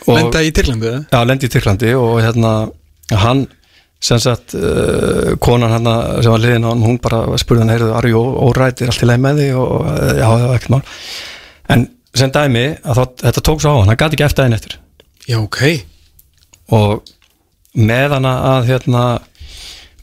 Og, 0.04 0.16
Lenda 0.18 0.42
í 0.44 0.50
Tyrklandi 0.52 0.88
eða? 0.90 1.02
Já, 1.08 1.20
lendi 1.24 1.48
í 1.48 1.52
Tyrklandi 1.54 1.92
og 1.96 2.16
hérna 2.20 2.54
hann 3.22 3.46
sem 4.04 4.20
sagt 4.20 4.52
uh, 4.58 5.32
konan 5.40 5.72
hann 5.72 5.88
sem 6.20 6.34
var 6.34 6.42
liðin 6.42 6.66
á 6.66 6.74
hann, 6.74 6.84
hún 6.84 6.98
bara 7.00 7.38
spurði 7.40 7.64
hann 7.64 7.72
heyrðu, 7.72 7.92
are 7.96 8.10
you 8.10 8.20
alright, 8.44 8.82
er 8.82 8.92
allt 8.92 9.04
í 9.04 9.08
leið 9.08 9.22
með 9.24 9.40
því 9.40 9.46
og 9.62 9.74
uh, 9.78 10.10
já, 10.10 10.26
það 10.26 10.44
var 10.44 10.58
ekkert 10.58 10.74
mál. 10.74 10.82
En 11.72 11.86
sem 12.14 12.34
dæmi, 12.34 12.64
að 12.84 13.00
þá, 13.00 13.04
þetta 13.24 13.44
tók 13.48 13.64
svo 13.64 13.72
á 13.72 13.76
hann 13.80 13.92
hann 13.92 14.00
gæti 14.02 14.18
ekki 14.18 14.26
eftir 14.26 14.42
daginn 14.42 14.58
eftir. 14.58 14.76
Já, 15.24 15.38
ok. 15.40 15.60
Og 16.76 17.14
með 17.74 18.18
hana 18.18 18.34
að 18.50 18.68
hérna 18.74 19.04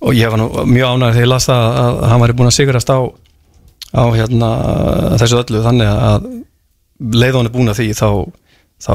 og 0.02 0.18
ég 0.18 0.34
var 0.34 0.42
nú 0.42 0.50
mjög 0.66 0.96
ánægð 0.96 1.14
þegar 1.14 1.26
ég 1.28 1.30
las 1.30 1.48
það 1.52 1.68
að, 1.68 1.92
að 1.92 2.10
hann 2.10 2.24
væri 2.24 2.38
búin 2.40 2.50
að 2.50 2.58
sigurast 2.58 2.90
á 2.90 3.00
á 3.92 4.04
hérna 4.16 4.50
þessu 5.20 5.42
öllu 5.42 5.64
þannig 5.66 5.90
að 5.92 6.30
leið 7.12 7.38
hann 7.40 7.50
er 7.50 7.54
búin 7.54 7.72
að 7.72 7.80
því 7.82 7.88
þá, 7.98 8.10
þá 8.86 8.94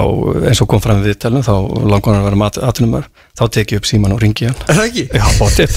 eins 0.48 0.62
og 0.62 0.70
kom 0.70 0.82
fram 0.84 1.02
við 1.02 1.12
viðtælum 1.12 1.44
þá 1.46 1.54
langar 1.90 2.12
hann 2.14 2.22
að 2.22 2.28
vera 2.30 2.40
mat, 2.42 2.60
atunumar 2.70 3.08
þá 3.36 3.44
teki 3.58 3.76
ég 3.76 3.82
upp 3.82 3.88
síman 3.90 4.14
og 4.16 4.22
ringi 4.22 4.48
hann. 4.48 4.58
Er 4.66 4.78
það 4.78 4.90
ekki? 4.90 5.04
Já, 5.12 5.26
bóttið 5.40 5.70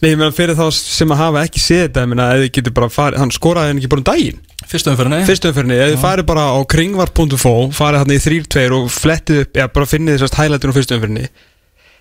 Nei, 0.00 0.14
ég 0.14 0.16
meina 0.16 0.32
fyrir 0.32 0.56
þá 0.56 0.70
sem 0.72 1.10
að 1.12 1.18
hafa 1.20 1.42
ekki 1.44 1.60
séð 1.60 1.82
þetta 1.84 2.04
ég 2.06 2.08
meina, 2.08 2.26
eða 2.32 2.44
þið 2.46 2.52
getur 2.56 2.74
bara 2.78 2.86
farið, 2.92 3.20
hann 3.20 3.32
skoraði 3.36 3.68
hann 3.68 3.80
ekki 3.82 3.90
bara 3.92 4.00
um 4.00 4.06
daginn? 4.08 4.38
Fyrstu 4.70 4.92
umferðinni 4.94 5.26
Fyrstu 5.28 5.50
umferðinni, 5.50 5.76
eða 5.76 5.90
þið 5.90 6.04
farið 6.06 6.26
bara 6.30 6.44
á 6.56 6.58
kringvar.fo 6.72 7.52
farið 7.76 8.00
hann 8.00 8.14
í 8.14 8.20
3-2 8.24 8.62
og 8.78 8.88
flettið 8.94 9.42
upp 9.44 9.60
eða 9.60 9.72
bara 9.76 9.90
finnið 9.90 10.16
þessast 10.16 10.38
hælættur 10.40 10.72
á 10.72 10.76
fyrstu 10.78 10.96
umferðinni 10.96 11.26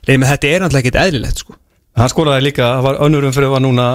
Nei, 0.07 0.15
menn 0.15 0.29
þetta 0.29 0.47
er 0.47 0.63
náttúrulega 0.63 0.85
ekkit 0.85 0.99
eðlilegt 1.01 1.43
sko. 1.43 1.57
Hann 1.99 2.11
skoraði 2.13 2.45
líka, 2.47 2.69
það 2.77 2.85
var 2.87 3.01
önnurum 3.03 3.35
fyrir 3.35 3.51
var 3.51 3.63
núna 3.65 3.87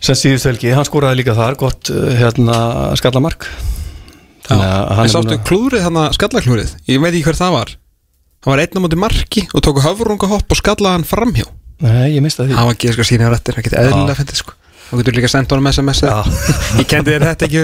sem 0.00 0.16
síðust 0.18 0.48
velgi, 0.48 0.72
hann 0.74 0.86
skoraði 0.88 1.20
líka 1.20 1.36
þar 1.38 1.58
gott 1.60 1.90
uh, 1.92 2.08
hérna 2.18 2.56
skallamark. 3.00 3.46
Að 4.50 4.62
hann 4.64 5.04
En 5.04 5.12
sáttu 5.12 5.36
að 5.36 5.44
klúrið, 5.46 5.82
hann 5.84 5.98
að 6.00 6.14
skallaklúrið 6.16 6.70
Ég 6.90 6.98
veit 6.98 7.12
ekki 7.12 7.26
hver 7.28 7.38
það 7.38 7.52
var. 7.54 7.74
Hann 8.40 8.54
var 8.54 8.62
einn 8.64 8.80
á 8.80 8.82
móti 8.82 8.98
marki 8.98 9.44
og 9.54 9.62
tóku 9.62 9.84
höfrungahopp 9.84 10.50
og 10.50 10.58
skallaði 10.58 10.96
hann 10.98 11.06
framhjá. 11.06 11.46
Nei, 11.84 12.16
ég 12.16 12.24
mista 12.24 12.46
því. 12.46 12.56
Hann 12.56 12.70
var 12.70 12.76
ekki 12.76 12.94
sko 12.96 13.06
sína 13.06 13.28
rættir, 13.30 13.60
ekkit 13.60 13.76
eðlilega 13.78 14.18
fyndið 14.18 14.40
sko. 14.40 14.56
Þú 14.90 14.98
getur 15.02 15.16
líka 15.20 15.30
sendt 15.30 15.52
honum 15.54 15.68
SMS. 15.70 16.02
Ég 16.80 16.88
kendi 16.90 17.14
þér 17.14 17.28
þetta 17.28 17.46
ekki 17.46 17.60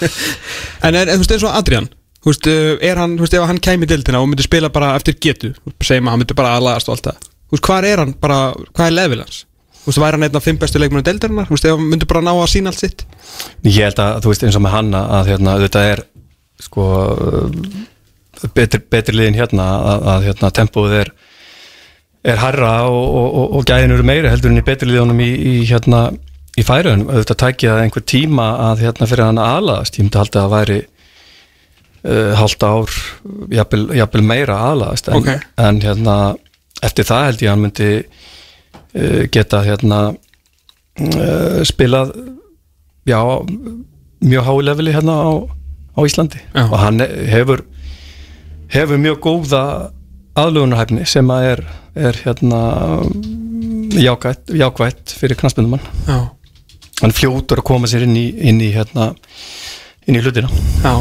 En 0.86 0.94
er, 0.94 1.10
þú 1.10 1.24
veist, 1.24 1.34
eins 1.34 1.46
og 1.48 1.56
Adrian 1.58 1.88
Þú 2.20 2.30
veist, 2.30 2.48
uh, 2.52 2.72
er 2.84 3.00
hann, 3.00 3.16
þú 3.16 3.24
veist, 3.24 3.34
ef 3.38 3.46
hann 3.48 3.60
kæmi 3.64 3.86
í 3.86 3.90
dildina 3.90 4.20
og 4.20 4.28
myndi 4.28 4.44
spila 4.44 4.68
bara 4.72 4.92
eftir 4.98 5.16
getu 5.16 5.54
segjum 5.80 6.06
að 6.10 6.14
hann 6.14 6.22
myndi 6.22 6.36
bara 6.36 6.52
aðlagast 6.58 6.90
og 6.90 6.98
allt 6.98 7.06
það. 7.08 7.28
Þú 7.48 7.56
veist, 7.56 7.64
hvað 7.66 7.88
er 7.88 8.02
hann 8.04 8.12
bara, 8.20 8.40
hvað 8.76 8.86
er 8.86 8.96
level 8.98 9.22
hans? 9.24 9.38
Þú 9.80 9.88
veist, 9.88 10.00
væri 10.02 10.18
hann 10.18 10.26
einn 10.28 10.36
af 10.36 10.44
fimm 10.44 10.58
bestu 10.60 10.80
leikmennu 10.82 11.04
dildarinnar? 11.06 11.46
Þú 11.48 11.56
veist, 11.56 11.66
ef 11.70 11.76
hann 11.78 11.88
myndi 11.88 12.08
bara 12.10 12.20
ná 12.26 12.32
að 12.34 12.50
sína 12.52 12.72
allt 12.72 12.82
sitt 12.82 13.04
Ég 13.64 13.80
held 13.86 14.02
að, 14.02 14.18
þú 14.24 14.32
veist, 14.34 14.44
eins 14.44 14.58
og 14.58 14.64
með 14.66 14.74
hanna 14.76 15.00
að 15.20 15.30
hérna, 15.32 15.56
þetta 15.64 15.84
er 15.94 16.02
sko 16.60 16.86
betri, 18.56 18.80
betri 18.92 19.16
liðin 19.16 19.38
hérna 19.40 19.66
að, 19.80 20.06
að 20.14 20.26
hérna, 20.28 20.50
tempóð 20.60 20.96
er 21.00 21.12
er 22.30 22.36
harra 22.36 22.72
og, 22.84 23.00
og, 23.00 23.28
og, 23.40 23.52
og 23.56 23.68
gæðin 23.68 23.94
eru 23.94 24.04
meiri 24.04 24.28
heldur 24.28 24.52
en 24.52 24.60
í 24.60 24.64
betri 24.66 24.90
liðunum 24.90 25.22
í, 25.24 25.30
í 25.32 25.54
hérna 25.70 26.02
í 26.60 26.64
færiðunum, 26.66 27.08
auðvitað 27.14 27.38
tækja 27.40 27.76
einhver 27.80 28.04
tíma 28.04 28.48
að 28.66 28.82
hérna 28.84 29.08
fyrir 29.08 29.24
hann 29.24 29.40
að 29.40 29.54
aðlaðast 29.56 29.96
ég 29.96 30.04
myndi 30.04 30.20
halda 30.20 30.42
að 30.42 30.52
væri 30.52 30.78
uh, 32.04 32.32
halda 32.36 32.72
ár, 32.76 32.98
jafnvel, 33.56 34.24
meira 34.26 34.58
aðlaðast 34.68 35.08
en, 35.08 35.20
Ok. 35.22 35.30
en 35.64 35.80
hérna 35.84 36.16
eftir 36.84 37.08
það 37.08 37.24
held 37.30 37.44
ég 37.46 37.48
að 37.48 37.54
hann 37.56 37.64
myndi 37.64 37.90
geta 39.32 39.62
hérna 39.66 40.00
uh, 40.14 41.60
spilað 41.68 42.12
já, 43.08 43.20
mjög 44.20 44.44
hái 44.48 44.56
leveli 44.66 44.94
hérna 44.94 45.14
á, 45.22 45.30
á 45.96 46.00
Íslandi. 46.06 46.40
Já. 46.54 46.64
og 46.66 46.78
hann 46.78 47.00
hefur 47.30 47.64
hefur 48.70 48.98
mjög 49.02 49.20
góða 49.24 49.62
aðlugunarhæfni 50.38 51.06
sem 51.08 51.30
að 51.30 51.46
er, 51.52 51.64
er 52.08 52.20
hérna 52.24 52.60
jákvætt, 53.98 54.52
jákvætt 54.54 55.14
fyrir 55.18 55.38
knaspunumann 55.40 55.82
Já, 56.06 56.30
hann 57.02 57.14
fljótur 57.16 57.62
að 57.62 57.68
koma 57.72 57.90
sér 57.90 58.06
inn 58.06 58.16
í, 58.18 58.28
inn 58.38 58.60
í 58.62 58.70
hérna 58.74 59.12
inn 60.06 60.18
í 60.18 60.22
hlutina. 60.24 60.48
Já. 60.84 60.94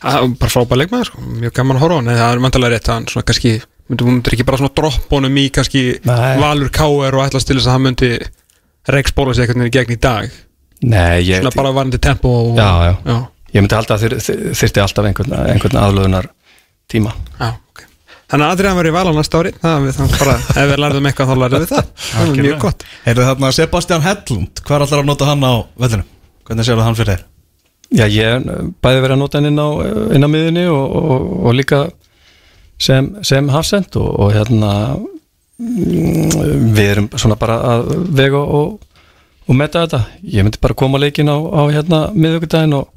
Bara 0.00 0.48
frábæð 0.48 0.80
leikmaður, 0.80 1.10
sko. 1.10 1.22
mjög 1.42 1.52
gaman 1.58 1.76
að 1.76 1.82
horfa 1.84 1.96
á 1.96 1.98
hann 2.00 2.08
en 2.08 2.20
það 2.20 2.32
er 2.32 2.42
vantarlega 2.46 2.74
rétt 2.74 2.88
að 2.88 2.96
hann 2.96 3.08
svona 3.10 3.26
kannski 3.28 3.52
myndir, 3.90 4.06
myndir 4.08 4.36
ekki 4.36 4.46
bara 4.48 4.60
svona 4.60 4.72
droppa 4.76 5.18
honum 5.18 5.36
í 5.42 5.48
kannski 5.54 5.82
Nei. 6.06 6.38
valur 6.40 6.70
káer 6.74 7.16
og 7.18 7.24
ætlast 7.26 7.50
til 7.50 7.58
þess 7.58 7.68
að 7.68 7.76
hann 7.76 7.86
myndi 7.88 8.10
reikspóla 8.90 9.34
sig 9.36 9.50
veginn 9.50 9.66
í 9.68 9.72
gegn 9.74 9.94
í 9.96 10.00
dag 10.00 10.30
Nei, 10.80 11.20
ég, 11.26 11.42
svona 11.42 11.52
bara 11.56 11.72
varandi 11.76 11.98
tempo 12.00 12.30
og, 12.40 12.52
Já, 12.56 12.70
já. 12.88 12.92
já, 13.04 13.16
ég 13.56 13.64
myndi 13.64 13.76
halda 13.76 13.96
að 13.98 14.04
þyr, 14.06 14.14
þyr, 14.26 14.44
þyrfti 14.62 14.84
alltaf 14.84 15.08
einhvern, 15.10 15.34
einhvern 15.54 15.80
aðlugunar 15.82 16.30
tíma 16.90 17.12
já, 17.36 17.50
ok 17.50 17.86
Þannig 18.30 18.46
að 18.46 18.52
Adrian 18.54 18.76
verið 18.78 18.94
val 18.94 19.08
á 19.10 19.12
næsta 19.16 19.40
ári 19.42 19.50
það 19.58 19.84
við 19.88 19.96
þannig 19.98 20.20
bara, 20.22 20.34
ef 20.54 20.68
við 20.70 20.80
lærðum 20.84 21.08
eitthvað 21.10 21.30
þá 21.32 21.36
lærðum 21.42 21.64
við 21.64 21.72
það 21.74 21.88
það 22.12 22.28
er 22.30 22.44
mjög 22.46 22.60
gott 22.62 22.84
Heyrðu 23.08 23.26
þarna 23.26 23.50
Sebastian 23.58 24.04
Hellund 24.06 24.62
Hvað 24.62 24.76
er 24.76 24.84
alltaf 24.86 25.00
að 25.02 25.08
nota 25.10 25.28
hann 25.32 25.42
á 25.50 25.54
vellinu? 25.82 26.06
Hvernig 26.46 26.68
séu 26.68 26.76
það 26.78 26.86
hann 26.86 26.98
fyrir 27.00 27.10
þér? 27.16 27.24
Já, 27.90 28.04
ég 28.06 28.44
bæði 28.86 29.02
verið 29.02 29.16
að 29.16 29.20
nota 29.24 29.40
hann 29.40 29.50
inn 29.50 29.58
á, 29.58 29.68
inn 30.14 30.22
á 30.22 30.28
miðunni 30.30 30.64
og, 30.70 30.94
og, 31.00 31.24
og 31.50 31.56
líka 31.58 31.80
sem, 32.80 33.10
sem 33.26 33.50
hafsend 33.52 33.96
og, 34.00 34.08
og 34.24 34.32
hérna 34.34 34.70
mm, 35.60 36.70
við 36.76 36.86
erum 36.86 37.08
svona 37.14 37.38
bara 37.40 37.58
að 37.74 37.90
vega 38.16 38.40
og, 38.40 38.78
og 39.46 39.58
metta 39.58 39.84
þetta. 39.84 40.02
Ég 40.24 40.46
myndi 40.46 40.62
bara 40.62 40.78
koma 40.78 41.00
leikin 41.02 41.30
á, 41.30 41.36
á 41.36 41.62
hérna 41.72 42.04
miðugudaginn 42.16 42.78
og, 42.78 42.88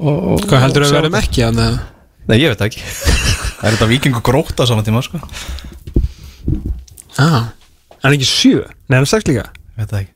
og, 0.00 0.16
og 0.16 0.48
Hvað 0.48 0.64
heldur 0.66 0.86
og 0.86 0.88
við 0.88 0.94
sjá 0.94 1.00
verðum 1.00 1.20
ekki 1.20 1.46
að 1.46 1.60
það? 1.62 1.78
Nei, 2.26 2.38
ég 2.42 2.52
veit 2.52 2.62
það 2.62 2.72
ekki. 2.72 2.88
Er 3.64 3.72
þetta 3.72 3.86
vikingu 3.88 4.20
gróta 4.24 4.66
saman 4.68 4.84
tíma 4.84 5.00
sko? 5.04 5.20
Ah, 7.16 7.54
hann 8.02 8.10
er 8.10 8.18
ekki 8.18 8.28
sjö, 8.28 8.66
nei 8.90 8.98
hann 8.98 9.06
er 9.06 9.08
sex 9.08 9.24
líka? 9.24 9.46
Ég 9.48 9.80
veit 9.80 9.94
það 9.94 10.02
ekki. 10.02 10.12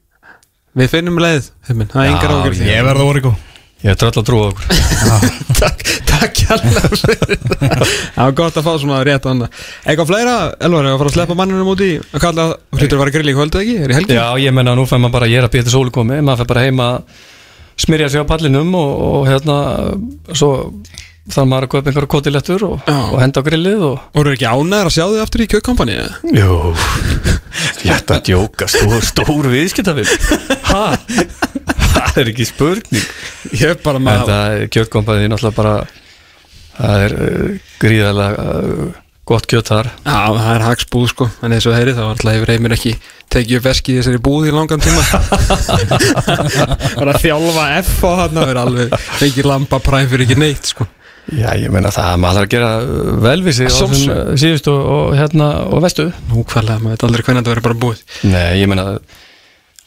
Við 0.81 0.91
finnum 0.93 1.17
leið, 1.19 1.49
þeiminn, 1.67 1.89
það 1.91 2.03
er 2.05 2.11
engar 2.13 2.35
ágjör 2.37 2.61
ég 2.69 2.85
verða 2.87 3.07
voru 3.09 3.23
ykkur 3.23 3.39
Ég 3.81 3.89
hef 3.95 4.01
tröll 4.01 4.21
að 4.21 4.27
trúa 4.29 4.49
okkur 4.51 4.65
Takk, 5.61 5.83
takk 6.09 6.41
fyrir. 6.41 7.39
Það 7.49 7.85
Það 8.15 8.21
var 8.21 8.35
gott 8.41 8.59
að 8.61 8.67
fá 8.67 8.73
svona 8.83 9.01
rétt 9.09 9.25
á 9.25 9.31
hann 9.31 9.45
Eitthvað 9.47 10.11
fleira, 10.11 10.35
Elvar, 10.61 10.85
er 10.85 10.93
að 10.93 11.01
fara 11.01 11.13
að 11.13 11.17
sleppa 11.17 11.37
mannunum 11.39 11.71
út 11.73 11.85
í 11.85 11.91
að 12.01 12.25
kalla, 12.25 12.47
hlýtur 12.77 12.99
að 12.99 13.03
vera 13.05 13.15
grill 13.17 13.33
í 13.33 13.37
kvöldu 13.39 13.63
ekki? 13.63 13.77
Er 13.81 13.93
í 13.95 13.97
helgi? 13.97 14.17
Já, 14.19 14.27
ég 14.45 14.57
menna 14.57 14.77
nú 14.77 14.85
fær 14.89 15.01
maður 15.01 15.17
bara, 15.17 15.31
ég 15.33 15.41
er 15.41 15.49
að 15.49 15.55
býta 15.57 15.73
sólu 15.73 15.95
komi 15.95 16.21
maður 16.21 16.43
fær 16.43 16.51
bara 16.53 16.65
heima 16.67 16.89
að 16.97 17.29
smyrja 17.81 18.11
sig 18.13 18.21
á 18.21 18.29
pallinum 18.29 18.75
og, 18.77 18.91
og 19.09 19.29
hérna 19.31 19.57
svo 20.37 20.51
þarf 21.29 21.49
maður 21.51 21.67
að 21.67 21.73
kaupa 21.75 21.91
einhverja 21.91 22.11
kotilettur 22.15 22.65
og, 22.67 22.89
og 22.89 23.19
henda 23.21 23.43
á 23.43 23.47
grillið 23.47 23.83
og 23.87 24.07
Voru 24.17 24.33
ekki 24.35 24.49
ánæður 24.49 24.89
að 24.89 24.95
sjá 24.97 25.05
þig 25.05 25.21
aftur 25.25 25.45
í 25.45 25.49
kjökkampani? 25.53 25.99
Jú, 26.35 26.57
ég 27.85 27.93
ætti 27.99 28.17
að 28.17 28.25
djóka 28.31 28.71
stór, 28.71 29.05
stór 29.05 29.51
viðskiptafil 29.53 30.07
Ha? 30.71 30.85
Það 31.91 32.19
er 32.23 32.33
ekki 32.33 32.47
spurning. 32.49 33.07
Ég 33.55 33.73
er 33.73 33.79
bara 33.83 34.01
með 34.03 34.27
það 34.29 34.57
er 34.57 34.69
kjötkompaði 34.75 35.31
náttúrulega 35.31 35.57
bara 35.59 35.77
það 36.81 37.07
er 37.07 37.15
uh, 37.17 37.71
gríðarlega 37.83 38.45
uh, 38.55 39.01
gott 39.31 39.49
kjöt 39.51 39.71
þar. 39.71 39.91
Já, 40.07 40.21
það 40.37 40.53
er 40.55 40.67
hagsbúð 40.67 41.09
sko. 41.13 41.29
En 41.45 41.55
eins 41.55 41.67
og 41.71 41.77
heyri 41.77 41.95
þá 41.97 42.05
alltaf 42.07 42.35
hefur 42.35 42.55
Heimir 42.55 42.77
ekki 42.77 42.95
tekið 43.31 43.59
upp 43.61 43.67
veski 43.69 43.95
í 43.95 43.99
þessari 44.01 44.23
búð 44.27 44.49
í 44.51 44.55
langan 44.55 44.83
tíma. 44.83 45.05
Bara 46.99 47.15
að 47.15 47.21
þjálfa 47.27 47.67
F 47.83 47.93
á 48.07 48.11
hann 48.25 48.41
Það 48.41 48.55
er 48.55 48.63
alveg 48.65 48.97
ekki 49.29 49.47
lampa 49.47 49.83
præm 49.85 50.11
fyrir 50.11 50.27
ekki 50.27 50.41
neitt 50.41 50.73
sko 50.73 50.89
Já, 51.31 51.51
ég 51.61 51.71
meina 51.71 51.91
það 51.95 52.07
að 52.11 52.21
maður 52.23 52.37
þarf 52.41 52.47
að 52.47 52.53
gera 52.55 52.71
velvísi 53.27 53.67
á 53.67 53.71
þessum 53.71 54.39
síðustu 54.43 54.73
og 54.75 55.13
hérna 55.19 55.49
og 55.71 55.83
vestu 55.85 56.07
Núkvæðlega, 56.33 56.83
maður 56.83 56.97
veit 56.97 57.05
aldrei 57.07 57.23
hvernig 57.27 57.43
þetta 57.43 57.53
verður 57.55 57.67
bara 57.69 57.79
búið. 57.85 58.01
Nei, 58.33 58.49
ég 58.61 58.71
meina 58.73 58.87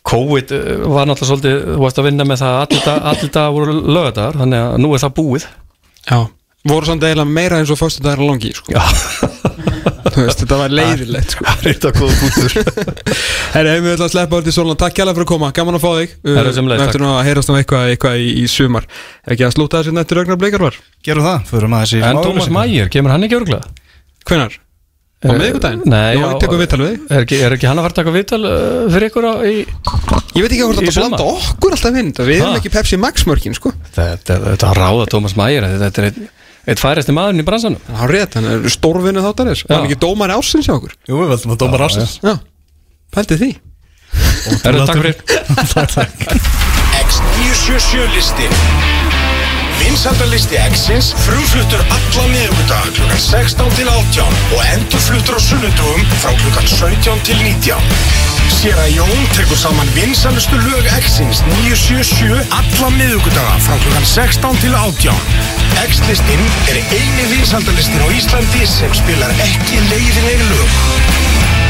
COVID 0.07 0.53
uh, 0.55 0.61
var 0.93 1.07
náttúrulega 1.07 1.29
svolítið 1.31 1.57
þú 1.73 1.81
varst 1.83 1.99
að 2.01 2.07
vinna 2.09 2.25
með 2.27 2.41
það 2.43 2.53
að 2.53 2.63
allir 2.67 2.85
dag- 2.87 3.03
allir 3.13 3.33
dag 3.37 3.53
voru 3.57 3.75
lögadagar, 3.97 4.39
þannig 4.43 4.63
að 4.63 4.79
nú 4.83 4.93
er 4.97 5.03
það 5.03 5.13
búið. 5.19 5.45
Já, 6.09 6.17
voru 6.73 6.89
samt 6.89 7.05
eiginlega 7.07 7.35
meira 7.39 7.59
eins 7.61 7.71
og 7.75 7.79
fyrstu 7.79 8.03
dagar 8.03 8.23
langi 8.27 8.51
sko. 8.57 8.75
Já, 8.75 8.83
veist, 10.17 10.41
Þetta 10.43 10.59
var 10.59 10.73
leiðilegt 10.73 11.35
sko. 11.35 11.45
Það 11.47 11.61
er 11.63 11.71
eitthvað 11.73 11.99
góð 11.99 12.15
bútur 12.21 12.57
Herri, 13.53 13.75
við 13.83 13.93
ætlum 13.93 14.07
að 14.07 14.13
sleppa 14.15 14.39
orðið 14.39 14.57
Sólun 14.57 14.79
Takk 14.83 14.97
kjærlega 14.97 15.17
fyrir 15.19 15.27
að 15.27 15.31
koma, 15.33 15.51
gaman 15.59 15.77
að 15.79 15.85
fá 15.85 15.91
þig. 15.99 16.17
Eftir 16.79 17.03
nú 17.03 17.11
að 17.13 17.23
heyrast 17.29 17.53
um 17.53 17.59
eitthvað, 17.59 17.93
eitthvað 17.93 18.19
í, 18.23 18.27
í 18.41 18.45
sumar. 18.51 18.89
Ekki 19.27 19.47
að 19.47 19.55
slúta 19.57 19.81
þessi 19.83 19.95
nættur 19.95 20.21
Ragnar 20.21 20.41
Bleikar 20.41 20.67
var 20.67 20.81
Gerum 21.05 21.27
það, 21.27 21.47
fyrir 21.51 21.73
maður 21.73 21.89
þessi 21.93 22.05
En 22.09 22.21
Tómas 22.23 22.51
Mægir, 22.53 22.91
kemur 22.93 23.15
hann 23.15 23.27
ekki 23.27 23.39
örgulega? 23.41 23.73
Hvenær? 24.27 24.59
Á 25.23 25.31
miðvikudaginn? 25.31 25.83
Nei, 25.87 26.19
Já, 26.19 26.25
á- 26.27 26.39
við. 26.43 26.97
Er 27.07 27.23
ekki, 27.23 27.37
er 27.39 27.53
ekki 27.55 27.67
hann 27.69 27.79
að 27.79 27.85
fara 27.85 27.93
að 27.93 27.99
taka 28.01 28.13
viðtal 28.15 28.39
uh, 28.43 28.55
fyrir 28.91 29.07
ykkur 29.07 29.27
á, 29.31 29.33
í 29.47 29.53
Ég 30.33 30.43
veit 30.43 30.51
ekki 30.51 30.65
hvort 30.65 30.81
Í 30.81 30.87
þetta 30.89 30.99
blanda 30.99 31.27
okkur 31.31 31.75
alltaf 31.77 31.99
inn. 32.01 32.09
Við 32.17 32.41
erum 32.41 32.57
ekki 32.57 32.71
Pepsi 32.73 32.99
Max 32.99 33.23
mörkin 33.29 33.55
sko. 33.55 33.71
Þetta, 33.95 34.39
þetta 34.49 34.71
að 34.71 34.79
ráða 34.81 35.05
Tómas 35.13 35.37
Mægir 35.39 35.67
Þetta 35.79 36.03
er 36.03 36.09
eitt, 36.09 36.19
eitt 36.67 36.79
færasti 36.79 37.15
maðurinn 37.15 37.43
í 37.43 37.47
bransanum 37.47 37.81
Það 37.89 38.03
er 38.05 38.13
rétt, 38.15 38.37
hann 38.39 38.47
er 38.49 38.71
stórvinnu 38.71 39.23
þáttarins 39.25 39.65
Var 39.67 39.75
hann 39.77 39.87
ekki 39.89 39.99
dómari 40.03 40.37
ásins 40.37 40.67
hjá 40.69 40.75
okkur? 40.77 40.93
Jú, 41.09 41.19
við 41.19 41.33
veldum 41.33 41.55
að 41.55 41.61
dóma 41.65 41.81
rásins 41.81 42.17
Já, 42.23 42.35
pældi 43.15 43.39
því 43.41 43.51
Herra, 44.63 44.85
takk 44.87 44.97
fyrir 44.99 45.17
X977 47.03 48.07
listi 48.13 48.47
Vinsaldalisti 49.81 50.59
X-ins 50.69 51.11
frumfluttur 51.25 51.81
alla 51.91 52.25
miðugudag 52.31 52.87
klukkan 52.95 53.19
16 53.19 53.75
til 53.79 53.89
18 53.89 54.23
og 54.55 54.61
endurfluttur 54.69 55.35
á 55.35 55.41
sunnudugum 55.43 56.15
frá 56.21 56.31
klukkan 56.39 56.67
17 56.71 57.25
til 57.27 57.37
19 57.43 58.32
Sér 58.53 58.77
að 58.77 58.91
Jón 58.93 59.23
tekur 59.33 59.57
saman 59.57 59.89
vinsalustu 59.95 60.59
lög 60.61 60.85
X-ins 60.99 61.41
977 61.47 62.53
alla 62.53 62.91
miðugudaga 62.93 63.55
frá 63.65 63.75
klukkan 63.81 64.05
16 64.05 64.61
til 64.61 64.77
18 64.77 65.81
X-listin 65.87 66.45
er 66.71 66.79
eini 66.83 67.27
vinsaldalistin 67.33 68.05
á 68.05 68.07
Íslandi 68.13 68.69
sem 68.69 68.93
spilar 69.01 69.33
ekki 69.47 69.81
leiðinlega 69.89 70.49
lög 70.53 71.62